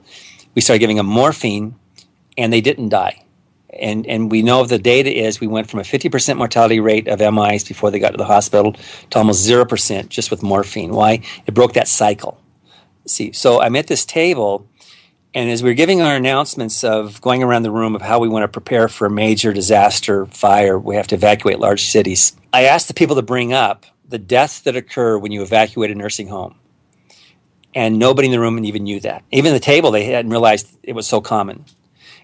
We 0.55 0.61
started 0.61 0.81
giving 0.81 0.97
them 0.97 1.07
morphine, 1.07 1.77
and 2.37 2.53
they 2.53 2.61
didn't 2.61 2.89
die. 2.89 3.25
And, 3.79 4.07
and 4.07 4.31
we 4.31 4.43
know 4.43 4.65
the 4.65 4.79
data 4.79 5.15
is 5.15 5.41
we 5.41 5.47
went 5.47 5.71
from 5.71 5.79
a 5.79 5.85
50% 5.85 6.37
mortality 6.37 6.81
rate 6.81 7.07
of 7.07 7.21
MIs 7.21 7.65
before 7.65 7.91
they 7.91 8.01
got 8.01 8.11
to 8.11 8.17
the 8.17 8.25
hospital 8.25 8.73
to 9.11 9.19
almost 9.19 9.49
0% 9.49 10.09
just 10.09 10.31
with 10.31 10.43
morphine. 10.43 10.91
Why? 10.93 11.23
It 11.47 11.55
broke 11.55 11.75
that 11.75 11.87
cycle. 11.87 12.43
See, 13.07 13.33
so 13.33 13.61
I'm 13.61 13.77
at 13.77 13.87
this 13.87 14.05
table 14.05 14.68
and 15.39 15.51
as 15.51 15.63
we 15.63 15.71
are 15.71 15.75
giving 15.75 16.03
our 16.03 16.17
announcements 16.17 16.83
of 16.83 17.21
going 17.21 17.45
around 17.45 17.63
the 17.63 17.71
room 17.71 17.95
of 17.95 18.03
how 18.03 18.19
we 18.19 18.29
want 18.29 18.43
to 18.43 18.49
prepare 18.49 18.89
for 18.89 19.07
a 19.07 19.11
major 19.11 19.53
disaster, 19.53 20.27
fire, 20.27 20.77
we 20.77 20.97
have 20.97 21.07
to 21.07 21.15
evacuate 21.15 21.61
large 21.61 21.85
cities, 21.85 22.35
I 22.53 22.65
asked 22.65 22.89
the 22.89 22.95
people 22.95 23.15
to 23.15 23.23
bring 23.23 23.53
up 23.53 23.87
the 24.09 24.19
deaths 24.19 24.59
that 24.63 24.75
occur 24.75 25.17
when 25.17 25.31
you 25.31 25.43
evacuate 25.43 25.93
a 25.93 25.95
nursing 25.95 26.27
home. 26.27 26.57
And 27.73 28.01
nobody 28.01 28.27
in 28.27 28.33
the 28.33 28.41
room 28.41 28.65
even 28.65 28.83
knew 28.83 28.99
that. 28.99 29.23
Even 29.31 29.53
the 29.53 29.61
table, 29.61 29.93
they 29.93 30.07
hadn't 30.07 30.33
realized 30.33 30.77
it 30.83 30.95
was 30.95 31.07
so 31.07 31.21
common. 31.21 31.65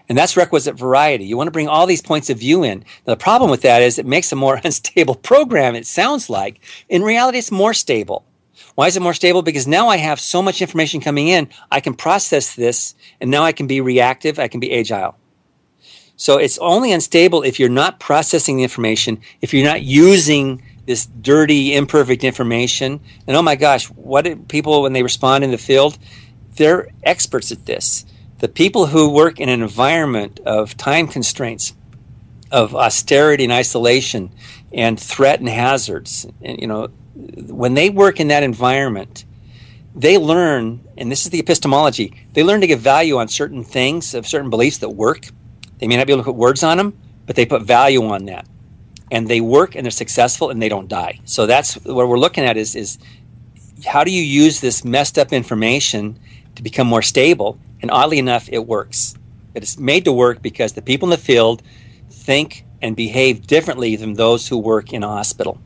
And 0.09 0.17
that's 0.17 0.35
requisite 0.35 0.75
variety. 0.75 1.23
You 1.23 1.37
want 1.37 1.47
to 1.47 1.51
bring 1.51 1.69
all 1.69 1.85
these 1.85 2.01
points 2.01 2.29
of 2.29 2.39
view 2.39 2.63
in. 2.63 2.79
Now, 3.07 3.13
the 3.13 3.15
problem 3.15 3.49
with 3.49 3.61
that 3.61 3.81
is 3.81 3.97
it 3.97 4.05
makes 4.05 4.33
a 4.33 4.35
more 4.35 4.59
unstable 4.65 5.15
program, 5.15 5.73
it 5.75 5.87
sounds 5.87 6.29
like. 6.29 6.59
In 6.89 7.01
reality, 7.01 7.37
it's 7.37 7.49
more 7.49 7.73
stable. 7.73 8.25
Why 8.75 8.87
is 8.87 8.97
it 8.97 9.01
more 9.01 9.13
stable? 9.13 9.41
Because 9.41 9.67
now 9.67 9.87
I 9.87 9.97
have 9.97 10.19
so 10.19 10.41
much 10.41 10.61
information 10.61 11.01
coming 11.01 11.29
in, 11.29 11.49
I 11.71 11.79
can 11.79 11.93
process 11.93 12.55
this, 12.55 12.93
and 13.19 13.31
now 13.31 13.43
I 13.43 13.53
can 13.53 13.67
be 13.67 13.81
reactive, 13.81 14.37
I 14.37 14.49
can 14.49 14.59
be 14.59 14.77
agile. 14.77 15.17
So 16.17 16.37
it's 16.37 16.57
only 16.59 16.91
unstable 16.91 17.41
if 17.43 17.59
you're 17.59 17.69
not 17.69 17.99
processing 17.99 18.57
the 18.57 18.63
information, 18.63 19.19
if 19.41 19.53
you're 19.53 19.65
not 19.65 19.81
using 19.81 20.61
this 20.85 21.05
dirty, 21.05 21.73
imperfect 21.75 22.23
information. 22.23 22.99
And 23.27 23.35
oh 23.35 23.41
my 23.41 23.55
gosh, 23.55 23.87
what 23.87 24.23
do 24.23 24.35
people, 24.35 24.81
when 24.81 24.93
they 24.93 25.03
respond 25.03 25.43
in 25.43 25.51
the 25.51 25.57
field, 25.57 25.97
they're 26.55 26.89
experts 27.03 27.51
at 27.51 27.65
this. 27.65 28.05
The 28.39 28.47
people 28.47 28.87
who 28.87 29.09
work 29.09 29.39
in 29.39 29.49
an 29.49 29.61
environment 29.61 30.39
of 30.45 30.77
time 30.77 31.07
constraints, 31.07 31.73
of 32.51 32.75
austerity 32.75 33.45
and 33.45 33.53
isolation, 33.53 34.31
and 34.71 34.99
threat 34.99 35.39
and 35.39 35.49
hazards, 35.49 36.27
and, 36.41 36.59
you 36.59 36.67
know, 36.67 36.89
when 37.15 37.73
they 37.73 37.89
work 37.89 38.19
in 38.19 38.27
that 38.27 38.43
environment, 38.43 39.25
they 39.95 40.17
learn, 40.17 40.81
and 40.97 41.09
this 41.09 41.25
is 41.25 41.31
the 41.31 41.39
epistemology, 41.39 42.27
they 42.33 42.43
learn 42.43 42.61
to 42.61 42.67
give 42.67 42.81
value 42.81 43.17
on 43.17 43.29
certain 43.29 43.63
things, 43.63 44.13
of 44.13 44.27
certain 44.27 44.49
beliefs 44.49 44.79
that 44.79 44.89
work. 44.89 45.27
They 45.79 45.87
may 45.87 45.95
not 45.95 46.07
be 46.07 46.13
able 46.13 46.23
to 46.23 46.31
put 46.31 46.35
words 46.35 46.63
on 46.63 46.77
them, 46.77 46.97
but 47.25 47.35
they 47.35 47.45
put 47.45 47.63
value 47.63 48.03
on 48.03 48.25
that. 48.25 48.47
And 49.11 49.27
they 49.29 49.39
work 49.39 49.75
and 49.75 49.85
they're 49.85 49.91
successful 49.91 50.49
and 50.49 50.61
they 50.61 50.69
don't 50.69 50.89
die. 50.89 51.21
So 51.25 51.45
that's 51.45 51.75
what 51.85 52.07
we're 52.07 52.19
looking 52.19 52.43
at 52.43 52.57
is, 52.57 52.75
is 52.75 52.97
how 53.85 54.03
do 54.03 54.11
you 54.11 54.21
use 54.21 54.59
this 54.59 54.83
messed 54.83 55.17
up 55.17 55.31
information 55.31 56.19
to 56.55 56.63
become 56.63 56.87
more 56.87 57.01
stable? 57.01 57.57
And 57.81 57.91
oddly 57.91 58.19
enough, 58.19 58.49
it 58.51 58.65
works. 58.65 59.15
It's 59.53 59.77
made 59.77 60.03
to 60.05 60.11
work 60.11 60.41
because 60.41 60.73
the 60.73 60.81
people 60.81 61.07
in 61.07 61.11
the 61.11 61.17
field 61.17 61.61
think 62.09 62.65
and 62.81 62.95
behave 62.95 63.47
differently 63.47 63.95
than 63.95 64.13
those 64.13 64.47
who 64.49 64.57
work 64.57 64.91
in 64.91 65.03
a 65.03 65.07
hospital. 65.07 65.61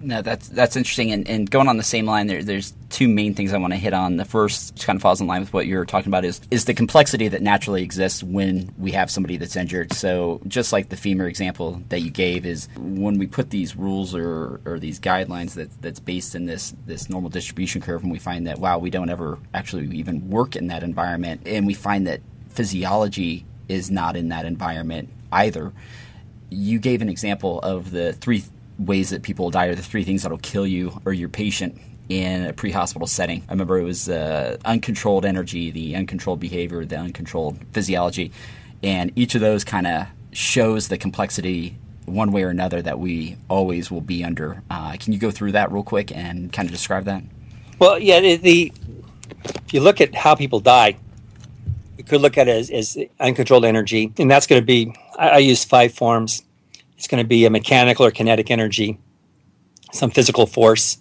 No, 0.00 0.22
that's 0.22 0.48
that's 0.48 0.76
interesting. 0.76 1.10
And, 1.10 1.28
and 1.28 1.50
going 1.50 1.66
on 1.66 1.76
the 1.76 1.82
same 1.82 2.06
line, 2.06 2.28
there, 2.28 2.42
there's 2.42 2.72
two 2.88 3.08
main 3.08 3.34
things 3.34 3.52
I 3.52 3.58
want 3.58 3.72
to 3.72 3.78
hit 3.78 3.92
on. 3.92 4.16
The 4.16 4.24
first 4.24 4.84
kind 4.84 4.96
of 4.96 5.02
falls 5.02 5.20
in 5.20 5.26
line 5.26 5.40
with 5.40 5.52
what 5.52 5.66
you're 5.66 5.84
talking 5.84 6.08
about 6.08 6.24
is 6.24 6.40
is 6.52 6.66
the 6.66 6.74
complexity 6.74 7.26
that 7.26 7.42
naturally 7.42 7.82
exists 7.82 8.22
when 8.22 8.72
we 8.78 8.92
have 8.92 9.10
somebody 9.10 9.36
that's 9.38 9.56
injured. 9.56 9.92
So 9.92 10.40
just 10.46 10.72
like 10.72 10.90
the 10.90 10.96
femur 10.96 11.26
example 11.26 11.82
that 11.88 12.00
you 12.00 12.10
gave 12.10 12.46
is 12.46 12.68
when 12.76 13.18
we 13.18 13.26
put 13.26 13.50
these 13.50 13.74
rules 13.74 14.14
or, 14.14 14.60
or 14.64 14.78
these 14.78 15.00
guidelines 15.00 15.54
that 15.54 15.70
that's 15.82 16.00
based 16.00 16.36
in 16.36 16.46
this 16.46 16.74
this 16.86 17.10
normal 17.10 17.30
distribution 17.30 17.80
curve, 17.80 18.02
and 18.02 18.12
we 18.12 18.20
find 18.20 18.46
that 18.46 18.60
wow, 18.60 18.78
we 18.78 18.90
don't 18.90 19.10
ever 19.10 19.38
actually 19.52 19.88
even 19.96 20.30
work 20.30 20.54
in 20.54 20.68
that 20.68 20.84
environment, 20.84 21.42
and 21.44 21.66
we 21.66 21.74
find 21.74 22.06
that 22.06 22.20
physiology 22.50 23.44
is 23.68 23.90
not 23.90 24.16
in 24.16 24.28
that 24.28 24.44
environment 24.44 25.08
either. 25.32 25.72
You 26.50 26.78
gave 26.78 27.02
an 27.02 27.08
example 27.08 27.58
of 27.60 27.90
the 27.90 28.12
three 28.12 28.44
ways 28.78 29.10
that 29.10 29.22
people 29.22 29.50
die 29.50 29.66
are 29.66 29.74
the 29.74 29.82
three 29.82 30.04
things 30.04 30.22
that'll 30.22 30.38
kill 30.38 30.66
you 30.66 31.00
or 31.04 31.12
your 31.12 31.28
patient 31.28 31.80
in 32.08 32.46
a 32.46 32.52
pre-hospital 32.52 33.06
setting. 33.06 33.42
I 33.48 33.52
remember 33.52 33.78
it 33.78 33.84
was 33.84 34.08
uh, 34.08 34.56
uncontrolled 34.64 35.24
energy, 35.24 35.70
the 35.70 35.96
uncontrolled 35.96 36.40
behavior, 36.40 36.84
the 36.84 36.96
uncontrolled 36.96 37.58
physiology, 37.72 38.32
and 38.82 39.12
each 39.16 39.34
of 39.34 39.40
those 39.40 39.64
kind 39.64 39.86
of 39.86 40.06
shows 40.32 40.88
the 40.88 40.96
complexity 40.96 41.76
one 42.06 42.32
way 42.32 42.42
or 42.42 42.48
another 42.48 42.80
that 42.80 42.98
we 42.98 43.36
always 43.48 43.90
will 43.90 44.00
be 44.00 44.24
under. 44.24 44.62
Uh, 44.70 44.96
can 44.98 45.12
you 45.12 45.18
go 45.18 45.30
through 45.30 45.52
that 45.52 45.70
real 45.70 45.82
quick 45.82 46.10
and 46.10 46.52
kind 46.52 46.66
of 46.66 46.72
describe 46.72 47.04
that? 47.04 47.22
Well, 47.78 47.98
yeah, 47.98 48.20
the, 48.20 48.36
the 48.36 48.72
if 49.66 49.74
you 49.74 49.80
look 49.80 50.00
at 50.00 50.14
how 50.14 50.34
people 50.34 50.60
die, 50.60 50.96
you 51.98 52.04
could 52.04 52.20
look 52.20 52.38
at 52.38 52.48
it 52.48 52.56
as, 52.56 52.70
as 52.70 52.98
uncontrolled 53.20 53.64
energy, 53.64 54.12
and 54.18 54.30
that's 54.30 54.46
going 54.46 54.62
to 54.62 54.66
be 54.66 54.94
I, 55.18 55.28
I 55.28 55.38
use 55.38 55.64
five 55.64 55.92
forms 55.92 56.42
it's 56.98 57.06
going 57.06 57.22
to 57.22 57.28
be 57.28 57.44
a 57.44 57.50
mechanical 57.50 58.04
or 58.04 58.10
kinetic 58.10 58.50
energy, 58.50 58.98
some 59.92 60.10
physical 60.10 60.46
force, 60.46 60.98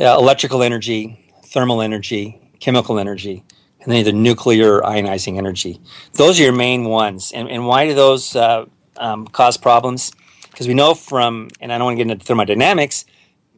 uh, 0.00 0.16
electrical 0.18 0.60
energy, 0.60 1.32
thermal 1.46 1.80
energy, 1.80 2.50
chemical 2.58 2.98
energy, 2.98 3.44
and 3.80 3.92
then 3.92 4.00
either 4.00 4.10
nuclear 4.12 4.78
or 4.78 4.82
ionizing 4.82 5.38
energy. 5.38 5.80
Those 6.14 6.40
are 6.40 6.42
your 6.42 6.52
main 6.52 6.86
ones. 6.86 7.30
And, 7.30 7.48
and 7.48 7.64
why 7.64 7.86
do 7.86 7.94
those 7.94 8.34
uh, 8.34 8.66
um, 8.96 9.28
cause 9.28 9.56
problems? 9.56 10.10
Because 10.50 10.66
we 10.66 10.74
know 10.74 10.94
from, 10.94 11.48
and 11.60 11.72
I 11.72 11.78
don't 11.78 11.84
want 11.84 11.98
to 11.98 12.04
get 12.04 12.10
into 12.10 12.24
thermodynamics, 12.24 13.04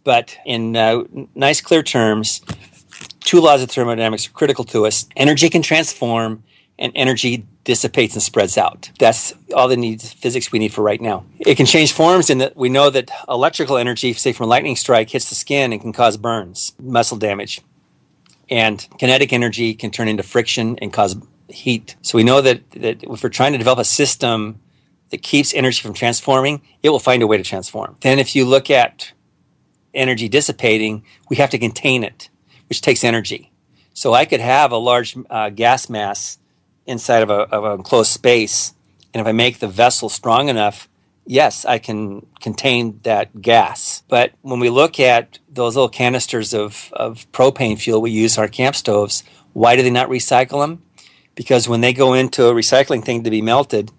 but 0.05 0.37
in 0.45 0.77
uh, 0.77 1.05
nice, 1.35 1.63
clear 1.63 1.83
terms, 1.83 2.43
two 3.21 3.41
laws 3.41 3.63
of 3.63 3.71
thermodynamics 3.71 4.29
are 4.29 4.33
critical 4.33 4.65
to 4.65 4.85
us. 4.87 5.07
Energy 5.17 5.49
can 5.49 5.63
transform, 5.63 6.45
and 6.79 6.93
energy 6.95 7.47
dissipates 7.67 8.14
and 8.14 8.23
spreads 8.23 8.57
out. 8.57 8.91
That's 8.99 9.35
all 9.53 9.67
the 9.67 9.77
needs 9.77 10.12
physics 10.12 10.53
we 10.53 10.61
need 10.61 10.73
for 10.73 10.83
right 10.83 11.01
now. 11.01 11.27
It 11.41 11.57
can 11.57 11.67
change 11.67 11.93
forms 11.93 12.31
in 12.31 12.39
that 12.39 12.57
we 12.57 12.69
know 12.69 12.91
that 12.91 13.11
electrical 13.29 13.77
energy, 13.77 14.12
say 14.12 14.33
from 14.33 14.45
a 14.45 14.49
lightning 14.49 14.77
strike, 14.77 15.11
hits 15.11 15.29
the 15.29 15.35
skin 15.35 15.73
and 15.73 15.83
can 15.83 15.93
cause 15.93 16.17
burns, 16.17 16.75
muscle 16.81 17.19
damage. 17.19 17.61
And 18.49 18.87
kinetic 18.99 19.33
energy 19.33 19.75
can 19.75 19.91
turn 19.91 20.07
into 20.07 20.23
friction 20.23 20.79
and 20.79 20.93
cause 20.93 21.17
heat. 21.49 21.97
So 22.03 22.17
we 22.17 22.23
know 22.23 22.41
that, 22.41 22.71
that 22.71 23.03
if 23.03 23.23
we're 23.23 23.29
trying 23.31 23.53
to 23.53 23.59
develop 23.59 23.81
a 23.81 23.85
system 23.85 24.61
that 25.11 25.23
keeps 25.23 25.53
energy 25.53 25.83
from 25.83 25.93
transforming, 25.93 26.62
it 26.85 26.91
will 26.91 27.01
find 27.01 27.21
a 27.21 27.27
way 27.27 27.37
to 27.37 27.43
transform. 27.43 27.97
Then 28.01 28.21
if 28.21 28.37
you 28.37 28.45
look 28.45 28.71
at 28.71 29.12
energy 29.93 30.29
dissipating, 30.29 31.05
we 31.29 31.37
have 31.37 31.51
to 31.51 31.59
contain 31.59 32.05
it, 32.05 32.31
which 32.69 32.81
takes 32.81 33.03
energy. 33.03 33.53
So 33.93 34.14
I 34.14 34.25
could 34.25 34.41
have 34.41 34.71
a 34.71 34.77
large 34.77 35.17
uh, 35.29 35.51
gas 35.51 35.89
mass 35.89 36.39
inside 36.87 37.22
of, 37.22 37.30
a, 37.30 37.43
of 37.55 37.78
enclosed 37.78 38.12
space, 38.12 38.74
and 39.12 39.20
if 39.20 39.26
I 39.26 39.32
make 39.32 39.59
the 39.59 39.68
vessel 39.68 40.09
strong 40.09 40.49
enough, 40.49 40.89
yes, 41.24 41.64
I 41.64 41.78
can 41.78 42.26
contain 42.41 43.01
that 43.03 43.41
gas. 43.41 44.03
But 44.09 44.32
when 44.43 44.61
we 44.61 44.70
look 44.70 45.01
at 45.01 45.39
those 45.49 45.74
little 45.74 45.89
canisters 45.89 46.55
of, 46.55 46.91
of 46.93 47.30
propane 47.32 47.78
fuel 47.78 48.01
we 48.01 48.11
use 48.11 48.39
our 48.39 48.49
camp 48.49 48.76
stoves, 48.76 49.24
why 49.53 49.76
do 49.76 49.82
they 49.82 49.91
not 49.91 50.09
recycle 50.09 50.62
them? 50.62 50.82
Because 51.34 51.68
when 51.68 51.80
they 51.80 51.93
go 51.93 52.14
into 52.14 52.47
a 52.47 52.55
recycling 52.55 53.05
thing 53.05 53.24
to 53.24 53.30
be 53.30 53.43
melted, 53.43 53.91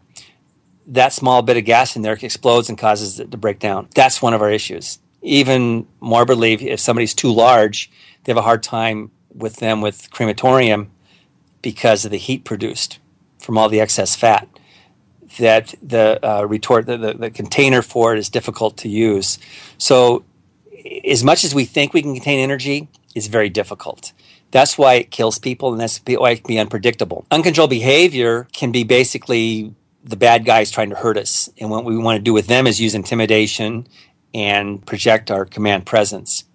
that 0.88 1.14
small 1.14 1.42
bit 1.42 1.58
of 1.58 1.66
gas 1.66 1.96
in 1.96 2.02
there 2.02 2.14
explodes 2.14 2.70
and 2.70 2.78
causes 2.78 3.20
it 3.20 3.32
to 3.32 3.38
break 3.38 3.60
down. 3.60 3.90
That's 3.94 4.22
one 4.22 4.34
of 4.34 4.42
our 4.42 4.50
issues. 4.50 5.00
Even 5.22 5.88
morbidly, 6.00 6.54
if 6.54 6.80
somebody's 6.80 7.14
too 7.14 7.32
large, 7.32 7.92
they 8.24 8.32
have 8.32 8.38
a 8.38 8.44
hard 8.44 8.64
time 8.64 9.12
with 9.34 9.58
them 9.58 9.82
with 9.82 10.10
crematorium 10.12 10.92
because 11.62 12.06
of 12.06 12.12
the 12.12 12.18
heat 12.18 12.44
produced 12.44 13.00
from 13.40 13.58
all 13.58 13.70
the 13.70 13.80
excess 13.80 14.16
fat. 14.16 14.48
That 15.40 15.76
the 15.82 16.20
uh, 16.26 16.44
retort, 16.44 16.86
the, 16.86 16.98
the, 16.98 17.14
the 17.14 17.30
container 17.30 17.82
for 17.82 18.14
it 18.14 18.20
is 18.20 18.30
difficult 18.30 18.78
to 18.78 18.90
use. 18.90 19.38
So, 19.78 20.24
as 21.06 21.24
much 21.24 21.44
as 21.44 21.54
we 21.54 21.66
think 21.66 21.94
we 21.94 22.02
can 22.02 22.14
contain 22.14 22.40
energy, 22.40 22.88
it's 23.14 23.28
very 23.28 23.50
difficult. 23.50 24.14
That's 24.52 24.78
why 24.78 24.96
it 24.96 25.12
kills 25.12 25.38
people, 25.38 25.74
and 25.74 25.82
that's 25.82 26.00
why 26.06 26.32
it 26.32 26.44
can 26.44 26.48
be 26.48 26.60
unpredictable. 26.60 27.26
Uncontrolled 27.30 27.70
behavior 27.70 28.48
can 28.54 28.72
be 28.72 28.84
basically 28.84 29.76
the 30.04 30.16
bad 30.16 30.46
guys 30.46 30.72
trying 30.72 30.90
to 30.90 30.96
hurt 30.96 31.18
us. 31.18 31.50
And 31.60 31.70
what 31.70 31.84
we 31.84 31.98
want 31.98 32.18
to 32.18 32.24
do 32.24 32.34
with 32.34 32.48
them 32.48 32.66
is 32.66 32.80
use 32.80 32.96
intimidation 32.96 33.88
and 34.34 34.86
project 34.86 35.30
our 35.30 35.46
command 35.46 35.86
presence. 35.86 36.46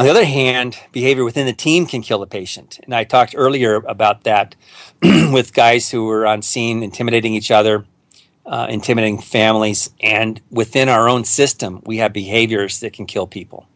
On 0.00 0.06
the 0.06 0.10
other 0.12 0.24
hand, 0.24 0.78
behavior 0.92 1.24
within 1.24 1.44
the 1.44 1.52
team 1.52 1.84
can 1.84 2.00
kill 2.00 2.20
the 2.20 2.26
patient. 2.26 2.80
And 2.84 2.94
I 2.94 3.04
talked 3.04 3.34
earlier 3.36 3.74
about 3.74 4.24
that 4.24 4.56
with 5.02 5.52
guys 5.52 5.90
who 5.90 6.06
were 6.06 6.26
on 6.26 6.40
scene 6.40 6.82
intimidating 6.82 7.34
each 7.34 7.50
other, 7.50 7.84
uh, 8.46 8.66
intimidating 8.70 9.20
families. 9.20 9.90
And 10.00 10.40
within 10.50 10.88
our 10.88 11.06
own 11.06 11.24
system, 11.24 11.82
we 11.84 11.98
have 11.98 12.14
behaviors 12.14 12.80
that 12.80 12.94
can 12.94 13.04
kill 13.04 13.26
people. 13.26 13.68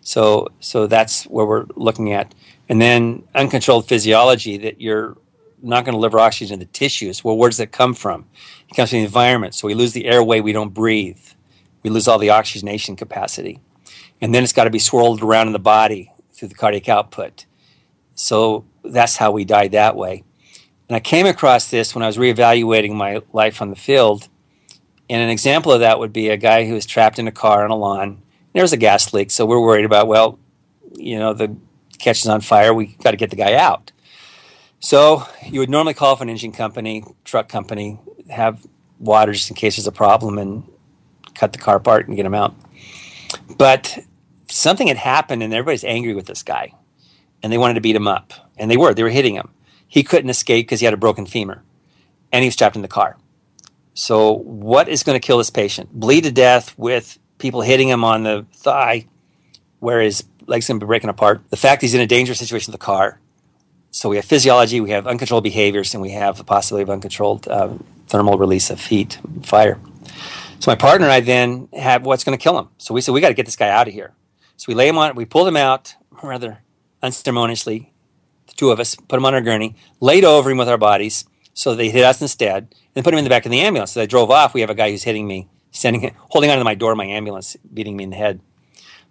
So, 0.00 0.46
so 0.60 0.86
that's 0.86 1.24
where 1.24 1.44
we're 1.44 1.66
looking 1.74 2.12
at. 2.12 2.32
And 2.68 2.80
then 2.80 3.24
uncontrolled 3.34 3.88
physiology 3.88 4.56
that 4.58 4.80
you're 4.80 5.16
not 5.60 5.84
going 5.84 5.94
to 5.94 5.98
deliver 5.98 6.20
oxygen 6.20 6.60
to 6.60 6.66
the 6.66 6.70
tissues. 6.70 7.24
Well, 7.24 7.36
where 7.36 7.50
does 7.50 7.58
it 7.58 7.72
come 7.72 7.94
from? 7.94 8.26
It 8.70 8.76
comes 8.76 8.90
from 8.90 9.00
the 9.00 9.06
environment. 9.06 9.56
So 9.56 9.66
we 9.66 9.74
lose 9.74 9.92
the 9.92 10.06
airway, 10.06 10.38
we 10.38 10.52
don't 10.52 10.72
breathe. 10.72 11.18
We 11.82 11.90
lose 11.90 12.06
all 12.06 12.20
the 12.20 12.30
oxygenation 12.30 12.94
capacity 12.94 13.58
and 14.20 14.34
then 14.34 14.42
it's 14.42 14.52
got 14.52 14.64
to 14.64 14.70
be 14.70 14.78
swirled 14.78 15.22
around 15.22 15.48
in 15.48 15.52
the 15.52 15.58
body 15.58 16.12
through 16.32 16.48
the 16.48 16.54
cardiac 16.54 16.88
output. 16.88 17.46
So 18.14 18.64
that's 18.84 19.16
how 19.16 19.32
we 19.32 19.44
died 19.44 19.72
that 19.72 19.96
way. 19.96 20.24
And 20.88 20.96
I 20.96 21.00
came 21.00 21.26
across 21.26 21.70
this 21.70 21.94
when 21.94 22.02
I 22.02 22.06
was 22.06 22.16
reevaluating 22.16 22.92
my 22.94 23.22
life 23.32 23.62
on 23.62 23.70
the 23.70 23.76
field. 23.76 24.28
And 25.08 25.22
an 25.22 25.30
example 25.30 25.72
of 25.72 25.80
that 25.80 25.98
would 25.98 26.12
be 26.12 26.28
a 26.28 26.36
guy 26.36 26.66
who 26.66 26.74
was 26.74 26.86
trapped 26.86 27.18
in 27.18 27.28
a 27.28 27.32
car 27.32 27.64
on 27.64 27.70
a 27.70 27.76
lawn. 27.76 28.22
There 28.52 28.62
was 28.62 28.72
a 28.72 28.78
gas 28.78 29.12
leak, 29.12 29.30
so 29.30 29.46
we're 29.46 29.60
worried 29.60 29.84
about, 29.84 30.06
well, 30.06 30.38
you 30.92 31.18
know, 31.18 31.34
the 31.34 31.56
catch 31.98 32.20
is 32.20 32.28
on 32.28 32.40
fire. 32.40 32.72
We 32.72 32.96
got 33.02 33.10
to 33.12 33.16
get 33.16 33.30
the 33.30 33.36
guy 33.36 33.54
out. 33.54 33.90
So 34.80 35.26
you 35.46 35.60
would 35.60 35.70
normally 35.70 35.94
call 35.94 36.14
for 36.16 36.22
an 36.22 36.28
engine 36.28 36.52
company, 36.52 37.04
truck 37.24 37.48
company, 37.48 37.98
have 38.28 38.64
water 38.98 39.32
just 39.32 39.50
in 39.50 39.56
case 39.56 39.76
there's 39.76 39.86
a 39.86 39.92
problem, 39.92 40.38
and 40.38 40.64
cut 41.34 41.52
the 41.52 41.58
car 41.58 41.76
apart 41.76 42.06
and 42.06 42.16
get 42.16 42.26
him 42.26 42.34
out. 42.34 42.54
But 43.56 43.98
something 44.48 44.88
had 44.88 44.96
happened, 44.96 45.42
and 45.42 45.52
everybody's 45.52 45.84
angry 45.84 46.14
with 46.14 46.26
this 46.26 46.42
guy, 46.42 46.72
and 47.42 47.52
they 47.52 47.58
wanted 47.58 47.74
to 47.74 47.80
beat 47.80 47.96
him 47.96 48.08
up, 48.08 48.32
and 48.56 48.70
they 48.70 48.76
were. 48.76 48.94
They 48.94 49.02
were 49.02 49.10
hitting 49.10 49.34
him. 49.34 49.50
He 49.86 50.02
couldn't 50.02 50.30
escape 50.30 50.66
because 50.66 50.80
he 50.80 50.86
had 50.86 50.94
a 50.94 50.98
broken 50.98 51.26
femur, 51.26 51.62
and 52.32 52.42
he 52.42 52.48
was 52.48 52.56
trapped 52.56 52.76
in 52.76 52.82
the 52.82 52.88
car. 52.88 53.16
So, 53.94 54.32
what 54.32 54.88
is 54.88 55.02
going 55.02 55.18
to 55.18 55.24
kill 55.24 55.38
this 55.38 55.50
patient? 55.50 55.92
Bleed 55.92 56.24
to 56.24 56.32
death 56.32 56.76
with 56.76 57.18
people 57.38 57.60
hitting 57.60 57.88
him 57.88 58.02
on 58.04 58.24
the 58.24 58.46
thigh, 58.52 59.06
where 59.78 60.00
his 60.00 60.24
legs 60.46 60.66
going 60.66 60.80
to 60.80 60.84
be 60.84 60.88
breaking 60.88 61.10
apart. 61.10 61.42
The 61.50 61.56
fact 61.56 61.82
he's 61.82 61.94
in 61.94 62.00
a 62.00 62.06
dangerous 62.06 62.38
situation 62.38 62.72
with 62.72 62.80
the 62.80 62.84
car. 62.84 63.20
So 63.90 64.08
we 64.08 64.16
have 64.16 64.24
physiology, 64.24 64.80
we 64.80 64.90
have 64.90 65.06
uncontrolled 65.06 65.44
behaviors, 65.44 65.94
and 65.94 66.02
we 66.02 66.10
have 66.10 66.36
the 66.36 66.44
possibility 66.44 66.82
of 66.82 66.90
uncontrolled 66.90 67.46
uh, 67.46 67.74
thermal 68.08 68.36
release 68.36 68.70
of 68.70 68.80
heat, 68.80 69.20
fire. 69.42 69.78
So 70.64 70.70
my 70.70 70.76
partner 70.76 71.04
and 71.04 71.12
I 71.12 71.20
then 71.20 71.68
had 71.74 72.06
what's 72.06 72.24
going 72.24 72.38
to 72.38 72.42
kill 72.42 72.58
him. 72.58 72.70
So 72.78 72.94
we 72.94 73.02
said 73.02 73.12
we 73.12 73.20
got 73.20 73.28
to 73.28 73.34
get 73.34 73.44
this 73.44 73.54
guy 73.54 73.68
out 73.68 73.86
of 73.86 73.92
here. 73.92 74.14
So 74.56 74.64
we 74.68 74.74
lay 74.74 74.88
him 74.88 74.96
on. 74.96 75.14
We 75.14 75.26
pulled 75.26 75.46
him 75.46 75.58
out 75.58 75.94
rather 76.22 76.60
unceremoniously. 77.02 77.92
The 78.46 78.54
two 78.54 78.70
of 78.70 78.80
us 78.80 78.94
put 78.94 79.18
him 79.18 79.26
on 79.26 79.34
our 79.34 79.42
gurney, 79.42 79.76
laid 80.00 80.24
over 80.24 80.50
him 80.50 80.56
with 80.56 80.70
our 80.70 80.78
bodies, 80.78 81.26
so 81.52 81.74
they 81.74 81.90
hit 81.90 82.02
us 82.02 82.22
instead, 82.22 82.74
and 82.96 83.04
put 83.04 83.12
him 83.12 83.18
in 83.18 83.24
the 83.24 83.28
back 83.28 83.44
of 83.44 83.52
the 83.52 83.60
ambulance. 83.60 83.92
So 83.92 84.00
they 84.00 84.06
drove 84.06 84.30
off. 84.30 84.54
We 84.54 84.62
have 84.62 84.70
a 84.70 84.74
guy 84.74 84.90
who's 84.90 85.02
hitting 85.02 85.26
me, 85.26 85.50
standing, 85.70 86.16
holding 86.30 86.50
onto 86.50 86.64
my 86.64 86.74
door 86.74 86.96
my 86.96 87.04
ambulance, 87.04 87.58
beating 87.74 87.98
me 87.98 88.04
in 88.04 88.10
the 88.10 88.16
head. 88.16 88.40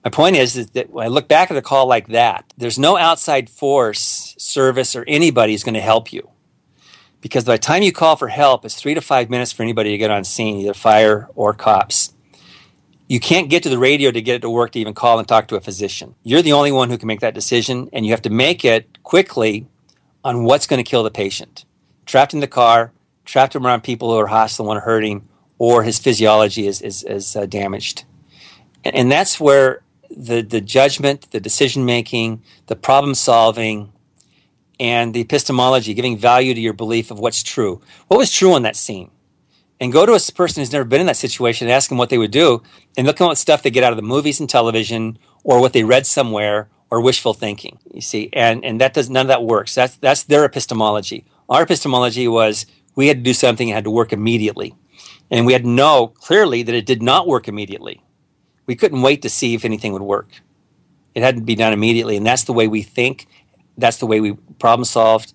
My 0.04 0.10
point 0.10 0.36
is, 0.36 0.58
is 0.58 0.72
that 0.72 0.90
when 0.90 1.06
I 1.06 1.10
look 1.10 1.28
back 1.28 1.52
at 1.52 1.58
a 1.58 1.62
call 1.62 1.86
like 1.86 2.08
that, 2.08 2.52
there's 2.58 2.80
no 2.80 2.98
outside 2.98 3.48
force, 3.48 4.34
service, 4.40 4.96
or 4.96 5.06
anybody 5.08 5.54
is 5.54 5.64
going 5.64 5.76
to 5.76 5.82
help 5.82 6.12
you 6.12 6.32
because 7.24 7.46
by 7.46 7.54
the 7.54 7.60
time 7.60 7.84
you 7.84 7.94
call 7.94 8.18
for 8.18 8.28
help, 8.28 8.66
it's 8.66 8.76
three 8.76 8.94
to 8.94 9.00
five 9.00 9.30
minutes 9.30 9.54
for 9.54 9.64
anybody 9.64 9.92
to 9.92 9.98
get 9.98 10.12
on 10.12 10.26
scene, 10.26 10.58
either 10.58 10.74
fire 10.74 11.30
or 11.36 11.54
cops. 11.54 12.14
You 13.08 13.22
can't 13.22 13.50
get 13.50 13.64
to 13.64 13.70
the 13.70 13.78
radio 13.78 14.12
to 14.12 14.22
get 14.22 14.36
it 14.36 14.42
to 14.42 14.50
work 14.50 14.72
to 14.72 14.80
even 14.80 14.94
call 14.94 15.20
and 15.20 15.28
talk 15.28 15.48
to 15.48 15.56
a 15.56 15.62
physician. 15.62 16.16
You're 16.24 16.42
the 16.42 16.52
only 16.52 16.74
one 16.74 16.90
who 16.90 16.98
can 16.98 17.08
make 17.08 17.22
that 17.22 17.34
decision, 17.34 17.90
and 17.94 18.06
you 18.06 18.12
have 18.12 18.24
to 18.24 18.30
make 18.30 18.66
it 18.66 19.02
quickly 19.04 19.66
on 20.26 20.44
what's 20.44 20.68
going 20.68 20.84
to 20.84 20.90
kill 20.90 21.04
the 21.04 21.12
patient. 21.12 21.64
Trapped 22.06 22.34
in 22.34 22.42
the 22.42 22.48
car, 22.48 22.92
trapped 23.24 23.56
him 23.56 23.66
around 23.66 23.84
people 23.84 24.12
who 24.12 24.18
are 24.18 24.28
hostile 24.28 24.66
and 24.66 24.68
want 24.68 24.78
to 24.80 24.86
hurt 24.86 25.06
him, 25.06 25.26
or 25.60 25.84
his 25.84 26.00
physiology 26.00 26.68
is, 26.68 26.82
is, 26.82 27.04
is 27.04 27.38
uh, 27.38 27.46
damaged. 27.46 28.04
And, 28.84 28.94
and 28.98 29.10
that's 29.10 29.40
where 29.40 29.82
the, 30.10 30.42
the 30.42 30.60
judgment, 30.60 31.32
the 31.32 31.40
decision 31.40 31.86
making, 31.86 32.44
the 32.68 32.76
problem 32.76 33.16
solving, 33.16 33.93
and 34.80 35.14
the 35.14 35.22
epistemology, 35.22 35.94
giving 35.94 36.18
value 36.18 36.54
to 36.54 36.60
your 36.60 36.74
belief 36.74 37.12
of 37.12 37.20
what's 37.20 37.44
true. 37.44 37.82
What 38.08 38.18
was 38.18 38.32
true 38.32 38.54
on 38.54 38.64
that 38.64 38.76
scene? 38.76 39.12
And 39.80 39.92
go 39.92 40.06
to 40.06 40.14
a 40.14 40.32
person 40.32 40.62
who's 40.62 40.72
never 40.72 40.86
been 40.86 41.02
in 41.02 41.08
that 41.08 41.18
situation 41.18 41.68
and 41.68 41.74
ask 41.74 41.90
them 41.90 41.98
what 41.98 42.10
they 42.10 42.18
would 42.18 42.32
do, 42.32 42.64
and 42.98 43.06
look 43.06 43.20
at 43.20 43.38
stuff 43.38 43.64
they 43.64 43.72
get 43.72 43.84
out 43.84 43.92
of 43.92 43.98
the 43.98 44.04
movies 44.04 44.40
and 44.40 44.50
television, 44.50 45.18
or 45.44 45.60
what 45.60 45.74
they 45.74 45.84
read 45.84 46.06
somewhere, 46.06 46.70
or 46.90 47.02
wishful 47.02 47.34
thinking. 47.34 47.80
You 47.92 48.02
see, 48.02 48.30
and 48.34 48.64
and 48.64 48.80
that 48.80 48.94
does 48.94 49.10
none 49.10 49.26
of 49.26 49.28
that 49.30 49.44
works. 49.44 49.76
That's 49.76 49.96
that's 49.98 50.24
their 50.24 50.46
epistemology. 50.46 51.26
Our 51.50 51.64
epistemology 51.64 52.28
was 52.28 52.66
we 52.96 53.08
had 53.08 53.18
to 53.18 53.24
do 53.24 53.34
something 53.34 53.70
and 53.70 53.76
had 53.76 53.84
to 53.84 53.92
work 53.92 54.14
immediately, 54.14 54.76
and 55.32 55.46
we 55.46 55.54
had 55.54 55.64
to 55.64 55.70
know 55.70 56.08
clearly 56.08 56.64
that 56.64 56.76
it 56.76 56.86
did 56.86 57.02
not 57.02 57.28
work 57.28 57.48
immediately. 57.48 58.02
We 58.68 58.76
couldn't 58.76 59.02
wait 59.02 59.22
to 59.24 59.30
see 59.30 59.56
if 59.56 59.66
anything 59.66 59.92
would 59.94 60.04
work. 60.04 60.30
It 61.16 61.24
had 61.24 61.36
to 61.36 61.42
be 61.42 61.56
done 61.56 61.74
immediately, 61.74 62.16
and 62.16 62.26
that's 62.26 62.44
the 62.44 62.54
way 62.54 62.68
we 62.68 62.84
think 62.84 63.28
that's 63.78 63.98
the 63.98 64.06
way 64.06 64.20
we 64.20 64.34
problem 64.60 64.86
solved 64.86 65.34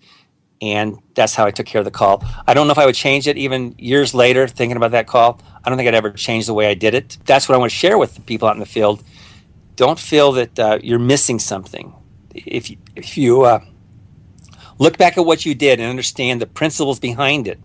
and 0.61 0.99
that's 1.14 1.34
how 1.34 1.47
I 1.47 1.51
took 1.51 1.66
care 1.66 1.80
of 1.80 1.84
the 1.84 1.91
call. 1.91 2.24
I 2.47 2.55
don't 2.55 2.66
know 2.66 2.72
if 2.72 2.78
I 2.78 2.86
would 2.86 2.95
change 2.95 3.28
it 3.28 3.36
even 3.36 3.74
years 3.78 4.14
later, 4.14 4.49
thinking 4.49 4.76
about 4.76 4.91
that 4.93 5.07
call. 5.07 5.41
I 5.64 5.68
don't 5.68 5.78
think 5.78 5.89
I'd 5.89 5.95
ever 5.95 6.11
change 6.11 6.47
the 6.47 6.55
way 6.55 6.66
I 6.66 6.74
did 6.74 6.95
it. 6.95 7.18
That's 7.24 7.49
what 7.49 7.55
I 7.55 7.59
want 7.59 7.70
to 7.70 7.76
share 7.76 7.99
with 7.99 8.14
the 8.14 8.20
people 8.20 8.49
out 8.49 8.57
in 8.57 8.61
the 8.61 8.66
field. 8.66 9.03
Don't 9.76 9.99
feel 9.99 10.32
that 10.32 10.59
uh, 10.59 10.78
you're 10.82 10.99
missing 10.99 11.39
something. 11.39 11.95
If 12.34 12.70
you, 12.70 12.76
if 12.97 13.16
you 13.16 13.43
uh, 13.43 13.61
look 14.78 14.99
back 14.99 15.16
at 15.16 15.24
what 15.24 15.47
you 15.47 15.55
did 15.55 15.78
and 15.78 15.89
understand 15.89 16.41
the 16.41 16.47
principles 16.47 16.99
behind 16.99 17.47
it, 17.47 17.61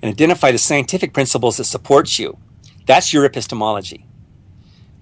and 0.00 0.12
identify 0.12 0.52
the 0.52 0.58
scientific 0.58 1.12
principles 1.12 1.56
that 1.56 1.64
support 1.64 2.18
you, 2.18 2.38
that's 2.86 3.12
your 3.12 3.24
epistemology. 3.24 4.06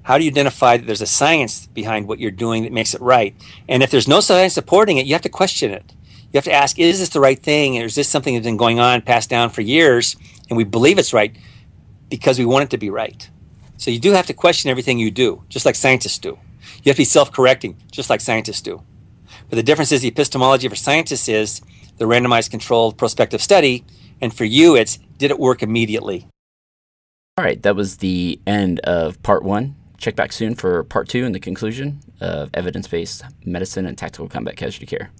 How 0.06 0.18
do 0.18 0.24
you 0.24 0.30
identify 0.30 0.76
that 0.76 0.86
there's 0.86 1.02
a 1.02 1.06
science 1.06 1.66
behind 1.66 2.06
what 2.06 2.20
you're 2.20 2.30
doing 2.30 2.62
that 2.62 2.70
makes 2.70 2.94
it 2.94 3.00
right? 3.00 3.34
And 3.68 3.82
if 3.82 3.90
there's 3.90 4.06
no 4.06 4.20
science 4.20 4.54
supporting 4.54 4.98
it, 4.98 5.06
you 5.06 5.14
have 5.14 5.22
to 5.22 5.28
question 5.28 5.72
it. 5.72 5.92
You 6.06 6.38
have 6.38 6.44
to 6.44 6.52
ask, 6.52 6.78
is 6.78 7.00
this 7.00 7.08
the 7.08 7.18
right 7.18 7.36
thing? 7.36 7.76
Or 7.76 7.86
is 7.86 7.96
this 7.96 8.08
something 8.08 8.32
that's 8.32 8.46
been 8.46 8.56
going 8.56 8.78
on, 8.78 9.02
passed 9.02 9.28
down 9.28 9.50
for 9.50 9.62
years, 9.62 10.14
and 10.48 10.56
we 10.56 10.62
believe 10.62 11.00
it's 11.00 11.12
right 11.12 11.36
because 12.08 12.38
we 12.38 12.44
want 12.44 12.62
it 12.62 12.70
to 12.70 12.78
be 12.78 12.88
right? 12.88 13.28
So 13.78 13.90
you 13.90 13.98
do 13.98 14.12
have 14.12 14.26
to 14.26 14.32
question 14.32 14.70
everything 14.70 15.00
you 15.00 15.10
do, 15.10 15.42
just 15.48 15.66
like 15.66 15.74
scientists 15.74 16.18
do. 16.18 16.38
You 16.84 16.90
have 16.90 16.94
to 16.94 17.00
be 17.00 17.04
self 17.04 17.32
correcting, 17.32 17.76
just 17.90 18.08
like 18.08 18.20
scientists 18.20 18.62
do. 18.62 18.84
But 19.50 19.56
the 19.56 19.64
difference 19.64 19.90
is 19.90 20.02
the 20.02 20.08
epistemology 20.08 20.68
for 20.68 20.76
scientists 20.76 21.28
is 21.28 21.62
the 21.96 22.04
randomized 22.04 22.52
controlled 22.52 22.96
prospective 22.96 23.42
study, 23.42 23.84
and 24.20 24.32
for 24.32 24.44
you, 24.44 24.76
it's 24.76 25.00
did 25.18 25.32
it 25.32 25.40
work 25.40 25.64
immediately? 25.64 26.28
All 27.36 27.44
right, 27.44 27.60
that 27.64 27.74
was 27.74 27.96
the 27.96 28.38
end 28.46 28.78
of 28.84 29.20
part 29.24 29.42
one. 29.42 29.74
Check 30.06 30.14
back 30.14 30.32
soon 30.32 30.54
for 30.54 30.84
part 30.84 31.08
two 31.08 31.24
and 31.24 31.34
the 31.34 31.40
conclusion 31.40 31.98
of 32.20 32.48
evidence 32.54 32.86
based 32.86 33.24
medicine 33.44 33.86
and 33.86 33.98
tactical 33.98 34.28
combat 34.28 34.56
casualty 34.56 34.86
care. 34.86 35.10